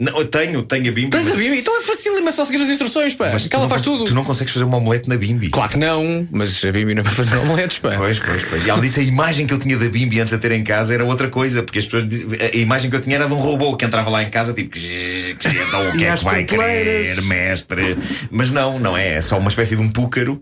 Não, 0.00 0.18
eu 0.18 0.24
tenho, 0.24 0.62
tenho 0.62 0.88
a 0.88 0.92
bimbi. 0.92 1.10
Tens 1.10 1.26
mas- 1.26 1.34
a 1.34 1.36
Bimbi? 1.36 1.58
Então 1.58 1.78
é 1.78 1.82
facílimo, 1.82 2.26
é 2.26 2.32
só 2.32 2.42
seguir 2.46 2.62
as 2.62 2.70
instruções, 2.70 3.14
pá. 3.14 3.28
mas 3.34 3.46
que 3.46 3.54
ela 3.54 3.68
faz 3.68 3.82
tudo. 3.82 4.04
Tu 4.06 4.14
não 4.14 4.24
consegues 4.24 4.50
fazer 4.52 4.64
uma 4.64 4.78
omelete 4.78 5.08
na 5.10 5.16
bimbi. 5.18 5.50
Claro 5.50 5.70
que 5.70 5.76
não, 5.76 6.26
mas 6.30 6.64
a 6.64 6.72
Bimbi 6.72 6.94
não 6.94 7.02
é 7.02 7.04
para 7.04 7.12
fazer 7.12 7.36
omeletes, 7.36 7.78
pá. 7.78 7.96
Pois, 7.98 8.18
pois, 8.18 8.42
pois. 8.44 8.66
E 8.66 8.70
ela 8.70 8.80
disse 8.80 8.98
a 9.00 9.02
imagem 9.02 9.46
que 9.46 9.52
eu 9.52 9.58
tinha 9.58 9.76
da 9.76 9.88
Bimbi 9.90 10.18
antes 10.18 10.30
de 10.30 10.36
a 10.36 10.38
ter 10.38 10.52
em 10.52 10.64
casa 10.64 10.94
era 10.94 11.04
outra 11.04 11.28
coisa, 11.28 11.62
porque 11.62 11.78
as 11.80 11.84
pessoas 11.84 12.08
diz- 12.08 12.24
a 12.54 12.56
imagem 12.56 12.88
que 12.88 12.96
eu 12.96 13.00
tinha 13.02 13.16
era 13.16 13.26
de 13.28 13.34
um 13.34 13.38
robô 13.38 13.76
que 13.76 13.84
entrava 13.84 14.08
lá 14.08 14.22
em 14.22 14.30
casa, 14.30 14.54
tipo, 14.54 14.70
"Que- 14.70 15.36
que- 15.38 15.48
então 15.48 15.90
o 15.90 15.92
que 15.98 16.04
é 16.06 16.16
que 16.16 16.24
vai 16.24 16.44
querer, 16.44 17.20
mestre? 17.22 17.94
Mas 18.30 18.50
não, 18.50 18.78
não 18.78 18.96
é. 18.96 19.16
É 19.16 19.20
só 19.20 19.36
uma 19.38 19.50
espécie 19.50 19.76
de 19.76 19.82
um 19.82 19.90
púcaro 19.90 20.40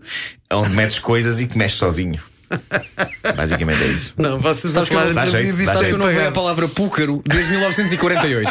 onde 0.49 0.69
metes 0.69 0.99
coisas 0.99 1.41
e 1.41 1.47
que 1.47 1.57
mexe 1.57 1.75
sozinho. 1.75 2.17
Basicamente 3.35 3.83
é 3.83 3.87
isso. 3.87 4.13
Não, 4.17 4.39
vocês 4.39 4.73
Sabes 4.73 4.89
que 4.89 4.95
eu, 4.95 5.13
dá 5.13 5.25
jeito, 5.25 5.57
dá 5.57 5.65
sabes 5.65 5.87
que 5.89 5.93
eu 5.93 5.97
não 5.97 6.07
veio 6.07 6.27
a 6.27 6.31
palavra 6.31 6.67
púcaro 6.67 7.21
desde 7.27 7.51
1948. 7.51 8.49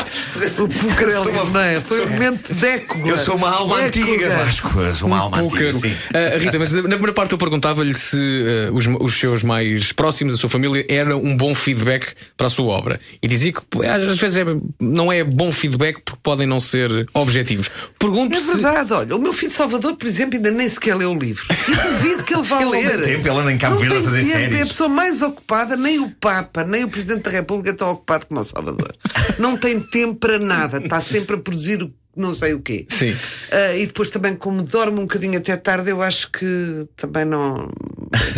O 0.62 0.68
Pucarelli, 0.68 1.32
não 1.52 1.60
é? 1.60 1.80
Foi 1.80 2.04
um 2.06 2.10
momento 2.10 2.52
década. 2.54 3.08
Eu 3.08 3.18
sou 3.18 3.36
uma 3.36 3.50
alma 3.50 3.76
antiga, 3.76 4.30
Vasco. 4.30 4.78
Eu 4.80 4.94
sou 4.94 5.08
uma 5.08 5.18
alma 5.18 5.38
antiga. 5.38 5.50
Púcaro. 5.50 5.74
Sim. 5.74 5.94
Ah, 6.14 6.38
Rita, 6.38 6.58
mas 6.58 6.72
na 6.72 6.82
primeira 6.82 7.12
parte 7.12 7.32
eu 7.32 7.38
perguntava-lhe 7.38 7.94
se 7.94 8.16
ah, 8.16 8.72
os, 8.72 8.86
os 9.00 9.14
seus 9.18 9.42
mais 9.42 9.92
próximos, 9.92 10.34
a 10.34 10.36
sua 10.36 10.50
família, 10.50 10.84
era 10.88 11.16
um 11.16 11.36
bom 11.36 11.54
feedback 11.54 12.12
para 12.36 12.46
a 12.46 12.50
sua 12.50 12.66
obra. 12.72 13.00
E 13.22 13.28
dizia 13.28 13.52
que 13.52 13.60
às 13.86 14.18
vezes 14.18 14.36
é- 14.38 14.44
não 14.80 15.10
é 15.12 15.24
bom 15.24 15.50
feedback 15.52 16.00
porque 16.04 16.20
podem 16.22 16.46
não 16.46 16.60
ser 16.60 17.06
objetivos. 17.14 17.70
Pergunto 17.98 18.34
É 18.34 18.40
se. 18.40 18.46
verdade, 18.52 18.92
olha, 18.92 19.16
o 19.16 19.18
meu 19.18 19.32
filho 19.32 19.50
Salvador, 19.52 19.96
por 19.96 20.06
exemplo, 20.06 20.36
ainda 20.36 20.50
nem 20.50 20.68
sequer 20.68 20.94
leu 20.96 21.12
o 21.12 21.18
livro. 21.18 21.44
E 21.50 21.74
duvido 21.74 22.24
que 22.24 22.34
ele 22.34 22.42
vá 22.42 22.60
Ele 22.62 22.70
ler. 22.70 23.02
tem 23.02 23.16
tempo, 23.16 23.28
ele 23.28 23.38
anda 23.38 23.52
em 23.52 23.58
Cabo 23.58 23.76
tem 23.94 24.02
fazer 24.04 24.20
tempo, 24.20 24.32
séries. 24.32 24.58
É 24.58 24.62
a 24.62 24.66
pessoa 24.66 24.88
mais 24.88 25.22
ocupada, 25.22 25.76
nem 25.76 25.98
o 26.00 26.10
Papa, 26.10 26.64
nem 26.64 26.84
o 26.84 26.88
Presidente 26.88 27.22
da 27.22 27.30
República 27.30 27.70
estão 27.70 27.90
ocupado 27.90 28.26
como 28.26 28.40
o 28.40 28.44
Salvador. 28.44 28.94
Não 29.38 29.56
tem 29.56 29.80
tempo 29.80 30.14
para 30.16 30.38
nada, 30.38 30.78
está 30.78 31.00
sempre 31.00 31.36
a 31.36 31.38
produzir 31.38 31.82
o 31.82 31.92
não 32.16 32.34
sei 32.34 32.52
o 32.52 32.60
quê. 32.60 32.84
Sim. 32.88 33.14
Ah, 33.52 33.76
e 33.76 33.86
depois 33.86 34.10
também, 34.10 34.34
como 34.34 34.60
dorme 34.64 34.98
um 34.98 35.02
bocadinho 35.02 35.38
até 35.38 35.56
tarde, 35.56 35.90
eu 35.90 36.02
acho 36.02 36.32
que 36.32 36.84
também 36.96 37.24
não 37.24 37.70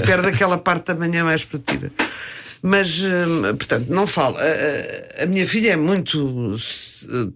perde 0.05 0.29
aquela 0.29 0.59
parte 0.59 0.89
da 0.89 0.95
manhã 0.95 1.25
mais 1.25 1.45
produtiva. 1.45 1.91
Mas, 2.63 3.01
hum, 3.01 3.41
portanto, 3.57 3.87
não 3.89 4.07
falo. 4.07 4.37
A, 4.37 5.23
a- 5.23 5.27
minha 5.27 5.49
filha 5.49 5.73
é 5.73 5.77
muito. 5.77 6.57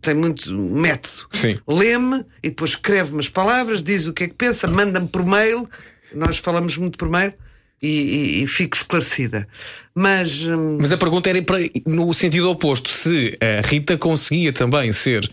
tem 0.02 0.14
muito 0.14 0.52
método. 0.52 1.28
Sim. 1.32 1.58
Lê-me 1.66 2.26
e 2.42 2.50
depois 2.50 2.72
escreve 2.72 3.14
umas 3.14 3.28
palavras, 3.30 3.82
diz 3.82 4.06
o 4.06 4.12
que 4.12 4.24
é 4.24 4.28
que 4.28 4.34
pensa, 4.34 4.66
manda-me 4.66 5.08
por 5.08 5.24
mail. 5.24 5.66
Nós 6.14 6.36
falamos 6.36 6.76
muito 6.76 6.98
por 6.98 7.08
mail 7.08 7.32
e, 7.82 7.88
e- 7.88 8.42
e 8.42 8.46
fico 8.46 8.76
esclarecida. 8.76 9.46
Mas. 9.94 10.44
hum, 10.44 10.78
Mas 10.80 10.92
a 10.92 10.96
pergunta 10.96 11.28
era 11.30 11.38
no 11.86 12.12
sentido 12.14 12.50
oposto: 12.50 12.88
se 12.90 13.36
a 13.40 13.66
Rita 13.66 13.96
conseguia 13.98 14.52
também 14.52 14.90
ser 14.92 15.30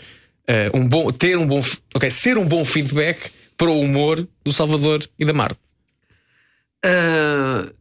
ah, 0.48 0.70
um 0.74 0.88
bom, 0.88 1.12
ter 1.12 1.38
um 1.38 1.48
bom, 1.48 1.62
ok, 1.96 2.10
ser 2.12 2.38
um 2.38 2.46
bom 2.46 2.64
feedback 2.64 3.32
para 3.58 3.70
o 3.70 3.80
humor 3.80 4.28
do 4.44 4.52
Salvador 4.52 5.08
e 5.20 5.26
da 5.26 5.34
Marta. 5.34 5.58
ah, 6.84 7.72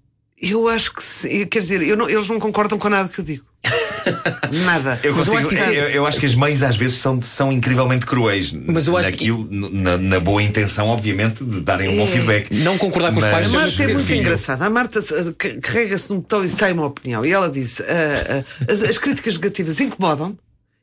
eu 0.41 0.69
acho 0.69 0.93
que 0.95 1.03
sim. 1.03 1.47
Quer 1.47 1.61
dizer, 1.61 1.83
eu 1.83 1.97
não- 1.97 2.09
eles 2.09 2.29
não 2.29 2.41
concordam 2.41 2.79
com 2.79 2.89
nada 2.89 3.09
que 3.09 3.21
eu 3.21 3.25
digo. 3.25 3.45
Nada. 4.65 4.99
Eu, 5.03 5.15
consigo, 5.15 5.37
acho 5.37 5.49
que 5.49 5.57
sim. 5.57 5.63
eu, 5.63 5.89
eu 5.91 6.07
acho 6.07 6.19
que 6.19 6.27
as 6.27 6.35
mães 6.35 6.63
às 6.63 6.77
vezes 6.77 6.99
são, 6.99 7.21
são 7.21 7.53
incrivelmente 7.53 8.07
cruéis. 8.07 8.53
Mas 8.53 8.87
eu 8.87 8.97
acho 8.97 9.13
que- 9.13 9.29
naquilo, 9.31 9.49
na, 9.51 9.99
na 9.99 10.21
boa 10.21 10.43
intenção, 10.43 10.89
obviamente, 10.89 11.45
de 11.45 11.61
darem 11.61 11.89
um 11.91 11.97
bom 11.97 12.05
É. 12.05 12.07
feedback. 12.11 12.51
Não 12.55 12.79
concordar 12.79 13.13
com 13.13 13.19
os 13.19 13.25
Mas- 13.25 13.33
pais, 13.33 13.47
A 13.47 13.51
mas 13.51 13.63
Marta 13.77 13.83
é 13.83 13.87
muito 13.95 14.07
filho. 14.07 14.21
engraçada. 14.21 14.65
A 14.65 14.71
Marta 14.71 15.01
ca- 15.37 15.61
carrega-se 15.63 16.11
num 16.11 16.17
botão 16.21 16.43
e 16.43 16.49
sai 16.49 16.73
uma 16.73 16.87
opinião. 16.87 17.25
E 17.25 17.31
ela 17.31 17.49
disse: 17.51 17.83
ah, 17.83 18.45
ah, 18.69 18.73
as, 18.73 18.83
as 18.83 18.99
críticas 18.99 19.35
negativas 19.37 19.79
incomodam 19.81 20.37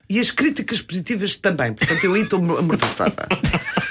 e 0.09 0.19
as 0.19 0.31
críticas 0.31 0.81
positivas 0.81 1.35
também. 1.35 1.73
Portanto, 1.73 2.03
eu 2.03 2.13
aí 2.13 2.21
estou 2.21 2.39
amordaçada. 2.57 3.27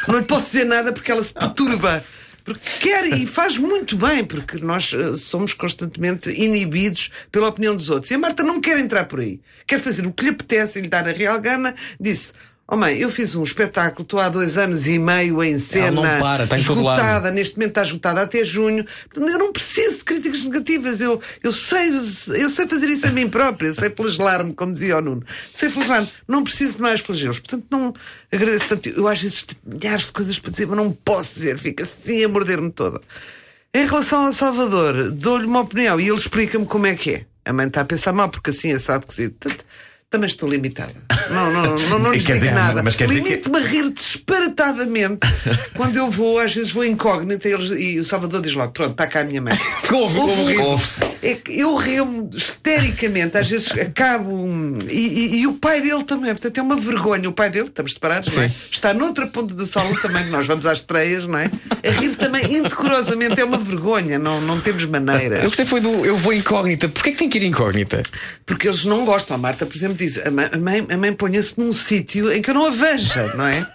Não 0.08 0.18
lhe 0.18 0.24
posso 0.24 0.46
dizer 0.46 0.64
nada 0.64 0.92
porque 0.92 1.10
ela 1.10 1.22
se 1.22 1.32
perturba. 1.34 2.02
Porque 2.46 2.60
quer 2.80 3.04
e 3.18 3.26
faz 3.26 3.58
muito 3.58 3.96
bem, 3.96 4.24
porque 4.24 4.58
nós 4.58 4.94
eh, 4.94 5.16
somos 5.16 5.52
constantemente 5.52 6.30
inibidos 6.30 7.10
pela 7.32 7.48
opinião 7.48 7.74
dos 7.74 7.90
outros. 7.90 8.08
E 8.12 8.14
a 8.14 8.18
Marta 8.18 8.44
não 8.44 8.60
quer 8.60 8.78
entrar 8.78 9.06
por 9.06 9.18
aí. 9.18 9.40
Quer 9.66 9.80
fazer 9.80 10.06
o 10.06 10.12
que 10.12 10.22
lhe 10.22 10.30
apetece 10.30 10.78
e 10.78 10.82
lhe 10.82 10.88
dar 10.88 11.08
a 11.08 11.12
real 11.12 11.40
gana. 11.40 11.74
Disse: 12.00 12.32
Oh 12.68 12.76
mãe, 12.76 12.98
eu 12.98 13.12
fiz 13.12 13.36
um 13.36 13.44
espetáculo, 13.44 14.02
estou 14.02 14.18
há 14.18 14.28
dois 14.28 14.58
anos 14.58 14.88
e 14.88 14.98
meio 14.98 15.40
em 15.44 15.56
cena, 15.56 16.02
não 16.02 16.20
para, 16.20 16.44
está 16.44 16.56
esgotada, 16.56 17.30
neste 17.30 17.56
momento 17.56 17.68
está 17.68 17.82
esgotada 17.84 18.22
até 18.22 18.44
junho. 18.44 18.84
Eu 19.14 19.38
não 19.38 19.52
preciso 19.52 19.98
de 19.98 20.04
críticas 20.04 20.42
negativas. 20.42 21.00
Eu, 21.00 21.20
eu, 21.44 21.52
sei, 21.52 21.90
eu 21.90 22.50
sei 22.50 22.66
fazer 22.66 22.88
isso 22.88 23.06
a 23.06 23.10
mim 23.12 23.28
própria. 23.28 23.68
Eu 23.68 23.72
sei 23.72 23.90
flagelar-me, 23.90 24.52
como 24.52 24.72
dizia 24.72 24.98
o 24.98 25.00
Nuno. 25.00 25.22
Sei 25.54 25.70
flagelar-me. 25.70 26.10
Não 26.26 26.42
preciso 26.42 26.74
de 26.74 26.82
mais 26.82 27.00
flagelos. 27.00 27.38
Portanto, 27.38 27.66
não 27.70 27.94
agradeço 28.32 28.64
tanto. 28.66 28.88
Eu 28.88 29.06
às 29.06 29.22
vezes 29.22 29.44
tenho 29.44 29.60
milhares 29.64 30.06
de 30.06 30.12
coisas 30.12 30.36
para 30.36 30.50
dizer, 30.50 30.66
mas 30.66 30.76
não 30.76 30.90
posso 30.90 31.34
dizer. 31.34 31.58
Fica 31.58 31.84
assim 31.84 32.24
a 32.24 32.28
morder-me 32.28 32.72
toda. 32.72 33.00
Em 33.72 33.86
relação 33.86 34.26
ao 34.26 34.32
Salvador, 34.32 35.12
dou-lhe 35.12 35.46
uma 35.46 35.60
opinião 35.60 36.00
e 36.00 36.08
ele 36.08 36.16
explica-me 36.16 36.66
como 36.66 36.88
é 36.88 36.96
que 36.96 37.10
é. 37.12 37.26
A 37.44 37.52
mãe 37.52 37.68
está 37.68 37.82
a 37.82 37.84
pensar 37.84 38.12
mal, 38.12 38.28
porque 38.28 38.50
assim 38.50 38.72
é 38.72 38.74
assado 38.74 39.06
cozido. 39.06 39.36
Portanto, 39.38 39.64
também 40.10 40.28
estou 40.28 40.48
limitada. 40.48 40.94
Não, 41.30 41.52
não, 41.52 41.74
não, 41.76 41.98
não, 41.98 42.12
lhes 42.14 42.22
digo 42.22 42.34
dizer, 42.34 42.52
nada. 42.52 42.82
dizer 42.82 42.96
que- 42.96 43.06
Limito-me 43.06 43.58
a 43.58 43.60
rir 43.60 43.90
disparatadamente 43.92 45.20
quando 45.74 45.96
eu 45.96 46.10
vou, 46.10 46.38
às 46.38 46.54
vezes 46.54 46.70
vou 46.70 46.84
incógnita 46.84 47.48
e, 47.48 47.52
eles- 47.52 47.78
e 47.78 47.98
o 47.98 48.04
Salvador 48.04 48.40
diz 48.40 48.54
logo: 48.54 48.72
Pronto, 48.72 48.92
está 48.92 49.06
cá 49.06 49.20
a 49.20 49.24
minha 49.24 49.42
mãe. 49.42 49.58
Ouve, 49.92 50.18
ouve 50.18 50.40
o 50.40 50.46
riso. 50.46 50.62
Ouve-se. 50.62 51.04
É 51.22 51.38
eu 51.48 51.74
rio-me 51.76 52.28
histericamente, 52.36 53.36
às 53.36 53.48
vezes 53.50 53.70
acabo. 53.72 54.36
E, 54.88 54.94
e- 54.96 55.36
e 55.40 55.46
o 55.46 55.54
pai 55.54 55.80
dele 55.80 56.04
também, 56.04 56.32
portanto 56.32 56.58
é 56.58 56.62
uma 56.62 56.76
vergonha. 56.76 57.28
O 57.28 57.32
pai 57.32 57.50
dele, 57.50 57.68
estamos 57.68 57.94
separados, 57.94 58.34
não 58.34 58.42
é? 58.44 58.50
Está 58.70 58.94
noutra 58.94 59.26
ponta 59.26 59.54
da 59.54 59.66
sala 59.66 59.90
também, 60.00 60.26
nós 60.26 60.46
vamos 60.46 60.66
às 60.66 60.78
estreias, 60.78 61.26
não 61.26 61.38
é? 61.38 61.50
A 61.86 61.90
rir 61.90 62.14
também 62.16 62.56
indecorosamente 62.58 63.40
é 63.40 63.44
uma 63.44 63.58
vergonha, 63.58 64.18
não, 64.18 64.40
não 64.40 64.60
temos 64.60 64.84
Eu 64.84 64.88
maneiras. 64.90 65.42
gostei 65.42 65.66
foi 65.66 65.80
do 65.80 66.04
eu 66.06 66.16
vou 66.16 66.32
incógnita. 66.32 66.88
Porquê 66.88 67.10
é 67.10 67.12
que 67.12 67.18
tem 67.18 67.28
que 67.28 67.38
ir 67.38 67.44
incógnita? 67.44 68.02
Porque 68.44 68.68
eles 68.68 68.84
não 68.84 69.04
gostam. 69.04 69.34
A 69.34 69.38
Marta, 69.38 69.66
por 69.66 69.74
exemplo, 69.76 69.95
diz: 69.96 70.24
a 70.26 70.30
mãe, 70.30 70.48
a 70.52 70.56
mãe, 70.58 70.86
a 70.90 70.96
mãe 70.96 71.12
ponha-se 71.12 71.58
num 71.58 71.72
sítio 71.72 72.30
em 72.32 72.40
que 72.42 72.50
eu 72.50 72.54
não 72.54 72.66
a 72.66 72.70
veja, 72.70 73.32
não 73.34 73.46
é? 73.46 73.66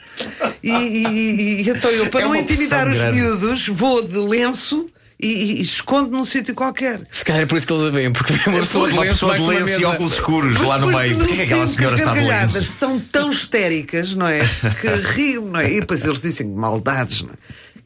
E, 0.64 0.70
e- 0.72 1.08
e- 1.08 1.62
e 1.64 1.70
então 1.70 1.90
eu, 1.92 2.08
para 2.08 2.22
É 2.22 2.24
não 2.26 2.36
intimidar 2.36 2.88
os 2.88 2.98
grande. 2.98 3.20
miúdos, 3.20 3.68
vou 3.68 4.04
de 4.04 4.18
lenço 4.18 4.88
e, 5.20 5.28
e- 5.28 5.60
e 5.60 5.62
escondo 5.62 6.12
num 6.12 6.24
sítio 6.26 6.54
qualquer. 6.54 7.02
Se 7.12 7.26
calhar 7.26 7.42
é 7.44 7.46
por 7.46 7.58
isso 7.58 7.66
que 7.68 7.74
eles 7.74 7.86
a 7.86 7.90
veem, 7.90 8.12
porque 8.14 8.34
vê 8.34 8.50
uma 8.50 8.60
pessoa 8.60 8.88
de 8.88 8.94
Uma 8.94 9.02
lenço 9.04 9.14
pessoa 9.16 9.36
de 9.36 9.42
lenço 9.44 9.82
e 9.82 9.86
óculos 9.86 10.14
escuros 10.14 10.62
lá 10.62 10.78
no 10.78 10.88
meio. 10.88 11.18
Porquê 11.18 11.36
que 11.36 11.42
aquela 11.42 11.68
senhora 11.68 11.96
está 11.96 12.12
as 12.14 12.20
de 12.20 12.26
lenço? 12.26 12.64
são 12.72 13.00
tão 13.00 13.32
histéricas, 13.32 14.16
não 14.16 14.28
é? 14.28 14.42
Que 14.82 14.88
riam, 15.14 15.46
não 15.46 15.60
é? 15.60 15.72
E 15.72 15.80
depois 15.80 16.04
eles 16.06 16.22
dizem 16.22 16.48
maldades, 16.48 17.22
não 17.24 17.30
é? 17.32 17.34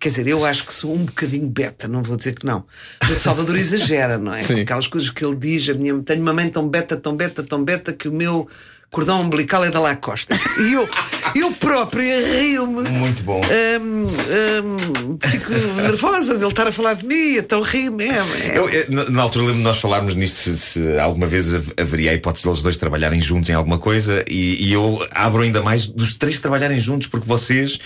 Quer 0.06 0.10
dizer, 0.10 0.28
eu 0.28 0.46
acho 0.46 0.63
que 0.68 0.72
sou 0.72 0.94
um 0.94 1.04
bocadinho 1.04 1.48
beta, 1.48 1.88
não 1.88 2.04
vou 2.04 2.15
dizer 2.15 2.36
que 2.36 2.46
não. 2.46 2.63
Mas 3.02 3.18
o 3.18 3.20
Salvador 3.20 3.56
exagera, 3.56 4.20
não 4.20 4.36
é? 4.36 4.44
Sim. 4.44 4.60
Aquelas 4.60 4.86
coisas 4.86 5.10
que 5.10 5.26
ele 5.26 5.36
diz, 5.36 5.68
a 5.68 5.74
minha, 5.74 6.00
tenho 6.04 6.22
uma 6.22 6.32
mãe 6.32 6.48
tão 6.48 6.70
beta, 6.70 6.96
tão 6.96 7.15
beta, 7.15 7.41
tão 7.41 7.63
beta, 7.63 7.91
que 7.91 8.08
o 8.08 8.12
meu 8.12 8.48
cordão 8.91 9.21
umbilical 9.21 9.63
é 9.65 9.69
da 9.71 9.80
Lacoste. 9.80 10.30
E 10.62 10.74
eu, 10.74 10.88
eu 11.36 11.52
própria 11.52 12.26
rio-me. 12.39 12.88
Muito 12.89 13.24
bom. 13.24 13.41
Hum, 13.82 14.08
hum, 14.08 15.17
fico 15.21 15.52
nervosa 15.76 16.36
dele 16.36 16.50
estar 16.52 16.67
a 16.67 16.71
falar 16.71 16.93
de 16.95 17.06
mim, 17.06 17.36
então 17.38 17.62
rio-me. 17.62 18.06
É, 18.06 18.17
é- 18.17 18.58
Eu, 18.58 18.69
eu, 18.69 19.12
na 19.12 19.21
altura 19.21 19.45
lembro 19.45 19.60
de 19.60 19.63
nós 19.63 19.78
falarmos 19.80 20.15
nisto 20.15 20.36
se, 20.36 20.58
se 20.58 21.00
alguma 21.00 21.28
vez 21.28 21.54
hav- 21.54 21.71
haveria 21.78 22.12
a 22.12 22.13
hipótese 22.13 22.45
deles 22.45 22.62
dois 22.62 22.78
trabalharem 22.78 23.19
juntos 23.19 23.50
em 23.50 23.54
alguma 23.54 23.78
coisa 23.78 24.24
e, 24.30 24.65
e 24.67 24.71
eu 24.74 25.06
abro 25.12 25.41
ainda 25.43 25.62
mais 25.62 25.88
dos 25.88 26.13
três 26.13 26.39
trabalharem 26.39 26.80
juntos 26.80 27.08
porque 27.08 27.28
vocês 27.28 27.80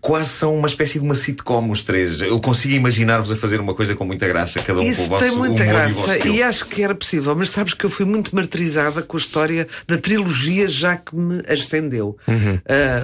quase 0.00 0.30
são 0.30 0.56
uma 0.56 0.66
espécie 0.66 0.98
de 0.98 1.04
uma 1.04 1.14
sitcom 1.14 1.70
os 1.70 1.82
três. 1.84 2.20
Eu 2.20 2.40
consigo 2.40 2.74
imaginar-vos 2.74 3.30
a 3.30 3.36
fazer 3.36 3.60
uma 3.60 3.74
coisa 3.74 3.94
com 3.94 4.04
muita 4.04 4.26
graça, 4.26 4.60
cada 4.62 4.80
um 4.80 4.82
com 4.82 4.88
o 4.88 4.92
Isso 4.92 5.02
vosso 5.04 5.24
tem 5.24 5.36
muita 5.36 5.64
e 5.64 5.66
graça 5.68 6.16
estilo. 6.16 6.34
e 6.34 6.42
acho 6.42 6.66
que 6.66 6.82
era 6.82 6.94
possível, 6.94 7.34
mas 7.36 7.50
sabes 7.50 7.72
que 7.74 7.84
eu 7.86 7.90
fui 7.90 8.04
muito 8.04 8.34
martirizada 8.34 9.00
com 9.02 9.16
a 9.16 9.20
história 9.20 9.66
da 9.86 9.96
trilogia 9.96 10.55
já 10.68 10.96
que 10.96 11.14
me 11.16 11.42
ascendeu. 11.48 12.16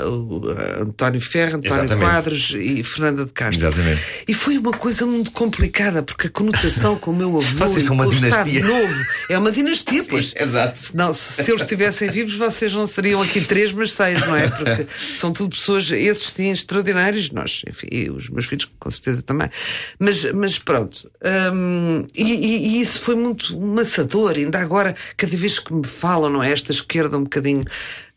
O, 0.06 0.42
ah, 0.50 0.82
António 0.82 1.20
Ferro, 1.20 1.56
António 1.56 1.72
Uhum. 1.72 1.84
Exatamente. 1.84 2.10
Quadros 2.10 2.54
e 2.56 2.82
Fernanda 2.82 3.24
de 3.26 3.32
Castro. 3.32 3.68
Exatamente. 3.68 4.00
E 4.28 4.34
foi 4.34 4.58
uma 4.58 4.72
coisa 4.72 5.06
muito 5.06 5.30
complicada, 5.32 6.02
porque 6.02 6.26
a 6.26 6.30
conotação 6.30 6.96
com 6.96 7.10
o 7.10 7.16
meu 7.16 7.28
avô 7.38 7.42
Vocês 7.66 7.84
são 7.86 7.96
com 7.96 8.02
uma 8.02 8.10
dinastia. 8.12 8.64
Novo 8.64 8.94
é 9.28 9.38
uma 9.38 9.50
dinastia, 9.52 10.04
pois. 10.08 10.32
Exato. 10.38 10.80
Não, 10.94 11.12
se, 11.12 11.42
se 11.44 11.50
eles 11.50 11.62
estivessem 11.62 12.08
vivos, 12.10 12.34
vocês 12.34 12.72
não 12.72 12.86
seriam 12.86 13.22
aqui 13.22 13.40
três, 13.40 13.72
mas 13.72 13.92
seis, 13.92 14.20
não 14.20 14.36
é? 14.36 14.48
Porque 14.48 14.86
são 15.16 15.32
tudo 15.32 15.50
pessoas, 15.56 15.90
esses 15.90 16.32
sim, 16.32 16.50
extraordinários, 16.50 17.30
nós, 17.30 17.62
enfim, 17.68 17.86
e 17.90 18.10
os 18.10 18.28
meus 18.28 18.46
filhos, 18.46 18.68
com 18.78 18.90
certeza 18.90 19.22
também. 19.22 19.48
Mas, 19.98 20.24
mas 20.32 20.58
pronto. 20.58 21.10
hum, 21.54 22.06
e, 22.14 22.22
e- 22.22 22.68
e 22.78 22.80
isso 22.80 23.00
foi 23.00 23.14
muito 23.14 23.58
maçador. 23.60 24.34
Ainda 24.36 24.58
agora, 24.60 24.94
cada 25.16 25.36
vez 25.36 25.58
que 25.58 25.72
me 25.72 25.86
falam, 25.86 26.30
não 26.30 26.42
é? 26.42 26.52
Esta 26.52 26.72
esquerda 26.72 27.16
um 27.18 27.24
bocadinho 27.32 27.64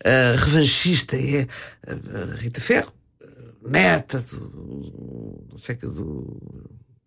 ah, 0.04 0.34
revanchista 0.36 1.16
é 1.16 1.46
ah, 1.86 2.32
a 2.32 2.34
Rita 2.36 2.60
Ferro, 2.60 2.92
ah, 3.22 3.26
neta 3.68 4.20
do. 4.20 5.44
não 5.50 5.58
sei 5.58 5.74
que, 5.74 5.86
do 5.86 6.40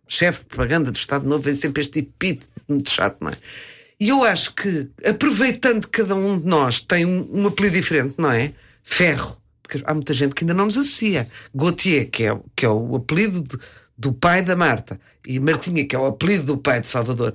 chefe 0.08 0.40
de 0.40 0.46
propaganda 0.46 0.90
do 0.90 0.96
Estado 0.96 1.28
Novo, 1.28 1.42
vem 1.42 1.54
sempre 1.54 1.80
este 1.82 2.00
epíteto 2.00 2.50
muito 2.68 2.90
chato, 2.90 3.18
não 3.20 3.30
é? 3.30 3.36
E 3.98 4.08
eu 4.08 4.24
acho 4.24 4.54
que, 4.54 4.88
aproveitando 5.04 5.84
que 5.84 6.02
cada 6.02 6.14
um 6.16 6.38
de 6.38 6.46
nós 6.46 6.80
tem 6.80 7.04
um, 7.04 7.42
um 7.42 7.46
apelido 7.46 7.76
diferente, 7.76 8.14
não 8.18 8.30
é? 8.32 8.52
Ferro. 8.82 9.36
Porque 9.62 9.82
há 9.84 9.94
muita 9.94 10.14
gente 10.14 10.34
que 10.34 10.42
ainda 10.42 10.54
não 10.54 10.64
nos 10.64 10.76
associa. 10.78 11.28
Gautier, 11.54 12.08
que 12.10 12.24
é, 12.24 12.40
que 12.56 12.64
é 12.64 12.68
o 12.68 12.96
apelido 12.96 13.42
de- 13.42 13.58
do 13.96 14.12
pai 14.12 14.42
da 14.42 14.56
Marta, 14.56 14.98
e 15.26 15.38
Martinha, 15.38 15.86
que 15.86 15.94
é 15.94 15.98
o 15.98 16.06
apelido 16.06 16.44
do 16.44 16.56
pai 16.56 16.80
de 16.80 16.88
Salvador, 16.88 17.34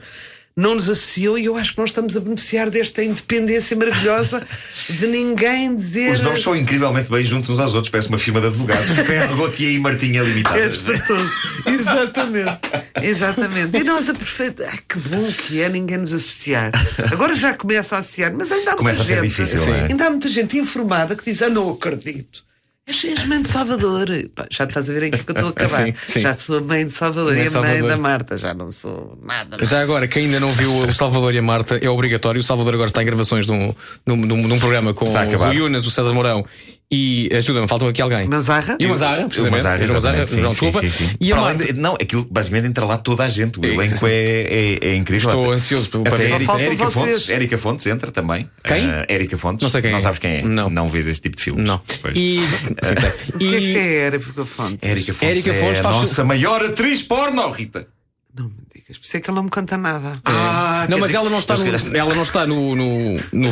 não 0.58 0.76
nos 0.76 0.88
associou 0.90 1.38
e 1.38 1.46
eu 1.46 1.58
acho 1.58 1.74
que 1.74 1.80
nós 1.80 1.90
estamos 1.90 2.16
a 2.16 2.20
beneficiar 2.22 2.70
desta 2.70 3.04
independência 3.04 3.76
maravilhosa 3.76 4.48
de 4.90 5.06
ninguém 5.06 5.76
dizer. 5.76 6.14
Os 6.14 6.22
nomes 6.22 6.42
são 6.42 6.56
incrivelmente 6.56 7.12
bem 7.12 7.24
juntos 7.26 7.50
uns 7.50 7.60
aos 7.60 7.76
outros, 7.76 7.92
parece 7.92 8.08
uma 8.08 8.18
firma 8.18 8.40
de 8.40 8.48
advogados. 8.48 8.88
Ferro, 9.06 9.36
Gautier 9.36 9.74
e 9.74 9.80
Martinha 9.80 10.24
Limitada. 10.24 10.58
É 10.58 10.68
espantoso. 10.68 11.30
Exatamente. 11.66 12.60
Exatamente. 13.04 13.78
E 13.78 13.84
nós 13.84 14.08
aproveitamos. 14.10 14.72
Ai, 14.72 14.80
que 14.88 15.00
bom 15.00 15.30
que 15.32 15.62
é 15.62 15.68
ninguém 15.68 15.98
nos 15.98 16.14
associar. 16.14 16.72
Agora 17.12 17.36
já 17.36 17.54
começa 17.54 17.98
a 17.98 18.00
associar, 18.00 18.34
mas 18.34 18.50
ainda 18.50 18.72
há 18.72 18.76
Começa 18.78 19.00
muita 19.00 19.14
a 19.14 19.16
ser 19.18 19.22
gente. 19.22 19.30
difícil, 19.30 19.66
não 19.66 19.76
é? 19.76 19.86
Ainda 19.88 20.08
há 20.08 20.10
muita 20.10 20.30
gente 20.30 20.58
informada 20.58 21.16
que 21.18 21.26
diz: 21.26 21.42
Ah, 21.42 21.50
não 21.50 21.70
acredito. 21.70 22.45
És, 22.88 23.04
és 23.04 23.26
mãe 23.26 23.42
de 23.42 23.48
Salvador. 23.48 24.06
Pá, 24.36 24.46
já 24.52 24.64
estás 24.66 24.90
a 24.90 24.94
ver 24.94 25.04
em 25.04 25.12
que 25.12 25.18
eu 25.18 25.22
estou 25.34 25.48
a 25.48 25.50
acabar. 25.58 25.86
Sim, 25.86 25.94
sim. 26.06 26.20
Já 26.20 26.36
sou 26.36 26.60
a 26.60 26.62
mãe 26.62 26.86
de 26.86 26.92
Salvador 26.92 27.34
Mãe 27.34 27.38
e 27.38 27.40
a 27.40 27.44
mãe 27.44 27.50
Salvador. 27.50 27.90
da 27.90 27.98
Marta. 27.98 28.38
Já 28.38 28.54
não 28.54 28.72
sou 28.72 29.18
nada. 29.24 29.66
Já 29.66 29.82
agora, 29.82 30.08
quem 30.08 30.26
ainda 30.26 30.40
não 30.40 30.52
viu 30.54 30.72
o 30.72 30.94
Salvador 30.94 31.34
e 31.34 31.40
a 31.40 31.42
Marta, 31.42 31.78
é 31.78 31.90
obrigatório. 31.90 32.40
O 32.40 32.44
Salvador 32.44 32.76
agora 32.76 32.90
está 32.90 33.02
em 33.02 33.06
gravações 33.06 33.46
de 33.48 33.52
um, 33.52 33.74
de 34.06 34.14
um, 34.14 34.22
de 34.28 34.34
um- 34.34 34.48
de 34.48 34.54
um 34.54 34.60
programa 34.60 34.94
com 34.94 35.06
o. 35.10 35.38
Rui 35.38 35.62
Unas, 35.62 35.88
o 35.88 35.92
César 35.92 36.14
Mourão 36.14 36.46
e 36.92 37.30
ajuda-me, 37.34 37.68
faltam 37.68 37.88
aqui 37.88 38.02
alguém. 38.02 38.28
Manzarra? 38.28 38.78
E 38.80 38.86
o 38.86 38.90
Mazarra, 38.90 39.26
O 39.26 39.28
precisamente. 39.28 39.64
E 39.64 39.84
o 39.84 39.98
exatamente, 39.98 40.30
sim, 40.30 40.42
João, 40.42 40.52
sim, 40.52 40.70
desculpa. 40.70 40.88
sim, 40.90 41.06
sim. 41.08 41.14
E 41.20 41.34
a 41.34 41.36
Marta. 41.36 41.66
de- 41.66 41.74
não, 41.74 41.94
aquilo 41.96 42.28
basicamente 42.30 42.68
entra 42.70 42.86
lá 42.86 42.98
toda 42.98 43.24
a 43.24 43.28
gente. 43.28 43.60
O 43.60 43.66
É, 43.66 43.70
elenco 43.70 44.08
é, 44.08 44.12
é, 44.14 44.80
é 44.90 44.96
incrível. 44.96 45.30
Estou 45.30 45.46
Até- 45.46 45.54
ansioso 45.56 45.90
para 45.90 46.00
Até 46.14 46.26
Érica 46.26 46.86
vocês. 46.86 46.94
Fontes, 46.94 47.30
Érica 47.30 47.58
Fontes 47.58 47.88
entra 47.88 48.12
também. 48.12 48.50
Quem? 48.64 48.86
Ah, 48.86 49.06
Érica 49.10 49.38
Fontes. 49.38 49.64
Não 49.64 49.70
sei 49.70 49.82
quem 49.82 49.92
Não 49.92 49.98
é. 49.98 50.02
sabes 50.02 50.20
quem 50.20 50.32
é. 50.38 50.42
Não. 50.44 50.70
Não 50.70 50.88
vês 50.88 51.08
esse 51.08 51.22
tipo 51.22 51.36
de 51.36 51.44
filmes. 51.44 51.66
Não. 51.66 51.82
Pois. 52.02 52.16
E. 52.18 52.40
sei. 52.84 53.10
O 53.34 53.38
que 53.40 53.56
é 53.56 53.60
que 53.60 53.78
é 53.78 53.96
Érica 54.06 54.46
Fontes? 54.46 54.90
Érica 54.90 55.14
Fontes, 55.14 55.30
Érica 55.46 55.52
é 55.52 55.54
Fontes 55.60 55.80
a 55.80 55.84
faz- 55.84 55.96
nossa 55.98 56.24
maior 56.24 56.64
atriz 56.64 57.02
porno, 57.02 57.50
Rita. 57.52 57.88
Não 58.38 58.46
me 58.46 58.56
digas. 58.74 58.98
Por 58.98 59.06
isso 59.06 59.16
é 59.16 59.20
que 59.22 59.30
ela 59.30 59.38
não 59.38 59.44
me 59.46 59.50
canta 59.50 59.78
nada. 59.78 60.14
Ah, 60.26 60.86
Não, 60.90 60.98
mas 61.00 61.08
dizer- 61.08 61.20
ela 61.20 61.30
não 61.30 61.40
está, 61.40 61.56
no, 61.56 61.98
ela 61.98 62.14
não 62.16 62.24
está 62.24 62.46
no, 62.46 62.76
no, 62.76 63.14
no, 63.32 63.50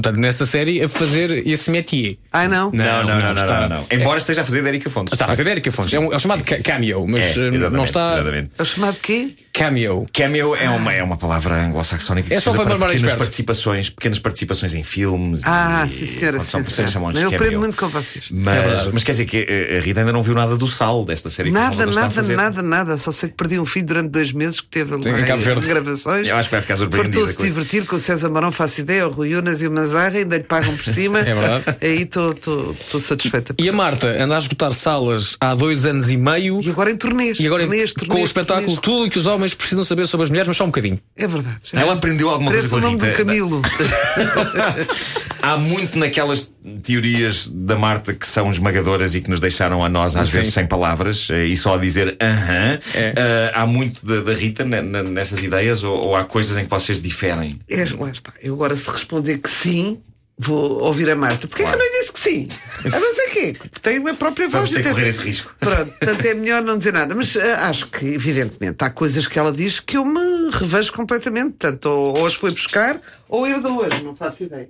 no- 0.00 0.12
nessa 0.12 0.44
série 0.44 0.82
a 0.82 0.88
fazer 0.90 1.46
esse 1.48 1.70
métier. 1.70 2.18
Ai, 2.32 2.46
não? 2.46 2.70
Não, 2.70 2.84
não, 3.02 3.04
não, 3.18 3.22
não, 3.22 3.42
está- 3.42 3.60
não, 3.68 3.76
não. 3.78 3.86
Embora 3.90 4.18
esteja 4.18 4.42
a 4.42 4.44
fazer 4.44 4.60
de 4.60 4.68
Érica 4.68 4.90
Fontes. 4.90 5.12
Está 5.14 5.24
a 5.24 5.28
fazer 5.28 5.46
Érica 5.46 5.72
Fontes. 5.72 5.94
É, 5.94 5.98
um, 5.98 6.12
é 6.12 6.16
o 6.16 6.18
chamado 6.20 6.44
ca- 6.44 6.60
cameo, 6.62 7.06
mas 7.08 7.36
É, 7.36 7.46
eh, 7.46 7.50
não 7.70 7.84
está. 7.84 8.12
Exatamente. 8.14 8.50
É 8.58 8.62
o 8.62 8.66
chamado 8.66 8.96
quê? 9.00 9.34
Cameo. 9.56 10.02
Cameo 10.12 10.54
é 10.54 10.68
uma, 10.68 10.92
é 10.92 11.02
uma 11.02 11.16
palavra 11.16 11.54
anglo-saxónica 11.64 12.28
que 12.28 12.34
É 12.34 12.38
se 12.38 12.44
só 12.44 12.50
usa 12.50 12.62
para 12.62 12.76
para 12.76 12.88
pequenas 12.88 13.14
participações, 13.14 13.88
pequenas 13.88 14.18
participações 14.18 14.74
em 14.74 14.82
filmes. 14.82 15.40
Ah, 15.46 15.86
e, 15.86 15.90
sim, 15.90 16.06
senhora, 16.06 16.40
sim, 16.40 16.62
senhora. 16.62 17.18
Eu 17.18 17.28
aprendo 17.30 17.58
muito 17.60 17.76
com 17.76 17.88
vocês. 17.88 18.28
É 18.30 18.34
Mas, 18.34 18.54
verdade. 18.54 18.90
mas 18.92 19.04
quer 19.04 19.12
dizer 19.12 19.24
que 19.24 19.46
eh, 19.48 19.78
a 19.78 19.80
Rita 19.80 20.00
ainda 20.00 20.12
não 20.12 20.22
viu 20.22 20.34
nada 20.34 20.56
do 20.56 20.68
sal 20.68 21.04
desta 21.06 21.30
série 21.30 21.50
Nada, 21.50 21.86
nada, 21.86 22.10
fazer. 22.10 22.36
nada, 22.36 22.62
nada. 22.62 22.98
Só 22.98 23.10
sei 23.10 23.30
que 23.30 23.34
perdi 23.34 23.58
um 23.58 23.64
filho 23.64 23.86
durante 23.86 24.10
dois 24.10 24.30
meses 24.32 24.60
que 24.60 24.68
teve 24.68 24.94
ali 24.94 25.08
Em 25.08 25.60
gravações. 25.66 26.28
Eu 26.28 26.36
acho 26.36 26.48
que 26.48 26.54
vai 26.54 26.60
ficar 26.62 26.76
surpreendido. 26.76 27.24
Com 27.24 27.30
isso. 27.30 27.42
divertir 27.42 27.86
com 27.86 27.96
o 27.96 27.98
César 27.98 28.28
Marão, 28.28 28.52
faço 28.52 28.80
ideia, 28.82 29.06
o 29.08 29.10
Rui 29.10 29.34
Unas 29.34 29.62
e 29.62 29.66
o 29.66 29.70
Manzarra, 29.70 30.18
ainda 30.18 30.36
lhe 30.36 30.44
pagam 30.44 30.76
por 30.76 30.84
cima. 30.84 31.20
É 31.26 31.34
verdade. 31.34 31.64
Aí 31.80 32.02
estou 32.02 33.00
satisfeita. 33.00 33.54
E 33.58 33.68
a 33.68 33.72
Marta 33.72 34.06
anda 34.22 34.36
a 34.36 34.38
esgotar 34.38 34.72
salas 34.72 35.36
há 35.40 35.54
dois 35.54 35.84
anos 35.84 36.10
e 36.10 36.16
meio. 36.16 36.60
E 36.62 36.70
agora 36.70 36.90
em 36.90 36.96
turnês. 36.96 37.40
E 37.40 37.46
agora 37.46 37.62
turnês, 37.62 37.92
com 37.92 38.00
turnês, 38.00 38.22
o 38.22 38.26
espetáculo 38.26 38.66
turnês. 38.66 38.80
tudo 38.80 39.06
o 39.06 39.10
que 39.10 39.18
os 39.18 39.26
homens 39.26 39.45
precisam 39.54 39.84
saber 39.84 40.06
sobre 40.06 40.24
as 40.24 40.30
mulheres, 40.30 40.48
mas 40.48 40.56
só 40.56 40.64
um 40.64 40.68
bocadinho. 40.68 40.98
É 41.16 41.26
verdade. 41.26 41.58
Ela 41.72 41.92
aprendeu 41.94 42.28
alguma 42.30 42.50
Parece 42.50 42.68
coisa 42.70 42.86
o 42.86 42.90
com 42.90 42.94
a 42.96 42.98
nome 42.98 43.04
Rita. 43.10 43.22
do 43.22 43.26
Camilo. 43.26 43.62
Há 45.42 45.56
muito 45.56 45.98
naquelas 45.98 46.50
teorias 46.82 47.46
da 47.48 47.76
Marta 47.76 48.12
que 48.12 48.26
são 48.26 48.48
esmagadoras 48.48 49.14
e 49.14 49.20
que 49.20 49.30
nos 49.30 49.38
deixaram 49.38 49.84
a 49.84 49.88
nós, 49.88 50.16
às 50.16 50.28
Sim. 50.28 50.36
vezes, 50.38 50.52
sem 50.54 50.66
palavras 50.66 51.28
eh, 51.30 51.44
e 51.46 51.56
só 51.56 51.74
a 51.76 51.78
dizer 51.78 52.16
aham. 52.20 52.78
É. 52.94 53.14
Eh, 53.16 53.52
há 53.54 53.66
muito 53.66 54.04
da, 54.04 54.22
da 54.22 54.32
Rita 54.32 54.64
ne- 54.64 54.82
ne- 54.82 55.02
nessas 55.02 55.42
ideias 55.42 55.84
ou, 55.84 55.94
ou 56.08 56.16
há 56.16 56.24
coisas 56.24 56.56
em 56.58 56.64
que 56.64 56.70
vocês 56.70 57.00
diferem? 57.00 57.60
É, 57.70 57.84
lá 57.98 58.10
está. 58.10 58.32
Eu 58.42 58.54
agora, 58.54 58.76
se 58.76 58.90
responder 58.90 59.38
que 59.38 59.48
sim, 59.48 59.98
vou 60.38 60.80
ouvir 60.82 61.08
a 61.10 61.16
Marta. 61.16 61.46
Porquê 61.48 61.62
Claro. 61.62 61.78
que 61.78 61.84
eu 61.84 61.90
não 61.92 62.00
disse 62.00 62.12
que 62.12 62.20
sim? 62.20 62.48
Ah, 62.84 63.00
mas 63.00 63.18
é 63.18 63.30
quê? 63.30 63.54
Porque 63.58 63.80
tenho 63.80 64.06
a 64.08 64.14
própria 64.14 64.48
voz. 64.48 64.64
Vamos 64.64 64.70
ter 64.70 64.76
que 64.78 64.82
tem- 64.84 64.92
correr 64.92 65.08
esse 65.08 65.22
risco. 65.22 65.54
Pronto, 65.58 65.92
portanto 65.92 66.24
é 66.26 66.34
melhor 66.34 66.62
não 66.62 66.76
dizer 66.78 66.92
nada. 66.92 67.14
Mas 67.14 67.36
ah, 67.36 67.68
acho 67.68 67.86
que, 67.88 68.04
evidentemente, 68.06 68.84
há 68.84 68.90
coisas 68.90 69.26
que 69.26 69.38
ela 69.38 69.50
diz 69.52 69.80
que 69.80 69.96
eu 69.96 70.04
me 70.04 70.50
revejo 70.52 70.92
completamente. 70.92 71.54
Tanto 71.58 71.86
ou, 71.88 72.18
ou 72.18 72.26
as 72.26 72.34
foi 72.34 72.50
buscar 72.50 73.00
ou 73.28 73.46
herdou 73.46 73.78
hoje, 73.84 74.02
não 74.04 74.14
faço 74.14 74.44
ideia. 74.44 74.68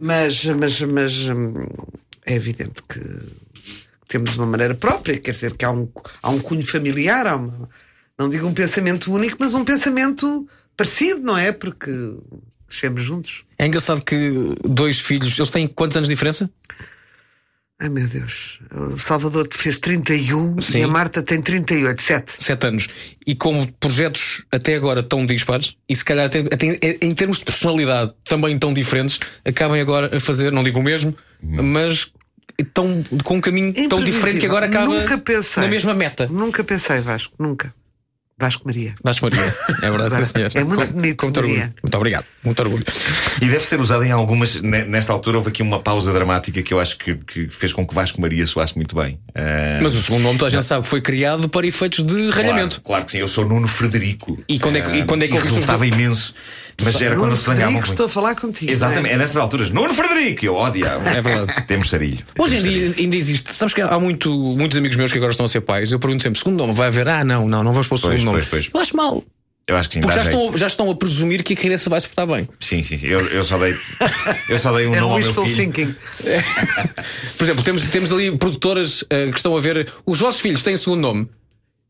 Mas, 0.00 0.44
mas, 0.46 0.80
mas 0.82 1.28
hum, 1.28 1.54
é 2.24 2.34
evidente 2.34 2.82
que 2.88 3.00
temos 4.08 4.36
uma 4.36 4.46
maneira 4.46 4.74
própria, 4.74 5.18
quer 5.18 5.32
dizer 5.32 5.54
que 5.54 5.64
há 5.64 5.70
um, 5.70 5.86
há 6.22 6.30
um 6.30 6.38
cunho 6.38 6.66
familiar, 6.66 7.26
há 7.26 7.36
uma, 7.36 7.68
não 8.18 8.28
digo 8.28 8.46
um 8.46 8.54
pensamento 8.54 9.12
único, 9.12 9.36
mas 9.38 9.52
um 9.54 9.64
pensamento 9.64 10.48
parecido, 10.76 11.20
não 11.20 11.36
é? 11.36 11.52
Porque 11.52 11.90
crescemos 12.68 13.02
juntos. 13.02 13.44
É 13.58 13.66
engraçado 13.66 14.02
que 14.02 14.30
dois 14.64 14.98
filhos, 15.00 15.38
eles 15.38 15.50
têm 15.50 15.66
quantos 15.66 15.96
anos 15.96 16.08
de 16.08 16.14
diferença? 16.14 16.50
Ai 17.80 17.88
meu 17.88 18.08
Deus, 18.08 18.58
o 18.74 18.98
Salvador 18.98 19.46
te 19.46 19.56
fez 19.56 19.78
31 19.78 20.60
Sim. 20.60 20.80
e 20.80 20.82
a 20.82 20.88
Marta 20.88 21.22
tem 21.22 21.40
38, 21.40 22.02
7. 22.02 22.32
Sete 22.42 22.66
anos. 22.66 22.88
E 23.24 23.36
como 23.36 23.70
projetos 23.74 24.44
até 24.50 24.74
agora 24.74 25.00
tão 25.00 25.24
dispares, 25.24 25.76
e 25.88 25.94
se 25.94 26.04
calhar 26.04 26.26
até, 26.26 26.40
até 26.40 26.66
em- 27.00 27.14
termos 27.14 27.38
de 27.38 27.44
personalidade 27.44 28.12
também 28.28 28.58
tão 28.58 28.74
diferentes, 28.74 29.20
acabem 29.44 29.80
agora 29.80 30.16
a 30.16 30.18
fazer, 30.18 30.50
não 30.50 30.64
digo 30.64 30.80
o 30.80 30.82
mesmo, 30.82 31.16
mas 31.40 32.10
tão, 32.74 33.04
com 33.22 33.36
um 33.36 33.40
caminho 33.40 33.72
tão 33.88 34.02
diferente 34.02 34.40
que 34.40 34.46
agora 34.46 34.66
acaba 34.66 34.92
Nunca 34.98 35.16
pensei. 35.16 35.62
na 35.62 35.68
mesma 35.68 35.94
meta. 35.94 36.26
Nunca 36.26 36.64
pensei, 36.64 36.98
Vasco, 36.98 37.32
nunca. 37.38 37.72
Vasco 38.40 38.62
Maria. 38.66 38.94
Vasco 39.02 39.26
Maria. 39.28 39.54
É 39.82 39.90
verdade, 39.90 40.14
sim, 40.16 40.24
senhor. 40.24 40.50
É 40.54 40.62
muito 40.64 40.86
Com- 40.86 40.92
bonito, 40.92 41.16
com 41.18 41.26
muito, 41.26 41.36
orgulho. 41.40 41.58
Maria. 41.58 41.74
muito 41.82 41.94
obrigado. 41.96 42.24
Muito 42.44 42.62
orgulho. 42.62 42.84
E 43.42 43.46
deve 43.46 43.64
ser 43.66 43.80
usada 43.80 44.06
em 44.06 44.12
algumas. 44.12 44.62
ne- 44.62 44.84
Nesta 44.84 45.12
altura 45.12 45.38
houve 45.38 45.48
aqui 45.48 45.62
uma 45.62 45.80
pausa 45.80 46.12
dramática 46.12 46.62
que 46.62 46.72
eu 46.72 46.78
acho 46.78 46.96
que, 46.98 47.14
que 47.16 47.48
fez 47.50 47.72
com 47.72 47.86
que 47.86 47.94
Vasco 47.94 48.20
Maria 48.20 48.46
soasse 48.46 48.76
muito 48.76 48.94
bem. 48.94 49.18
Eh, 49.34 49.80
Mas 49.82 49.94
o 49.94 50.02
segundo 50.02 50.22
nome, 50.22 50.38
toda 50.38 50.48
a 50.48 50.50
gente 50.50 50.64
sabe 50.64 50.82
que 50.82 50.88
foi 50.88 51.00
criado 51.00 51.48
para 51.48 51.66
efeitos 51.66 52.04
de 52.06 52.30
ralhamento. 52.30 52.76
Claro, 52.80 52.82
claro 52.84 53.04
que 53.04 53.10
sim, 53.12 53.18
eu 53.18 53.28
sou 53.28 53.44
Nuno 53.48 53.66
Frederico. 53.66 54.38
E 54.48 54.58
quando 54.58 54.76
é 54.76 54.80
que- 54.82 54.92
e 54.98 55.04
quando 55.04 55.24
é 55.24 55.28
que 55.28 55.34
e 55.34 55.38
resultava 55.38 55.86
imenso. 55.86 56.32
Mas 56.84 57.00
era 57.00 57.16
quando 57.16 57.24
Nuno 57.24 57.36
se 57.36 57.42
zangavam 57.42 57.56
Frederico, 57.56 57.72
muito. 57.72 57.90
estou 57.90 58.06
a 58.06 58.08
falar 58.08 58.34
contigo. 58.36 58.70
Exatamente, 58.70 59.10
é 59.10 59.14
é? 59.14 59.18
nessas 59.18 59.36
alturas. 59.36 59.70
Nuno 59.70 59.92
Frederico, 59.94 60.44
eu 60.46 60.54
odiava. 60.54 61.08
É 61.08 61.20
verdade. 61.20 61.62
Temos 61.66 61.90
sarilho. 61.90 62.18
Hoje 62.38 62.56
em 62.56 62.62
dia 62.62 62.94
ainda 62.98 63.16
existe. 63.16 63.54
Sabes 63.54 63.74
que 63.74 63.80
há 63.80 63.98
muito, 63.98 64.32
muitos 64.32 64.78
amigos 64.78 64.96
meus 64.96 65.10
que 65.10 65.18
agora 65.18 65.32
estão 65.32 65.46
a 65.46 65.48
ser 65.48 65.60
pais. 65.62 65.90
Eu 65.90 65.98
pergunto 65.98 66.22
sempre: 66.22 66.38
segundo 66.38 66.56
nome, 66.56 66.72
vai 66.72 66.86
haver? 66.86 67.08
Ah, 67.08 67.24
não, 67.24 67.48
não, 67.48 67.64
não 67.64 67.72
vamos 67.72 67.88
pôr 67.88 67.96
o 67.96 67.98
segundo 67.98 68.12
Pois, 68.14 68.24
nome. 68.24 68.36
pois, 68.48 68.68
pois. 68.68 68.70
Eu 68.74 68.80
acho 68.80 68.96
mal. 68.96 69.24
Eu 69.66 69.76
acho 69.76 69.88
que 69.90 69.96
sim, 69.96 70.00
Porque 70.00 70.16
já 70.16 70.22
estão, 70.22 70.56
já 70.56 70.66
estão 70.66 70.90
a 70.90 70.94
presumir 70.94 71.42
que 71.42 71.52
a 71.52 71.56
criança 71.56 71.90
vai 71.90 72.00
se 72.00 72.08
portar 72.08 72.26
bem. 72.26 72.48
Sim, 72.58 72.82
sim, 72.82 72.96
sim. 72.96 73.06
Eu, 73.06 73.20
eu 73.28 73.44
só 73.44 73.58
dei, 73.58 73.76
eu 74.48 74.58
só 74.58 74.72
dei 74.74 74.86
um 74.86 74.94
É 74.96 75.00
nome 75.00 75.12
um 75.12 75.12
ao 75.12 75.18
meu 75.18 75.26
wishful 75.28 75.44
filho. 75.46 75.56
thinking. 75.72 75.94
Por 77.36 77.44
exemplo, 77.44 77.62
temos, 77.62 77.82
temos 77.90 78.10
ali 78.10 78.34
produtoras 78.36 79.04
eh, 79.10 79.30
que 79.30 79.36
estão 79.36 79.54
a 79.54 79.60
ver. 79.60 79.92
Os 80.06 80.20
vossos 80.20 80.40
filhos 80.40 80.62
têm 80.62 80.74
segundo 80.76 81.00
nome. 81.02 81.28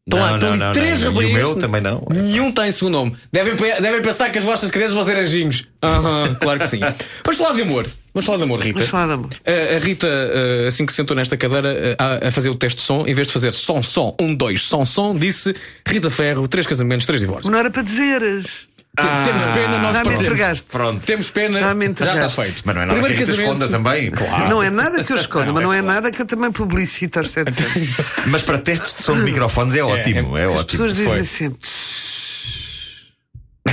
Estão 0.09 0.21
lá, 0.21 0.35
estão 0.35 0.49
não, 0.49 0.55
ali 0.55 0.65
não, 0.65 0.73
três 0.73 1.03
não, 1.03 1.13
não. 1.13 1.23
E 1.23 1.25
o 1.25 1.29
raparigas. 1.29 1.51
meu 1.51 1.61
também 1.61 1.81
não. 1.83 2.07
Nenhum 2.11 2.51
tem 2.51 2.73
segundo 2.73 2.95
nome. 2.95 3.17
Devem, 3.31 3.55
devem 3.55 4.01
pensar 4.01 4.31
que 4.31 4.39
as 4.39 4.45
vossas 4.45 4.71
crianças 4.71 4.95
vão 4.95 5.05
ser 5.05 5.19
anjinhos. 5.19 5.67
Aham, 5.83 6.35
claro 6.41 6.61
que 6.61 6.67
sim. 6.67 6.81
Vamos 7.25 7.39
falar 7.39 7.55
de 7.55 7.63
amor. 7.63 7.87
Vamos 8.15 8.25
falar 8.25 8.39
de 8.39 8.45
amor, 8.45 8.61
Rita. 8.61 8.73
Vamos 8.79 8.89
falar 8.89 9.07
de 9.07 9.13
amor. 9.13 9.31
A, 9.47 9.77
a 9.77 9.79
Rita, 9.79 10.09
eh, 10.09 10.67
assim 10.67 10.87
que 10.87 10.93
sentou 10.95 11.15
nesta 11.15 11.37
cadeira 11.37 11.71
eh, 11.71 11.97
a, 11.99 12.29
a 12.29 12.31
fazer 12.31 12.49
o 12.49 12.55
teste 12.55 12.79
de 12.79 12.85
som, 12.85 13.07
em 13.07 13.13
vez 13.13 13.27
de 13.27 13.33
fazer 13.35 13.53
som, 13.53 13.83
som, 13.83 14.17
um, 14.19 14.35
dois, 14.35 14.63
som, 14.63 14.87
som, 14.87 15.15
disse 15.15 15.55
Rita 15.87 16.09
Ferro, 16.09 16.49
três 16.49 16.67
casamentos, 16.67 17.07
três 17.07 17.21
divórcios. 17.21 17.53
Não 17.53 17.59
era 17.59 17.71
para 17.71 17.83
dizeres. 17.83 18.68
Tem- 18.99 19.33
Temos 19.33 19.45
pena, 19.55 19.79
nós 19.79 19.93
Já 19.93 20.05
me 20.05 20.15
entregaste. 20.15 20.65
Pronto. 20.71 21.07
Temos 21.07 21.31
pena, 21.31 21.59
Já 21.61 21.75
me 21.75 21.85
já 21.87 21.91
está 21.93 22.05
entregaste. 22.05 22.41
feito. 22.43 22.63
Mas 22.65 22.75
não 22.77 22.83
é 22.83 22.87
nada 22.87 23.01
que 23.01 23.07
a 23.07 23.17
Rita 23.19 23.31
esconda 23.31 23.69
também. 23.69 24.11
Claro. 24.19 24.49
Não 24.51 24.63
é 24.63 24.71
nada 24.71 25.05
que 25.05 25.13
eu 25.13 25.17
esconda, 25.17 25.53
mas 25.53 25.63
não 25.63 25.73
é 25.73 25.83
nada 25.83 26.11
que 26.11 26.21
eu 26.23 26.27
também 26.27 26.51
publicito 26.51 27.19
aos 27.21 27.31
sete 27.33 27.63
anos. 27.63 27.89
Mas 28.27 28.43
para 28.43 28.59
testes 28.59 28.95
de 28.95 29.03
som 29.03 29.15
de 29.17 29.23
microfones 29.23 29.75
é 29.75 29.83
ótimo. 29.83 30.37
É, 30.37 30.45
As 30.47 30.53
ótimo. 30.55 30.67
pessoas 30.67 30.95
Foi. 30.97 31.05
dizem 31.07 31.25
sempre, 31.25 31.59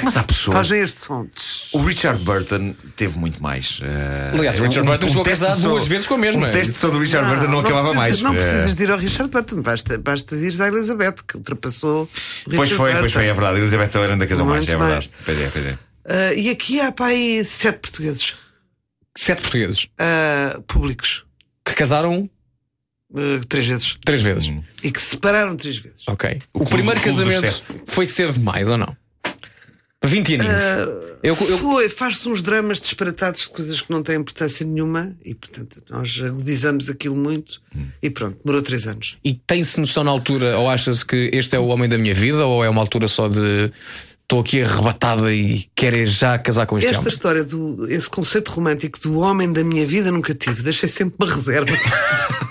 Mas 0.03 0.17
há 0.17 0.23
pessoas. 0.23 0.57
fazem 0.57 0.81
este 0.81 1.01
som. 1.01 1.27
O 1.73 1.79
Richard 1.83 2.23
Burton 2.23 2.75
teve 2.95 3.17
muito 3.17 3.41
mais. 3.41 3.79
eh, 3.83 4.31
Aliás, 4.33 4.59
o 4.59 4.63
Richard 4.63 4.87
Burton 4.87 5.07
chegou 5.07 5.21
a 5.21 5.25
teste 5.25 5.45
casar 5.45 5.61
duas 5.69 5.87
vezes 5.87 6.07
com 6.07 6.13
a 6.13 6.17
mesma. 6.17 6.47
Um 6.47 6.51
teste 6.51 6.73
de 6.73 6.77
som 6.77 6.89
do 6.89 6.99
Richard 6.99 7.27
Burton 7.29 7.47
não, 7.51 7.59
acabava 7.59 7.89
precisas, 7.93 7.95
mais. 7.95 8.19
Não 8.21 8.33
Eh, 8.33 8.37
precisas 8.37 8.75
de 8.75 8.83
ir 8.83 8.91
ao 8.91 8.97
Richard 8.97 9.29
Burton, 9.31 9.61
basta, 9.61 9.97
basta 9.97 10.35
ir 10.35 10.61
à 10.61 10.67
Elizabeth, 10.67 11.15
que 11.27 11.37
ultrapassou 11.37 12.03
o 12.03 12.49
Richard 12.49 12.55
Pois 12.55 12.71
foi, 12.71 12.91
pois 12.91 13.01
Burton. 13.01 13.13
foi, 13.13 13.25
é 13.27 13.33
verdade. 13.33 13.59
Elizabeth 13.59 13.87
Taylor 13.89 14.11
ainda 14.11 14.27
casou 14.27 14.45
mais, 14.45 14.67
é 14.67 14.75
verdade. 14.77 15.11
Pois 15.23 15.41
é, 15.41 15.49
pois 15.49 15.65
é. 15.65 15.77
Ah, 16.07 16.33
e 16.33 16.49
aqui 16.49 16.79
há 16.81 16.91
para 16.91 17.07
aí 17.07 17.43
sete 17.43 17.79
portugueses 17.79 18.35
Sete 19.17 19.41
portugueses 19.41 19.87
ah, 19.97 20.59
públicos, 20.67 21.23
que 21.65 21.73
casaram 21.73 22.29
ah, 23.15 23.41
três 23.47 23.65
vezes, 23.67 23.97
três 24.05 24.21
vezes. 24.21 24.49
Hum. 24.49 24.61
e 24.83 24.91
que 24.91 25.01
se 25.01 25.11
separaram 25.11 25.55
três 25.55 25.77
vezes. 25.77 26.03
Ok. 26.07 26.41
O, 26.53 26.59
clube- 26.59 26.71
primeiro 26.71 26.99
o 26.99 27.03
dos 27.03 27.15
casamento 27.15 27.61
foi 27.87 28.05
cedo 28.05 28.33
demais, 28.33 28.69
ou 28.69 28.77
não? 28.77 28.95
20 30.07 30.35
aninhos. 30.35 30.53
eu, 31.23 31.35
eu- 31.49 31.57
Foi, 31.57 31.89
faz-se 31.89 32.27
uns 32.29 32.41
dramas 32.43 32.79
disparatados 32.79 33.41
de 33.41 33.49
coisas 33.49 33.81
que 33.81 33.91
não 33.91 34.01
têm 34.03 34.15
importância 34.17 34.65
nenhuma 34.65 35.15
e, 35.23 35.33
portanto, 35.33 35.81
nós 35.89 36.21
agudizamos 36.23 36.89
aquilo 36.89 37.15
muito 37.15 37.61
e 38.01 38.09
pronto, 38.09 38.37
demorou 38.43 38.61
três 38.61 38.85
anos. 38.87 39.17
E 39.23 39.33
tem-se 39.33 39.79
noção 39.79 40.03
na 40.03 40.11
altura, 40.11 40.57
ou 40.57 40.69
achas 40.69 41.03
que 41.03 41.29
este 41.33 41.55
é 41.55 41.59
o 41.59 41.67
homem 41.67 41.89
da 41.89 41.97
minha 41.97 42.13
vida, 42.13 42.45
ou 42.45 42.63
é 42.63 42.69
uma 42.69 42.81
altura 42.81 43.07
só 43.07 43.27
de 43.27 43.71
estou 44.23 44.39
aqui 44.39 44.61
arrebatada 44.63 45.31
e 45.31 45.65
quero 45.75 46.03
já 46.07 46.37
casar 46.39 46.65
com 46.65 46.77
este 46.79 46.87
Esta 46.87 46.99
homem? 47.01 47.13
história, 47.13 47.43
do, 47.43 47.85
esse 47.91 48.09
conceito 48.09 48.49
romântico 48.51 48.99
do 48.99 49.19
homem 49.19 49.53
da 49.53 49.63
minha 49.63 49.85
vida 49.85 50.11
nunca 50.11 50.33
tive, 50.33 50.63
deixei 50.63 50.89
sempre 50.89 51.15
uma 51.19 51.31
reserva. 51.31 51.71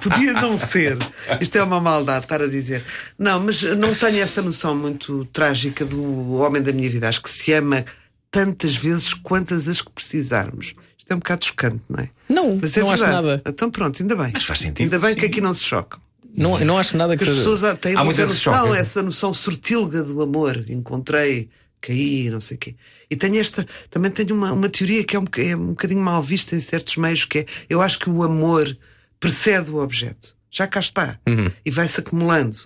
Podia 0.00 0.32
não 0.34 0.56
ser. 0.58 0.96
Isto 1.40 1.56
é 1.56 1.62
uma 1.62 1.80
maldade 1.80 2.24
estar 2.24 2.40
a 2.42 2.46
dizer. 2.46 2.82
Não, 3.18 3.40
mas 3.40 3.62
não 3.62 3.94
tenho 3.94 4.18
essa 4.20 4.40
noção 4.42 4.76
muito 4.76 5.24
trágica 5.26 5.84
do 5.84 6.34
homem 6.34 6.62
da 6.62 6.72
minha 6.72 6.88
vida. 6.90 7.08
Acho 7.08 7.22
que 7.22 7.30
se 7.30 7.52
ama 7.52 7.84
tantas 8.30 8.74
vezes 8.76 9.12
quantas 9.14 9.68
as 9.68 9.80
que 9.82 9.90
precisarmos. 9.90 10.74
Isto 10.98 11.10
é 11.12 11.14
um 11.14 11.18
bocado 11.18 11.44
chocante, 11.44 11.80
não 11.88 12.00
é? 12.00 12.08
Não, 12.28 12.58
Mas 12.60 12.76
é 12.76 12.80
não 12.80 12.90
acho 12.90 13.02
verdade. 13.02 13.26
nada. 13.26 13.42
Então 13.46 13.70
pronto, 13.70 14.00
ainda 14.02 14.14
bem. 14.16 14.30
Mas 14.32 14.44
faz 14.44 14.60
sentido, 14.60 14.82
Ainda 14.94 14.98
bem 14.98 15.14
sim. 15.14 15.20
que 15.20 15.26
aqui 15.26 15.40
não 15.40 15.52
se 15.52 15.64
chocam. 15.64 16.00
Não, 16.36 16.56
não 16.60 16.78
acho 16.78 16.96
nada 16.96 17.16
que 17.16 17.24
as 17.24 17.30
seja. 17.30 17.42
pessoas 17.50 17.78
têm 17.80 17.96
Há 17.96 18.04
muita 18.04 18.22
noção, 18.22 18.54
choca. 18.66 18.78
essa 18.78 19.02
noção 19.02 19.32
sortilga 19.32 20.04
do 20.04 20.22
amor. 20.22 20.64
Encontrei, 20.68 21.48
caí, 21.80 22.30
não 22.30 22.40
sei 22.40 22.56
o 22.56 22.60
quê. 22.60 22.76
E 23.10 23.16
tenho 23.16 23.40
esta, 23.40 23.66
também 23.90 24.12
tenho 24.12 24.32
uma, 24.36 24.52
uma 24.52 24.68
teoria 24.68 25.02
que 25.02 25.16
é 25.16 25.18
um, 25.18 25.24
é 25.38 25.56
um 25.56 25.68
bocadinho 25.70 26.00
mal 26.00 26.22
vista 26.22 26.54
em 26.54 26.60
certos 26.60 26.96
meios, 26.96 27.24
que 27.24 27.40
é, 27.40 27.46
eu 27.68 27.82
acho 27.82 27.98
que 27.98 28.08
o 28.08 28.22
amor 28.22 28.76
precede 29.20 29.70
o 29.70 29.76
objeto. 29.76 30.34
Já 30.50 30.66
cá 30.66 30.80
está. 30.80 31.20
E 31.64 31.70
vai-se 31.70 32.00
acumulando. 32.00 32.56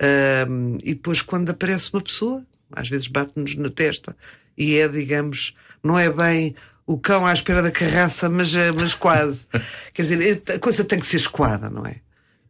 Ahm, 0.00 0.78
e 0.82 0.94
depois, 0.94 1.22
quando 1.22 1.50
aparece 1.50 1.90
uma 1.92 2.02
pessoa, 2.02 2.44
às 2.72 2.88
vezes 2.88 3.06
bate-nos 3.06 3.54
na 3.54 3.70
testa, 3.70 4.16
e 4.58 4.76
é, 4.76 4.88
digamos, 4.88 5.54
não 5.82 5.98
é 5.98 6.10
bem 6.10 6.54
o 6.86 6.98
cão 6.98 7.26
à 7.26 7.32
espera 7.32 7.62
da 7.62 7.70
carraça, 7.70 8.28
mas, 8.28 8.54
é- 8.54 8.72
mas 8.72 8.94
quase. 8.94 9.46
Quer 9.94 10.02
dizer, 10.02 10.42
a 10.54 10.58
coisa 10.58 10.84
tem 10.84 10.98
que 10.98 11.06
ser 11.06 11.16
escoada, 11.16 11.70
não 11.70 11.84
é? 11.86 12.00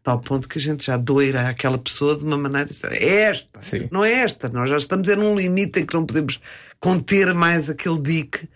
Tal 0.03 0.21
ponto 0.21 0.49
que 0.49 0.59
a 0.59 0.63
gente 0.63 0.87
já 0.87 0.97
doira 0.97 1.49
aquela 1.49 1.77
pessoa 1.79 2.17
de 2.17 2.25
uma 2.25 2.39
maneira. 2.39 2.71
É 2.93 3.23
esta, 3.23 3.61
Sim. 3.61 3.89
não 3.91 4.05
é 4.05 4.13
esta. 4.13 4.49
Nós 4.49 4.71
já 4.71 4.77
estamos 4.77 5.09
é 5.09 5.17
num 5.17 5.35
limite 5.37 5.81
em 5.81 5.87
que 5.87 5.95
não 5.95 6.07
podemos 6.07 6.39
conter 6.79 7.35
mais 7.35 7.69
aquele 7.69 8.01
dique, 8.01 8.49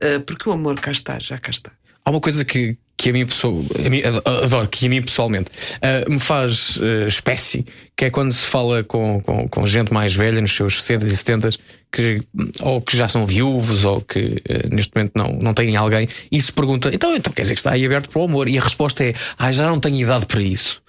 ah, 0.00 0.20
porque 0.24 0.48
o 0.48 0.52
amor 0.52 0.78
cá 0.80 0.92
está, 0.92 1.18
já 1.18 1.36
cá 1.38 1.50
está. 1.50 1.72
Há 2.04 2.10
uma 2.10 2.20
coisa 2.20 2.44
que, 2.44 2.78
que 2.98 3.10
a 3.10 3.12
mim 3.12 3.24
pessoa, 3.24 3.64
a 3.78 3.88
mim, 3.88 4.02
adoro, 4.24 4.66
que 4.66 4.84
a 4.84 4.88
mim 4.90 5.00
pessoalmente 5.00 5.50
ah, 5.80 6.04
me 6.10 6.18
faz 6.18 6.78
ah, 6.82 7.06
espécie, 7.06 7.64
que 7.96 8.06
é 8.06 8.10
quando 8.10 8.32
se 8.32 8.44
fala 8.44 8.82
com, 8.82 9.22
com, 9.22 9.48
com 9.48 9.66
gente 9.66 9.92
mais 9.92 10.14
velha, 10.14 10.40
nos 10.40 10.54
seus 10.54 10.82
60 10.82 11.06
e 11.06 11.16
70, 11.16 11.50
que, 11.92 12.22
ou 12.60 12.82
que 12.82 12.96
já 12.96 13.06
são 13.06 13.24
viúvos, 13.24 13.84
ou 13.84 14.00
que 14.00 14.42
ah, 14.50 14.68
neste 14.68 14.94
momento 14.94 15.12
não, 15.14 15.38
não 15.40 15.54
têm 15.54 15.76
alguém, 15.76 16.08
e 16.30 16.42
se 16.42 16.52
pergunta, 16.52 16.90
então, 16.92 17.14
então 17.14 17.32
quer 17.32 17.42
dizer 17.42 17.54
que 17.54 17.60
está 17.60 17.72
aí 17.72 17.86
aberto 17.86 18.10
para 18.10 18.20
o 18.20 18.24
amor? 18.24 18.48
E 18.48 18.58
a 18.58 18.60
resposta 18.60 19.04
é, 19.04 19.14
ah, 19.38 19.52
já 19.52 19.68
não 19.68 19.78
tenho 19.78 19.96
idade 19.96 20.26
para 20.26 20.42
isso. 20.42 20.82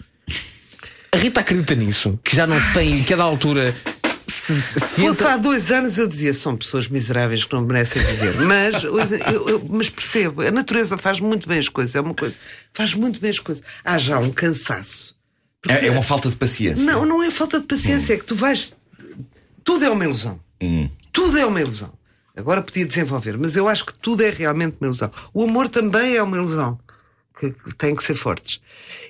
A 1.12 1.18
Rita 1.18 1.42
acredita 1.42 1.76
nisso, 1.76 2.20
que 2.24 2.36
já 2.36 2.46
não 2.46 2.60
se 2.60 2.74
tem, 2.74 3.04
que 3.04 3.14
a 3.14 3.18
da 3.18 3.24
altura 3.24 3.76
se, 4.40 4.62
se 4.62 4.80
Se 4.80 4.80
fosse 4.80 5.02
entra- 5.22 5.34
há 5.34 5.38
dois 5.38 5.72
anos 5.72 5.98
eu 5.98 6.08
dizia 6.08 6.34
são 6.34 6.56
pessoas 6.58 6.88
miseráveis 6.88 7.44
que 7.46 7.54
não 7.54 7.62
merecem 7.62 8.02
viver. 8.04 8.36
Mas, 8.42 8.84
eu- 8.84 8.98
eu- 9.50 9.66
mas 9.70 9.90
percebo, 9.90 10.42
a 10.42 10.52
natureza 10.52 10.98
faz 10.98 11.20
muito 11.20 11.48
bem 11.48 11.60
as 11.60 11.70
coisas. 11.70 11.96
É 11.96 12.02
uma 12.02 12.14
coisa, 12.14 12.34
faz 12.74 12.94
muito 12.94 13.20
bem 13.20 13.30
as 13.32 13.40
coisas. 13.40 13.64
Há 13.84 13.98
já 13.98 14.18
um 14.20 14.32
cansaço. 14.32 15.16
É, 15.68 15.88
é 15.88 15.92
uma 15.92 16.02
falta 16.04 16.30
de 16.30 16.38
paciência. 16.38 16.86
Não, 16.86 17.06
não 17.06 17.22
é 17.22 17.30
falta 17.30 17.60
de 17.60 17.66
paciência, 17.66 18.14
é 18.14 18.18
que 18.18 18.26
tu 18.26 18.36
vais. 18.36 18.74
Tudo 19.64 19.84
é 19.86 19.90
uma 19.90 20.04
ilusão. 20.04 20.40
Tudo 21.12 21.38
é 21.38 21.46
uma 21.46 21.60
ilusão. 21.60 21.94
Agora 22.36 22.62
podia 22.62 22.86
desenvolver, 22.86 23.38
mas 23.38 23.58
eu 23.58 23.68
acho 23.68 23.86
que 23.86 23.94
tudo 23.94 24.24
é 24.24 24.30
realmente 24.30 24.78
uma 24.80 24.88
ilusão. 24.88 25.12
O 25.34 25.44
amor 25.44 25.68
também 25.68 26.16
é 26.16 26.24
uma 26.24 26.38
ilusão. 26.38 26.80
Que, 27.38 27.54
tem 27.78 27.96
que 27.96 28.04
ser 28.04 28.16
fortes. 28.16 28.62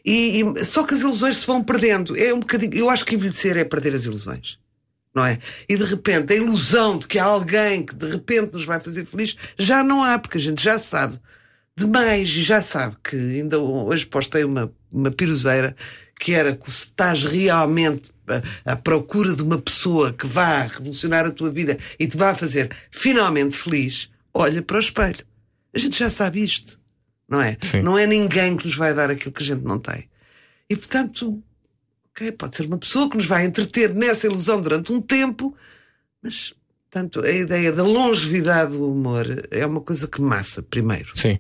E, 0.06 0.42
e- 0.42 0.66
só 0.66 0.84
que 0.84 0.94
as 0.94 1.02
ilusões 1.02 1.38
se 1.38 1.48
vão 1.48 1.64
perdendo. 1.64 2.18
É 2.18 2.34
um 2.34 2.40
bocadinho. 2.40 2.74
Eu 2.76 2.90
acho 2.90 3.06
que 3.06 3.16
envelhecer 3.16 3.58
é 3.58 3.64
perder 3.64 3.94
as 3.96 4.06
ilusões. 4.06 4.58
Não 5.14 5.26
é? 5.26 5.40
E 5.68 5.76
de 5.76 5.84
repente 5.84 6.34
a 6.34 6.36
ilusão 6.36 6.98
de 6.98 7.08
que 7.08 7.18
há 7.18 7.24
alguém 7.24 7.86
que 7.86 7.96
de 7.96 8.06
repente 8.08 8.54
nos 8.54 8.66
vai 8.66 8.80
fazer 8.80 9.06
feliz 9.06 9.36
já 9.58 9.84
não 9.84 10.04
há, 10.04 10.20
porque 10.20 10.38
a 10.38 10.42
gente 10.42 10.64
já 10.64 10.78
sabe 10.78 11.20
demais 11.76 12.30
e 12.30 12.44
já 12.44 12.62
sabe 12.62 12.96
que 13.04 13.16
ainda 13.16 13.58
hoje 13.58 14.06
postei 14.06 14.44
uma, 14.44 14.72
uma 14.92 15.10
piruzeira 15.10 15.76
que 16.20 16.34
era 16.34 16.56
que 16.56 16.72
se 16.72 16.86
estás 16.86 17.24
realmente 17.24 18.12
à, 18.66 18.76
procura 18.76 19.34
de 19.34 19.42
uma 19.42 19.58
pessoa 19.58 20.12
que 20.12 20.28
vá 20.28 20.64
revolucionar 20.64 21.26
a 21.26 21.32
tua 21.32 21.50
vida 21.50 21.78
e 21.98 22.06
te 22.06 22.18
vá 22.18 22.36
fazer 22.36 22.70
finalmente 22.92 23.56
feliz, 23.56 24.10
olha 24.34 24.62
para 24.62 24.78
o 24.78 24.82
espelho. 24.82 25.26
A 25.74 25.80
gente 25.80 25.98
já 25.98 26.10
sabe 26.10 26.44
isto, 26.44 26.80
não 27.28 27.42
é? 27.42 27.58
Sim. 27.62 27.82
Não 27.82 27.98
é 27.98 28.06
ninguém 28.06 28.58
que 28.58 28.66
nos 28.66 28.76
vai 28.76 28.94
dar 28.94 29.10
aquilo 29.10 29.32
que 29.32 29.42
a 29.42 29.46
gente 29.46 29.64
não 29.64 29.80
tem. 29.80 30.10
E 30.70 30.76
portanto, 30.76 31.42
ok, 32.20 32.32
pode 32.34 32.56
ser 32.56 32.66
uma 32.66 32.78
pessoa 32.78 33.10
que 33.10 33.16
nos 33.16 33.26
vai 33.26 33.46
entreter 33.46 33.94
nessa 33.94 34.28
ilusão 34.28 34.62
durante 34.62 34.92
um 34.92 35.02
tempo, 35.02 35.56
mas 36.22 36.54
portanto, 36.92 37.22
a 37.26 37.32
ideia 37.32 37.72
da 37.72 37.84
longevidade 37.84 38.74
do 38.74 38.92
humor 38.92 39.26
é 39.50 39.66
uma 39.66 39.80
coisa 39.80 40.08
que 40.08 40.22
massa, 40.22 40.62
primeiro. 40.62 41.18
Sim. 41.18 41.40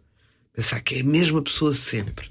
Pensar 0.53 0.79
que 0.81 0.95
é 0.95 1.01
a 1.01 1.03
mesma 1.03 1.41
pessoa 1.41 1.73
sempre. 1.73 2.29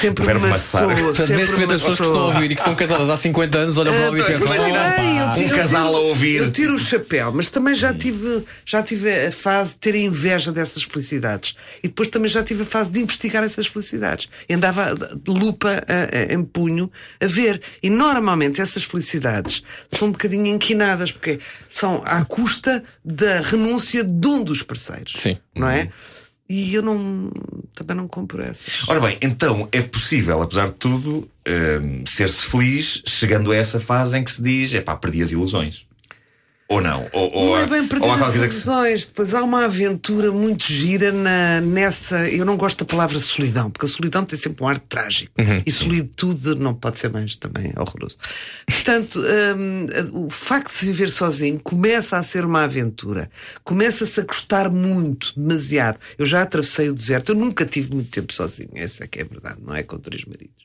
Sempre 0.00 0.24
Verbo 0.26 0.46
maçar. 0.48 0.84
sempre 1.16 1.36
neste 1.36 1.52
momento 1.54 1.72
as 1.74 1.80
pessoas 1.80 1.98
que 1.98 2.04
estão 2.04 2.20
a 2.20 2.26
ouvir 2.26 2.50
e 2.52 2.54
que 2.54 2.60
são 2.62 2.74
casadas 2.74 3.08
há 3.08 3.16
50 3.16 3.58
anos 3.58 3.78
olham 3.78 3.92
para 3.94 4.18
e 4.18 4.20
Ah, 4.20 4.24
pensam: 4.26 4.48
bem, 4.48 4.58
eu 4.68 4.74
"Opa, 4.74 5.32
tiro- 5.32 5.46
Um 5.46 5.50
eu 5.50 5.56
casal 5.56 5.96
a 5.96 5.98
ouvir. 6.00 6.36
Eu 6.36 6.50
tiro 6.52 6.74
o 6.74 6.78
chapéu, 6.78 7.32
mas 7.32 7.48
também 7.48 7.74
já 7.74 7.94
tive, 7.94 8.44
já 8.66 8.82
tive 8.82 9.26
a 9.26 9.32
fase 9.32 9.70
de 9.72 9.78
ter 9.78 9.94
inveja 9.94 10.52
dessas 10.52 10.82
felicidades. 10.82 11.54
E 11.82 11.88
depois 11.88 12.08
também 12.08 12.28
já 12.28 12.42
tive 12.42 12.62
a 12.62 12.66
fase 12.66 12.90
de 12.90 13.00
investigar 13.00 13.42
essas 13.44 13.66
felicidades. 13.66 14.28
E 14.48 14.54
andava 14.54 14.94
de 14.94 15.30
lupa 15.32 15.70
a- 15.70 16.32
a- 16.32 16.34
em 16.34 16.42
punho 16.44 16.90
a 17.20 17.26
ver. 17.26 17.62
E 17.82 17.88
normalmente 17.88 18.60
essas 18.60 18.82
felicidades 18.84 19.62
são 19.88 20.08
um 20.08 20.12
bocadinho 20.12 20.46
inquinadas, 20.46 21.10
porque 21.12 21.38
são 21.70 22.02
à 22.04 22.24
custa 22.24 22.82
da 23.04 23.40
renúncia 23.40 24.04
de 24.04 24.26
um 24.26 24.42
dos 24.44 24.62
parceiros. 24.62 25.14
Sim. 25.18 25.38
Não 25.54 25.68
é? 25.68 25.88
E 26.48 26.74
eu 26.74 26.82
não 26.82 27.30
também 27.74 27.96
não 27.96 28.06
compro 28.06 28.42
essas. 28.42 28.86
Ora 28.88 29.00
bem, 29.00 29.18
então 29.22 29.68
é 29.72 29.80
possível, 29.80 30.42
apesar 30.42 30.66
de 30.66 30.74
tudo, 30.74 31.28
hum, 31.48 32.04
ser-se 32.06 32.44
feliz 32.44 33.02
chegando 33.06 33.50
a 33.50 33.56
essa 33.56 33.80
fase 33.80 34.18
em 34.18 34.22
que 34.22 34.30
se 34.30 34.42
diz: 34.42 34.74
é 34.74 34.80
pá, 34.80 34.94
perdi 34.94 35.22
as 35.22 35.30
ilusões. 35.30 35.86
Ou 36.66 36.80
não? 36.80 37.06
Ou, 37.12 37.30
ou, 37.32 37.46
Não 37.50 37.58
é 37.58 37.62
há- 37.64 37.66
bem 37.66 37.82
ou 37.82 37.88
perder 37.88 38.08
há 38.08 38.14
as 38.14 38.20
coisa 38.20 38.48
que. 38.48 38.54
ilusões. 38.54 39.04
Depois 39.06 39.34
há 39.34 39.42
uma 39.44 39.64
aventura 39.66 40.32
muito 40.32 40.64
gira 40.64 41.12
na, 41.12 41.60
nessa. 41.60 42.28
Eu 42.30 42.44
não 42.46 42.56
gosto 42.56 42.84
da 42.84 42.90
palavra 42.90 43.18
solidão, 43.18 43.70
porque 43.70 43.84
a 43.84 43.88
solidão 43.88 44.24
tem 44.24 44.38
sempre 44.38 44.64
um 44.64 44.68
ar 44.68 44.78
trágico. 44.78 45.32
Uhum, 45.38 45.62
e 45.66 45.70
solitude 45.70 46.54
não 46.54 46.74
pode 46.74 46.98
ser 46.98 47.10
mais 47.10 47.36
também 47.36 47.70
é 47.76 47.80
horroroso. 47.80 48.16
Portanto, 48.66 49.22
hum, 49.58 50.26
o 50.26 50.30
facto 50.30 50.72
de 50.72 50.78
se 50.78 50.86
viver 50.86 51.10
sozinho 51.10 51.60
começa 51.60 52.16
a 52.16 52.22
ser 52.22 52.46
uma 52.46 52.64
aventura. 52.64 53.30
Começa-se 53.62 54.18
a 54.20 54.24
gostar 54.24 54.70
muito, 54.70 55.32
demasiado. 55.38 55.98
Eu 56.16 56.24
já 56.24 56.40
atravessei 56.42 56.88
o 56.88 56.94
deserto, 56.94 57.32
eu 57.32 57.36
nunca 57.36 57.66
tive 57.66 57.94
muito 57.94 58.10
tempo 58.10 58.32
sozinho. 58.32 58.70
Essa 58.74 59.04
é 59.04 59.06
que 59.06 59.18
é 59.18 59.22
a 59.22 59.26
verdade, 59.26 59.58
não 59.62 59.74
é 59.76 59.82
com 59.82 59.98
três 59.98 60.24
maridos 60.24 60.64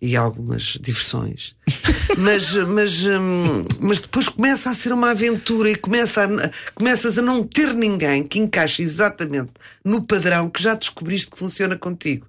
e 0.00 0.16
algumas 0.16 0.76
diversões. 0.80 1.54
mas, 2.18 2.52
mas, 2.68 2.92
hum, 3.06 3.64
mas 3.80 4.00
depois 4.00 4.28
começa 4.28 4.70
a 4.70 4.74
ser 4.74 4.92
uma 4.92 5.10
aventura 5.10 5.70
e 5.70 5.76
começa 5.76 6.24
a- 6.24 6.50
começas 6.74 7.18
a 7.18 7.22
não 7.22 7.42
ter 7.42 7.72
ninguém 7.72 8.22
que 8.22 8.38
encaixe 8.38 8.82
exatamente 8.82 9.52
no 9.84 10.02
padrão 10.02 10.50
que 10.50 10.62
já 10.62 10.74
descobriste 10.74 11.30
que 11.30 11.38
funciona 11.38 11.76
contigo. 11.76 12.26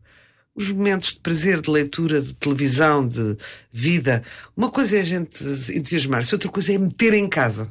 Os 0.55 0.71
momentos 0.71 1.09
de 1.15 1.19
prazer, 1.19 1.59
de 1.59 1.69
leitura, 1.69 2.21
de 2.21 2.33
televisão, 2.33 3.05
de 3.05 3.35
vida. 3.69 4.23
Uma 4.55 4.71
coisa 4.71 4.95
é 4.95 5.01
a 5.01 5.03
gente 5.03 5.43
entusiasmar-se, 5.73 6.33
outra 6.33 6.49
coisa 6.49 6.71
é 6.71 6.77
meter 6.77 7.13
em 7.13 7.27
casa. 7.27 7.69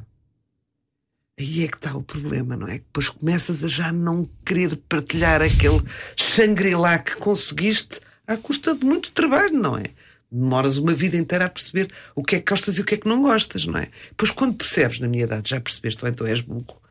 Aí 1.39 1.63
é 1.63 1.67
que 1.67 1.75
está 1.77 1.97
o 1.97 2.03
problema, 2.03 2.55
não 2.55 2.67
é? 2.67 2.73
Depois 2.73 3.09
começas 3.09 3.63
a 3.63 3.67
já 3.67 3.91
não 3.91 4.29
querer 4.45 4.75
partilhar 4.87 5.41
aquele 5.41 5.81
Shangri-La 6.15 6.99
que 6.99 7.15
conseguiste 7.15 7.99
à 8.27 8.37
custa 8.37 8.75
de 8.75 8.85
muito 8.85 9.11
trabalho, 9.11 9.57
não 9.57 9.77
é? 9.77 9.83
Demoras 10.31 10.77
uma 10.77 10.93
vida 10.93 11.15
inteira 11.17 11.45
a 11.45 11.49
perceber 11.49 11.89
o 12.15 12.23
que 12.23 12.35
é 12.35 12.39
que 12.39 12.49
gostas 12.51 12.77
e 12.77 12.81
o 12.81 12.85
que 12.85 12.95
é 12.95 12.97
que 12.97 13.07
não 13.07 13.21
gostas, 13.21 13.65
não 13.65 13.77
é? 13.79 13.89
Depois, 14.09 14.31
quando 14.31 14.55
percebes, 14.55 14.99
na 14.99 15.07
minha 15.07 15.23
idade, 15.23 15.49
já 15.49 15.61
percebeste, 15.61 16.03
ou 16.03 16.09
então 16.09 16.27
és 16.27 16.41
burro, 16.41 16.81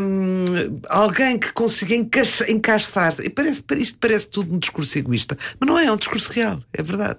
hum, 0.00 0.80
alguém 0.88 1.38
que 1.38 1.52
consiga 1.52 1.94
encaixa- 1.94 2.50
encaixar-se. 2.50 3.28
Parece, 3.30 3.64
isto 3.76 3.98
parece 3.98 4.28
tudo 4.28 4.54
um 4.54 4.58
discurso 4.58 4.98
egoísta, 4.98 5.36
mas 5.58 5.68
não 5.68 5.78
é, 5.78 5.86
é 5.86 5.92
um 5.92 5.96
discurso 5.96 6.30
real, 6.32 6.62
é 6.72 6.82
verdade 6.82 7.18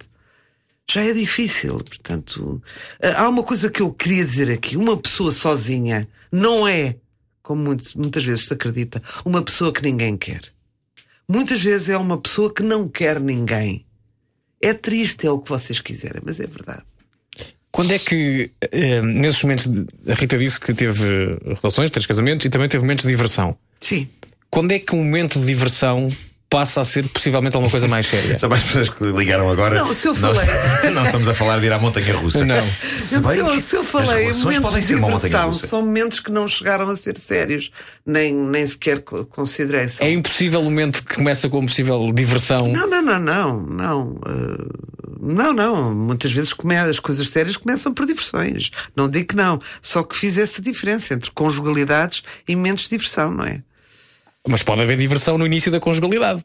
já 0.92 1.02
é 1.02 1.14
difícil. 1.14 1.78
Portanto, 1.78 2.62
ah, 3.02 3.24
há 3.24 3.30
uma 3.30 3.44
coisa 3.44 3.70
que 3.70 3.82
eu 3.82 3.92
queria 3.92 4.24
dizer 4.24 4.52
aqui: 4.52 4.78
uma 4.78 4.98
pessoa 4.98 5.32
sozinha 5.32 6.08
não 6.32 6.68
é, 6.68 6.96
como 7.42 7.76
muitas 7.96 8.24
vezes 8.24 8.46
se 8.46 8.54
acredita, 8.54 9.02
uma 9.24 9.42
pessoa 9.42 9.74
que 9.74 9.82
ninguém 9.82 10.18
quer. 10.18 10.55
Muitas 11.28 11.62
vezes 11.62 11.90
é 11.90 11.98
uma 11.98 12.20
pessoa 12.20 12.54
que 12.54 12.64
não 12.64 12.88
quer 12.88 13.20
ninguém. 13.20 13.86
É 14.62 14.74
triste, 14.74 15.28
é 15.28 15.32
o 15.32 15.40
que 15.40 15.50
vocês 15.50 15.80
quiserem, 15.80 16.22
mas 16.26 16.40
é 16.40 16.48
verdade. 16.48 16.84
Quando 17.72 17.92
é 17.92 18.00
que, 18.00 18.52
eh, 18.72 19.02
nesses 19.02 19.44
momentos, 19.44 19.68
a 20.08 20.14
Rita 20.14 20.38
disse 20.38 20.60
que 20.60 20.74
teve 20.74 21.38
relações, 21.62 21.92
três 21.92 22.06
casamentos 22.06 22.46
e 22.46 22.50
também 22.50 22.70
teve 22.70 22.84
momentos 22.84 23.04
de 23.04 23.12
diversão. 23.12 23.58
Sim. 23.82 24.08
Quando 24.50 24.72
é 24.72 24.80
que 24.80 24.96
um 24.96 25.00
momento 25.00 25.40
de 25.40 25.46
diversão 25.46 26.08
passa 26.56 26.80
a 26.80 26.86
ser 26.86 27.04
possivelmente 27.10 27.54
alguma 27.58 27.70
coisa 27.70 27.86
mais 27.86 28.08
séria? 28.08 28.38
Para 28.48 28.56
as 28.56 28.64
pessoas 28.64 28.90
que 28.90 29.04
ligaram 29.12 29.50
agora. 29.50 29.78
Não, 29.80 29.94
se 29.94 30.08
eu 30.08 30.16
nós, 30.16 30.38
falei- 30.40 30.90
nós 30.96 31.08
estamos 31.08 31.28
a 31.28 31.34
falar 31.34 31.60
de 31.60 31.66
ir 31.66 31.74
à 31.74 31.78
montanha 31.80 32.16
russa. 32.16 32.46
Não. 32.46 32.56
Se 32.82 33.16
Eu, 33.16 33.22
bem 33.22 33.36
se, 33.36 33.42
eu, 33.42 33.62
se 33.62 33.76
eu 33.76 33.84
falei 33.84 34.32
momentos 34.32 34.62
podem 34.62 34.80
de 34.82 34.96
diversão, 34.96 35.54
são 35.54 35.82
momentos 35.82 36.20
que 36.22 36.32
não 36.32 36.48
chegaram 36.48 36.88
a 36.88 36.96
ser 36.96 37.18
sérios, 37.18 37.72
nem, 38.06 38.34
nem 38.34 38.66
sequer 38.66 39.02
co- 39.02 39.26
considerei. 39.26 39.90
São 39.90 40.08
É 40.08 40.12
impossível 40.12 40.62
o 40.62 40.64
momento 40.64 41.04
que 41.04 41.16
começa 41.16 41.50
com 41.50 41.66
possível 41.66 42.10
diversão. 42.14 42.68
Não, 42.72 42.88
não, 42.90 43.02
não, 43.02 43.20
não, 43.20 43.62
não. 43.62 44.08
Uh, 44.26 44.96
não, 45.22 45.52
não. 45.54 45.94
Muitas 45.94 46.32
vezes 46.32 46.54
come- 46.54 46.78
as 46.78 47.00
coisas 47.00 47.28
sérias 47.30 47.58
começam 47.58 47.94
por 47.94 48.06
diversões. 48.06 48.72
Não 48.96 49.10
digo 49.10 49.28
que 49.28 49.36
não. 49.36 49.60
Só 49.82 50.04
que 50.04 50.16
fiz 50.16 50.38
essa 50.38 50.62
diferença 50.62 51.14
entre 51.14 51.32
conjugalidades 51.32 52.24
e 52.48 52.56
momentos 52.56 52.84
de 52.86 52.92
diversão, 52.92 53.32
não 53.32 53.44
é? 53.46 53.62
Mas 54.48 54.64
pode 54.64 54.82
haver 54.82 54.98
diversão 54.98 55.38
no 55.38 55.46
início 55.46 55.72
da 55.72 55.80
conjugalidade. 55.80 56.44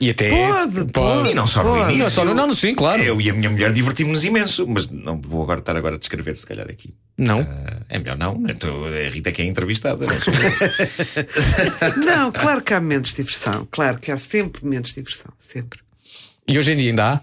E 0.00 0.08
até 0.10 0.30
Pode, 0.30 0.84
pode. 0.92 1.28
E 1.30 1.34
não 1.34 1.46
só 1.46 1.62
no 1.62 1.76
início. 1.76 1.98
Não, 2.04 2.10
só 2.10 2.24
no- 2.24 2.32
não, 2.32 2.54
sim, 2.54 2.74
claro. 2.74 3.02
Eu 3.02 3.20
e 3.20 3.28
a 3.28 3.34
minha 3.34 3.50
mulher 3.50 3.70
divertimos-nos 3.72 4.24
imenso, 4.24 4.66
mas 4.66 4.88
não 4.88 5.20
vou 5.20 5.42
agora 5.42 5.60
estar 5.60 5.76
agora 5.76 5.96
a 5.96 5.98
descrever, 5.98 6.38
se 6.38 6.46
calhar 6.46 6.66
aqui. 6.70 6.94
Não. 7.18 7.40
Ah, 7.40 7.82
é 7.88 7.98
melhor 7.98 8.16
não. 8.16 8.42
Então, 8.48 8.84
a 8.86 9.08
Rita 9.10 9.30
que 9.30 9.42
é 9.42 9.44
entrevistada. 9.44 10.06
não. 10.06 10.14
Não, 12.06 12.32
claro 12.32 12.62
que 12.62 12.72
há 12.72 12.80
momentos 12.80 13.10
de 13.10 13.16
diversão. 13.16 13.68
Claro 13.70 13.98
que 13.98 14.10
há 14.10 14.16
sempre 14.16 14.64
momentos 14.64 14.90
de 14.92 14.96
diversão. 15.02 15.30
Sempre. 15.38 15.80
E 16.48 16.58
hoje 16.58 16.72
em 16.72 16.76
dia 16.78 16.90
ainda 16.90 17.12
há? 17.14 17.20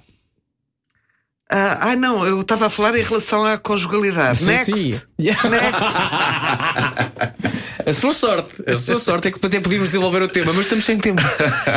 Ah, 1.49 1.91
ah, 1.91 1.95
não, 1.95 2.27
eu 2.27 2.41
estava 2.41 2.65
a 2.67 2.69
falar 2.69 2.93
em 2.97 3.01
relação 3.01 3.45
à 3.45 3.57
conjugalidade. 3.57 4.39
Sim, 4.39 4.45
Next. 4.47 4.73
sim. 4.73 4.99
Next. 5.17 5.41
A 7.87 7.93
sua 7.93 8.11
sorte, 8.11 8.53
a 8.67 8.77
sua 8.77 8.99
sorte 8.99 9.29
é 9.29 9.31
que 9.31 9.43
até 9.43 9.61
podíamos 9.61 9.89
desenvolver 9.89 10.21
o 10.21 10.27
tema, 10.27 10.51
mas 10.51 10.63
estamos 10.63 10.83
sem 10.83 10.97
tempo. 10.99 11.21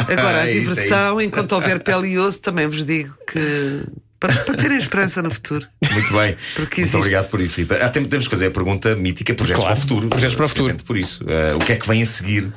Agora, 0.08 0.42
a 0.42 0.46
É 0.50 0.52
isso, 0.52 0.72
é 0.72 0.74
diversão, 0.74 1.20
enquanto 1.20 1.52
houver 1.52 1.80
pele 1.84 2.08
e 2.08 2.18
osso, 2.18 2.40
também 2.40 2.66
vos 2.66 2.84
digo 2.84 3.14
que. 3.30 3.84
Para, 4.18 4.34
para 4.34 4.54
terem 4.54 4.76
esperança 4.76 5.22
no 5.22 5.30
futuro. 5.30 5.66
Muito 5.90 6.12
bem. 6.12 6.36
Porque 6.54 6.60
Muito 6.60 6.78
existe. 6.80 6.96
obrigado 6.96 7.30
por 7.30 7.40
isso, 7.40 7.64
temos 8.10 8.26
que 8.26 8.30
fazer 8.30 8.48
a 8.48 8.50
pergunta 8.50 8.94
mítica: 8.96 9.32
projetos 9.34 9.62
Claro, 9.62 9.76
para 9.76 9.78
o 9.78 9.88
futuro. 9.88 10.08
projetos 10.08 10.36
para 10.36 10.44
o 10.44 10.48
futuro. 10.48 10.76
Por 10.84 10.96
isso. 10.98 11.24
Ah, 11.26 11.56
o 11.56 11.60
que 11.60 11.72
é 11.72 11.76
que 11.76 11.86
vem 11.88 12.02
a 12.02 12.06
seguir? 12.06 12.52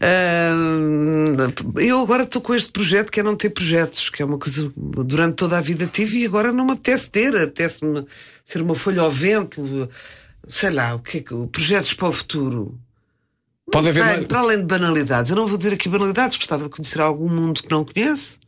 Ah, 0.00 0.52
eu 1.80 2.00
agora 2.00 2.24
estou 2.24 2.42
com 2.42 2.54
este 2.54 2.72
projeto 2.72 3.12
que 3.12 3.20
é 3.20 3.22
não 3.22 3.36
ter 3.36 3.50
projetos, 3.50 4.10
que 4.10 4.22
é 4.22 4.24
uma 4.24 4.38
coisa 4.38 4.72
durante 4.76 5.36
toda 5.36 5.56
a 5.56 5.60
vida 5.60 5.86
tive 5.86 6.18
e 6.18 6.26
agora 6.26 6.52
não 6.52 6.66
me 6.66 6.72
apetece 6.72 7.08
ter, 7.08 7.36
apetece-me 7.36 8.04
ser 8.46 8.62
uma 8.62 8.76
folha 8.76 9.02
ao 9.02 9.10
vento, 9.10 9.90
sei 10.48 10.70
lá, 10.70 10.94
o 10.94 11.00
que 11.00 11.18
é 11.18 11.20
que 11.20 11.34
projetos 11.50 11.92
para 11.94 12.08
o 12.08 12.12
futuro. 12.12 12.78
Pode 13.72 13.88
haver. 13.88 14.26
Para 14.28 14.38
além 14.38 14.58
de 14.60 14.64
banalidades, 14.66 15.32
eu 15.32 15.36
não 15.36 15.48
vou 15.48 15.58
dizer 15.58 15.74
aqui 15.74 15.88
banalidades, 15.88 16.36
gostava 16.38 16.62
de 16.62 16.70
conhecer 16.70 17.00
algum 17.00 17.28
mundo 17.28 17.60
que 17.64 17.70
não 17.70 17.84
conheço. 17.84 18.38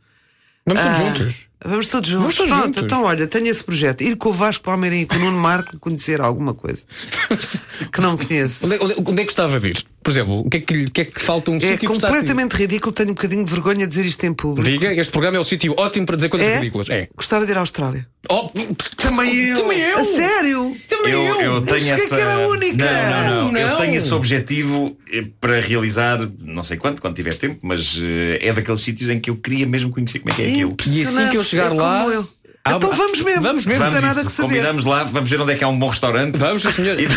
Vamos 0.65 0.81
todos 0.81 0.99
Ah, 0.99 1.03
juntos. 1.17 1.35
Vamos 1.65 1.89
todos 1.89 2.09
juntos. 2.09 2.21
Vamos 2.21 2.35
todos 2.35 2.51
Pronto, 2.51 2.65
juntos. 2.67 2.83
então 2.83 3.03
olha, 3.03 3.27
tenho 3.27 3.47
esse 3.47 3.61
projeto. 3.61 4.01
Ir 4.01 4.15
com 4.15 4.29
o 4.29 4.31
Vasco 4.31 4.63
Palmeirinho 4.63 5.01
e 5.03 5.05
com 5.05 5.15
o 5.17 5.19
Nuno 5.19 5.37
Marco 5.37 5.77
conhecer 5.79 6.21
alguma 6.21 6.53
coisa 6.53 6.85
que 7.91 7.99
não 7.99 8.15
conheço. 8.15 8.65
Onde 8.65 8.75
é, 8.75 8.79
onde 8.81 8.93
é- 8.93 8.95
onde 8.99 9.11
é 9.11 9.15
que 9.17 9.23
gostava 9.25 9.59
de 9.59 9.67
ir? 9.71 9.85
Por 10.01 10.11
exemplo, 10.11 10.39
o 10.39 10.49
que 10.49 10.57
é 10.57 10.59
que, 10.61 10.83
o 10.85 10.91
que, 10.91 11.01
é 11.01 11.05
que 11.05 11.21
falta 11.21 11.51
um 11.51 11.57
É 11.57 11.59
sítio 11.59 11.85
ir? 11.85 11.87
completamente 11.93 12.53
ridículo, 12.55 12.91
tenho 12.93 13.09
um 13.09 13.13
bocadinho 13.13 13.43
de 13.45 13.51
vergonha 13.51 13.85
de 13.85 13.87
dizer 13.87 14.05
isto 14.05 14.23
em 14.25 14.33
público. 14.33 14.67
Diga, 14.67 14.93
este 14.93 15.11
programa 15.11 15.37
é 15.37 15.39
o 15.39 15.43
sítio 15.43 15.73
ótimo 15.77 16.05
para 16.05 16.15
dizer 16.15 16.29
coisas 16.29 16.47
É? 16.47 16.55
ridículas. 16.55 16.89
É. 16.89 17.07
Gostava 17.15 17.45
de 17.45 17.51
ir 17.51 17.57
à 17.57 17.59
Austrália. 17.59 18.07
Oh, 18.29 18.49
Também 18.97 19.35
eu. 19.35 19.57
Também 19.61 19.79
eu. 19.81 19.97
A 19.97 20.05
sério? 20.05 20.77
Também 20.89 21.11
Eu, 21.13 21.21
eu. 21.23 21.41
eu 21.41 21.61
tenho 21.61 21.77
achei 21.77 21.91
essa. 22.05 22.15
que 22.15 22.21
era 22.21 22.35
a 22.35 22.47
única. 22.47 22.75
Não, 22.85 23.29
não, 23.45 23.51
não, 23.51 23.59
Eu 23.59 23.67
Não. 23.69 23.77
tenho 23.77 23.95
esse 23.95 24.13
objetivo 24.13 24.97
eh, 25.11 25.25
para 25.39 25.59
realizar, 25.59 26.19
não 26.43 26.63
sei 26.63 26.77
quanto, 26.77 27.01
quando 27.01 27.15
tiver 27.15 27.33
tempo, 27.35 27.59
mas 27.61 27.97
eh, 28.01 28.39
é 28.41 28.53
daqueles 28.53 28.81
sítios 28.81 29.09
em 29.09 29.19
que 29.19 29.29
eu 29.29 29.35
queria 29.35 29.65
mesmo 29.65 29.91
conhecer 29.91 30.19
como 30.19 30.31
é 30.33 30.35
que 30.35 30.41
é 30.41 30.47
aquilo. 30.49 30.75
E 30.87 31.03
assim 31.03 31.29
que 31.29 31.37
eu 31.37 31.43
chegar 31.43 31.65
É 31.67 31.69
como 31.69 31.81
lá- 31.81 32.05
eu. 32.07 32.27
Ah, 32.69 32.75
então 32.77 32.91
vamos 32.93 33.21
mesmo. 33.21 33.41
vamos 33.41 33.65
mesmo. 33.65 33.83
Não 33.85 33.91
tem 33.91 33.99
Vamos 34.01 34.15
nada 34.15 34.27
que 34.27 34.31
saber. 34.35 34.47
combinamos 34.49 34.85
lá, 34.85 35.03
vamos 35.03 35.29
ver 35.29 35.41
onde 35.41 35.53
é 35.53 35.55
que 35.55 35.63
há 35.63 35.67
um 35.67 35.77
bom 35.77 35.87
restaurante. 35.87 36.37
Vamos, 36.37 36.61
senhor. 36.63 36.97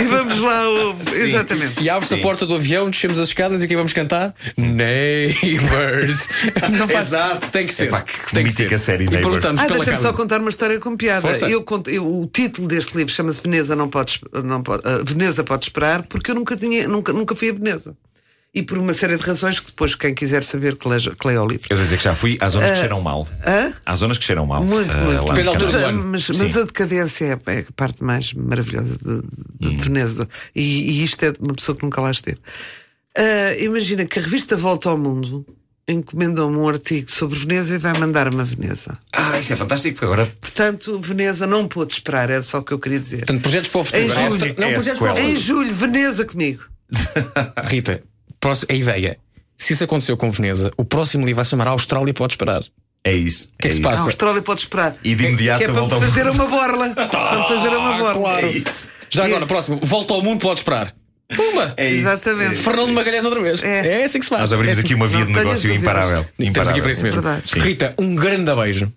E 0.00 0.04
vamos 0.04 0.40
lá. 0.40 0.68
o- 0.68 0.96
Exatamente. 1.14 1.82
E 1.82 1.88
abre-se 1.90 2.14
a 2.14 2.18
porta 2.18 2.46
do 2.46 2.54
avião, 2.54 2.90
descemos 2.90 3.18
as 3.18 3.28
escadas 3.28 3.62
e 3.62 3.64
aqui 3.66 3.76
vamos 3.76 3.92
cantar 3.92 4.34
Neighbors. 4.56 6.28
Não 6.78 6.88
faz... 6.88 7.06
Exato. 7.08 7.50
Tem 7.50 7.66
que 7.66 7.74
ser. 7.74 7.84
Epá, 7.84 8.02
que 8.02 8.34
Tem 8.34 8.44
que 8.44 8.52
ser. 8.52 8.78
série 8.78 9.04
E 9.04 9.08
Neighbours. 9.10 9.44
perguntamos 9.44 9.62
Ah, 9.62 9.74
deixa-me 9.74 9.98
só 9.98 10.12
contar 10.12 10.40
uma 10.40 10.50
história 10.50 10.78
com 10.80 10.96
piada. 10.96 11.28
Eu, 11.48 11.62
cont- 11.62 11.88
eu- 11.88 12.06
o 12.06 12.26
título 12.26 12.66
deste 12.68 12.96
livro 12.96 13.12
chama-se 13.12 13.40
Veneza 13.42 13.76
não 13.76 13.88
pode, 13.88 14.20
não 14.44 14.62
pode 14.62 14.82
ah, 14.84 15.00
Veneza 15.04 15.44
pode 15.44 15.64
esperar, 15.66 16.02
porque 16.04 16.30
eu 16.30 16.34
nunca 16.34 16.56
tinha, 16.56 16.88
nunca, 16.88 17.12
nunca 17.12 17.34
fui 17.34 17.50
a 17.50 17.52
Veneza. 17.52 17.96
E 18.54 18.62
por 18.62 18.78
uma 18.78 18.94
série 18.94 19.16
de 19.16 19.22
razões 19.24 19.58
que 19.58 19.66
depois 19.66 19.96
quem 19.96 20.14
quiser 20.14 20.44
saber 20.44 20.76
que 20.76 20.88
leia, 20.88 21.00
que 21.10 21.26
leia 21.26 21.42
o 21.42 21.46
livro. 21.48 21.66
Eu 21.68 21.76
vou 21.76 21.84
dizer 21.84 21.96
que 21.98 22.04
já 22.04 22.14
fui 22.14 22.38
às 22.40 22.52
zonas 22.52 22.70
que 22.70 22.76
cheiram 22.78 23.00
mal. 23.00 23.26
Hã? 23.44 23.72
Há 23.84 23.96
zonas 23.96 24.16
que 24.16 24.24
cheiram 24.24 24.46
mal. 24.46 24.62
Muito, 24.62 24.92
Ah, 24.92 24.96
muito. 24.98 25.24
Depende 25.24 25.42
da 25.44 25.50
altura 25.50 25.72
do 25.72 25.76
ano. 25.86 26.04
Mas, 26.06 26.28
mas 26.30 26.56
a 26.56 26.62
decadência 26.62 27.24
é, 27.46 27.52
é 27.52 27.58
a 27.68 27.72
parte 27.74 28.04
mais 28.04 28.32
maravilhosa 28.32 28.96
de, 28.96 29.22
de- 29.70 29.76
de 29.76 29.84
Veneza. 29.84 30.28
E, 30.54 30.60
e 31.00 31.02
isto 31.02 31.20
é 31.24 31.32
de 31.32 31.40
uma 31.40 31.52
pessoa 31.54 31.76
que 31.76 31.82
nunca 31.82 32.00
lá 32.00 32.12
esteve. 32.12 32.38
Ah, 33.18 33.56
imagina 33.58 34.04
que 34.06 34.18
a 34.18 34.22
revista 34.22 34.56
Volta 34.56 34.88
ao 34.88 34.96
Mundo 34.98 35.44
encomendou-me 35.88 36.56
um 36.56 36.68
artigo 36.68 37.10
sobre 37.10 37.38
Veneza 37.38 37.74
e 37.74 37.78
vai 37.78 37.92
mandar-me 37.98 38.40
a 38.40 38.44
Veneza. 38.44 38.96
Ah, 39.12 39.36
isso 39.38 39.52
é 39.52 39.56
fantástico, 39.56 39.94
porque 39.96 40.04
agora 40.06 40.32
Portanto, 40.40 40.98
Veneza 41.00 41.46
não 41.46 41.66
pôde 41.68 41.92
esperar, 41.92 42.30
é 42.30 42.40
só 42.40 42.58
o 42.58 42.62
que 42.62 42.72
eu 42.72 42.78
queria 42.78 43.00
dizer. 43.00 43.18
Portanto, 43.18 43.42
projetos 43.42 43.68
para 43.70 43.80
o 43.80 43.84
futuro. 43.84 44.02
Em 44.04 44.08
Não, 44.08 44.30
julho. 44.30 44.54
não, 44.56 44.66
É 44.68 44.70
a 44.70 44.74
projetos 44.74 44.98
para 45.00 45.12
o 45.12 45.16
futuro. 45.16 45.32
Em 45.32 45.36
julho, 45.38 45.74
Veneza 45.74 46.24
comigo. 46.24 46.62
Rita, 47.64 48.02
a 48.52 48.74
ideia. 48.74 49.18
Se 49.56 49.72
isso 49.72 49.84
aconteceu 49.84 50.16
com 50.16 50.30
Veneza, 50.30 50.70
o 50.76 50.84
próximo 50.84 51.24
livro 51.24 51.36
vai 51.36 51.44
se 51.44 51.50
chamar 51.52 51.68
Austrália 51.68 52.12
Pode 52.12 52.32
Esperar. 52.34 52.62
é 53.04 53.12
isso. 53.12 53.48
que 53.58 53.68
é 53.68 53.70
que 53.70 53.74
se 53.76 53.80
isso. 53.80 53.88
passa? 53.88 54.02
A 54.02 54.06
Austrália 54.06 54.42
pode 54.42 54.60
esperar. 54.60 54.96
E 55.04 55.14
de 55.14 55.24
imediato 55.24 55.58
que 55.58 55.64
é 55.64 55.68
para 55.68 55.80
volta 55.80 55.94
ao 55.94 56.00
fazer 56.00 56.28
uma 56.28 56.46
borla. 56.46 56.90
para 56.94 57.44
fazer 57.44 57.76
uma 57.76 57.96
borla. 57.96 58.14
claro. 58.14 58.46
É 58.46 58.50
isso. 58.50 58.88
Já 59.10 59.24
agora, 59.26 59.46
próximo, 59.46 59.78
volta 59.82 60.12
ao 60.14 60.22
mundo, 60.22 60.40
pode 60.40 60.60
esperar. 60.60 60.92
Pumba! 61.34 61.72
É 61.76 61.88
isso. 61.88 62.00
Exatamente. 62.00 62.56
Fernando 62.56 62.92
Magalhães 62.92 63.24
outra 63.24 63.40
vez. 63.40 63.62
É. 63.62 64.00
É, 64.00 64.04
assim 64.04 64.18
que 64.18 64.24
se 64.24 64.28
faz. 64.28 64.42
Nós 64.42 64.52
abrimos 64.52 64.76
É 64.76 64.80
assim. 64.80 64.86
aqui 64.88 64.94
uma 64.94 65.06
via 65.06 65.20
Não 65.20 65.26
de 65.26 65.32
negócio 65.32 65.62
dúvidas. 65.62 65.82
imparável. 65.82 66.16
Temos 66.16 66.28
aqui 66.38 66.48
Imparável. 66.48 66.82
para 66.82 66.92
isso 66.92 67.02
mesmo. 67.02 67.22
É. 67.28 67.60
Rita, 67.60 67.94
um 67.98 68.14
grande 68.14 68.54
beijo. 68.54 68.92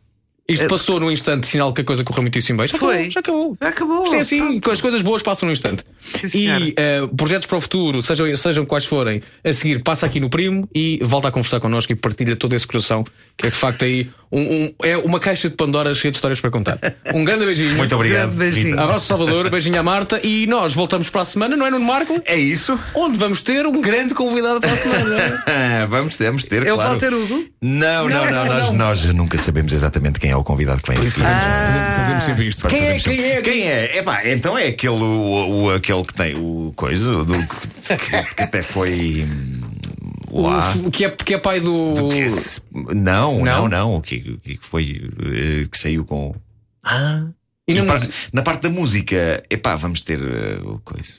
Isto 0.50 0.64
É- 0.64 0.68
passou 0.70 1.00
num 1.00 1.12
instante, 1.12 1.46
sinal 1.46 1.74
que 1.74 1.82
a 1.82 1.84
coisa 1.84 2.04
correu 2.06 2.22
muitíssimo 2.22 2.60
bem. 2.60 2.68
Já 2.68 2.78
Foi. 2.78 3.08
acabou. 3.08 3.12
Já 3.14 3.20
acabou. 3.20 3.58
Já 3.62 3.68
acabou. 3.70 4.16
É 4.16 4.20
assim, 4.20 4.38
Pronto. 4.40 4.72
as 4.72 4.80
coisas 4.82 5.02
boas 5.02 5.22
passam 5.22 5.48
num 5.48 5.54
instante. 5.54 5.84
senhora. 6.30 6.64
e 6.64 6.74
eh, 6.78 7.02
projetos 7.18 7.48
para 7.48 7.58
o 7.58 7.62
futuro, 7.62 8.02
sejam, 8.02 8.34
sejam 8.38 8.66
quais 8.66 8.86
forem, 8.86 9.22
a 9.44 9.52
seguir 9.52 9.84
passa 9.84 10.06
aqui 10.06 10.20
no 10.22 10.30
Primo 10.30 10.68
e 10.74 11.00
volta 11.04 11.28
a 11.28 11.32
conversar 11.32 11.60
connosco 11.60 11.92
e 11.92 11.96
partilha 11.96 12.36
todo 12.36 12.54
esse 12.56 12.66
coração, 12.66 13.04
que 13.36 13.46
é 13.48 13.50
de 13.50 13.56
facto 13.56 13.84
aí 13.84 14.10
um, 14.32 14.42
um- 14.42 14.74
é 14.84 14.98
uma 14.98 15.20
caixa 15.20 15.50
de 15.50 15.56
Pandora 15.56 15.94
cheia 15.94 16.12
de 16.12 16.18
histórias 16.18 16.40
para 16.40 16.50
contar. 16.52 16.78
Um 17.14 17.24
grande 17.26 17.46
beijinho. 17.46 17.76
Muito 17.76 17.94
obrigado. 17.96 18.34
Grande 18.36 18.38
beijinho. 18.38 18.80
Abraço 18.80 19.06
Salvador, 19.08 19.50
beijinho 19.50 19.80
à 19.80 19.84
Marta 19.84 20.20
e 20.26 20.46
nós 20.48 20.74
voltamos 20.74 21.10
para 21.10 21.22
a 21.22 21.26
semana, 21.26 21.56
não 21.58 21.66
é, 21.66 21.72
Nuno 21.72 21.86
Marco? 21.86 22.22
É 22.26 22.38
isso? 22.38 22.78
Onde 22.94 23.18
vamos 23.18 23.42
ter 23.42 23.66
um 23.66 23.82
grande 23.82 24.14
convidado 24.14 24.62
para 24.62 24.72
a 24.72 24.78
semana. 24.78 25.44
Vamos 25.90 26.16
ter, 26.18 26.26
vamos 26.26 26.44
ter. 26.46 26.66
É 26.66 26.72
o 26.72 26.76
claro. 26.76 26.92
Walter 26.92 27.14
Hugo? 27.14 27.46
Não, 27.62 28.08
não, 28.08 28.10
Não, 28.10 28.26
não, 28.26 28.32
não, 28.32 28.46
nós, 28.46 28.66
não. 28.68 28.74
nós 28.78 29.06
nunca 29.14 29.38
sabemos 29.38 29.72
exatamente 29.74 30.20
quem 30.20 30.32
é 30.32 30.37
o 30.38 30.44
convidado 30.44 30.82
que 30.82 30.90
vem 30.92 31.00
a 31.00 31.04
seguir. 31.04 31.24
Fazemos 31.24 32.24
sempre 32.24 32.48
isto. 32.48 32.68
Quem 32.68 32.80
é, 32.82 32.86
quem 32.90 33.00
sempre- 33.00 33.22
é? 33.26 33.42
Quem 33.42 33.68
é? 33.68 33.98
Epá, 33.98 34.28
então 34.28 34.58
é 34.58 34.68
aquele, 34.68 34.96
o, 34.96 35.64
o- 35.66 35.72
aquele 35.74 36.04
que 36.06 36.14
tem 36.14 36.36
o 36.36 36.72
coisa, 36.76 37.24
do, 37.26 37.34
que, 37.34 38.36
que 38.36 38.42
até 38.44 38.62
foi 38.62 39.26
hum, 39.28 40.42
lá. 40.42 40.74
O, 40.86 40.92
que 40.92 41.06
é, 41.06 41.10
que 41.12 41.34
é 41.34 41.38
pai 41.38 41.60
do. 41.60 41.94
Que 42.12 42.20
esse- 42.20 42.62
não, 42.74 42.94
Não? 42.96 43.44
não, 43.44 43.68
não. 43.70 43.96
O 43.96 44.02
que, 44.02 44.38
que 44.44 44.60
foi 44.62 45.10
eh, 45.20 45.68
que 45.72 45.78
saiu 45.78 46.06
com. 46.06 46.36
Ah, 46.84 47.26
E 47.68 47.74
e 47.74 47.82
na 47.82 47.86
par- 47.86 48.08
na 48.34 48.42
parte 48.42 48.62
da 48.64 48.70
música, 48.70 49.44
epá, 49.50 49.76
vamos 49.76 50.02
ter 50.02 50.20
o 50.64 50.80
coisa. 50.86 51.14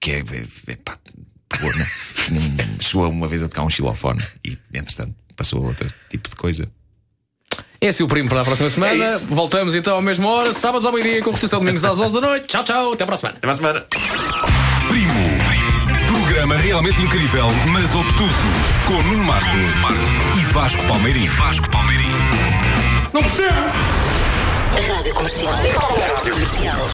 Que 0.00 0.12
é, 0.12 0.18
é, 0.18 0.72
epá, 0.72 0.96
né? 1.76 1.86
Hum, 2.30 2.56
Chegou 2.80 3.08
uma 3.10 3.26
vez 3.28 3.42
a 3.42 3.48
tocar 3.48 3.64
um 3.64 3.68
xilofone 3.70 4.22
e, 4.44 4.56
entretanto, 4.72 5.14
passou 5.36 5.64
a 5.64 5.68
outro 5.68 5.92
tipo 6.08 6.28
de 6.28 6.36
coisa. 6.36 6.68
Esse 7.82 8.00
é 8.00 8.04
o 8.04 8.08
primo 8.08 8.28
para 8.28 8.42
a 8.42 8.44
próxima 8.44 8.70
semana. 8.70 9.04
É. 9.04 9.18
Voltamos 9.18 9.74
então 9.74 9.98
à 9.98 10.00
mesma 10.00 10.28
hora, 10.28 10.52
sábados 10.52 10.86
ao 10.86 10.92
meio-dia, 10.92 11.20
com 11.20 11.30
repetição 11.30 11.58
domingos 11.58 11.84
às 11.84 11.98
11 11.98 12.14
da 12.14 12.20
noite. 12.20 12.46
Tchau, 12.46 12.62
tchau, 12.62 12.92
até 12.92 13.04
para 13.04 13.16
a 13.16 13.18
semana. 13.18 13.38
Até 13.38 13.40
para 13.40 13.50
a 13.50 13.54
semana. 13.54 13.86
Primo. 14.88 15.12
Programa 16.06 16.56
realmente 16.58 17.02
incrível, 17.02 17.48
mas 17.72 17.92
obtuso. 17.92 18.30
Com 18.86 19.02
Nuno 19.02 19.24
Marco 19.24 19.56
e 20.38 20.44
Vasco 20.52 20.86
Palmeirim. 20.86 21.26
Vasco 21.26 21.68
Palmeirim. 21.70 22.12
Não 23.12 23.20
percebo! 23.20 23.72
Rádio 24.88 25.14
Comercial. 25.14 25.52
Rádio 25.52 26.32
Comercial. 26.32 26.88